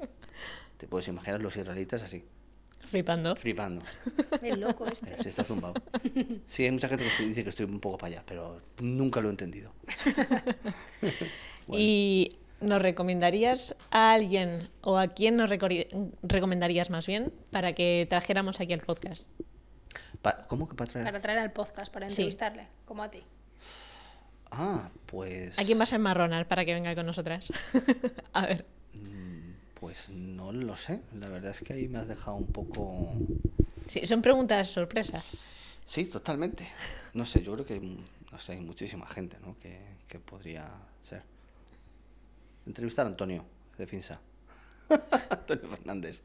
[0.77, 2.23] te puedes imaginar los israelitas así,
[2.89, 3.35] Flipando.
[3.35, 3.83] flipando.
[4.41, 5.15] Es loco este.
[5.17, 5.73] Se está zumbado.
[6.45, 9.27] Sí, hay mucha gente que dice que estoy un poco para allá, pero nunca lo
[9.29, 9.73] he entendido.
[11.67, 11.83] Bueno.
[11.83, 18.59] ¿Y nos recomendarías a alguien o a quién nos recomendarías más bien para que trajéramos
[18.59, 19.23] aquí al podcast?
[20.25, 21.05] Pa- ¿Cómo que para traer?
[21.05, 22.13] Para traer al podcast, para Sí.
[22.13, 23.21] entrevistarle, como a ti.
[24.49, 25.59] Ah, pues.
[25.59, 27.45] ¿A quién vas a enmarronar para que venga con nosotras?
[28.33, 28.65] a ver.
[29.79, 31.03] Pues no lo sé.
[31.13, 33.13] La verdad es que ahí me has dejado un poco.
[33.87, 35.21] Sí, son preguntas sorpresa.
[35.85, 36.67] Sí, totalmente.
[37.13, 39.55] No sé, yo creo que hay, no sé, hay muchísima gente ¿no?
[39.59, 40.71] que, que podría
[41.03, 41.21] ser.
[42.65, 43.45] Entrevistar a Antonio
[43.77, 44.19] de Finsa.
[45.29, 46.23] Antonio Fernández.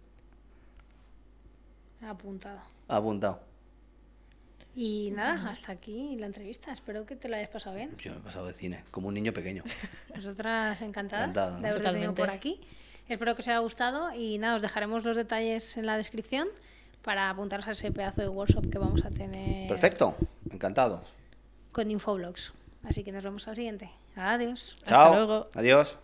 [2.01, 2.61] Apuntado.
[2.89, 3.50] Apuntado.
[4.83, 6.73] Y nada, hasta aquí la entrevista.
[6.73, 7.95] Espero que te lo hayas pasado bien.
[7.99, 9.63] Yo me he pasado de cine, como un niño pequeño.
[10.15, 11.61] Nosotras encantadas Encantado, ¿no?
[11.61, 12.59] de haberte tenido por aquí.
[13.07, 16.49] Espero que os haya gustado y nada, os dejaremos los detalles en la descripción
[17.03, 20.17] para apuntaros a ese pedazo de workshop que vamos a tener Perfecto,
[20.51, 21.03] encantado.
[21.73, 22.55] con Infoblogs.
[22.83, 23.91] Así que nos vemos al siguiente.
[24.17, 24.77] Adiós.
[24.79, 25.15] Hasta Chao.
[25.15, 25.51] luego.
[25.57, 25.99] Adiós.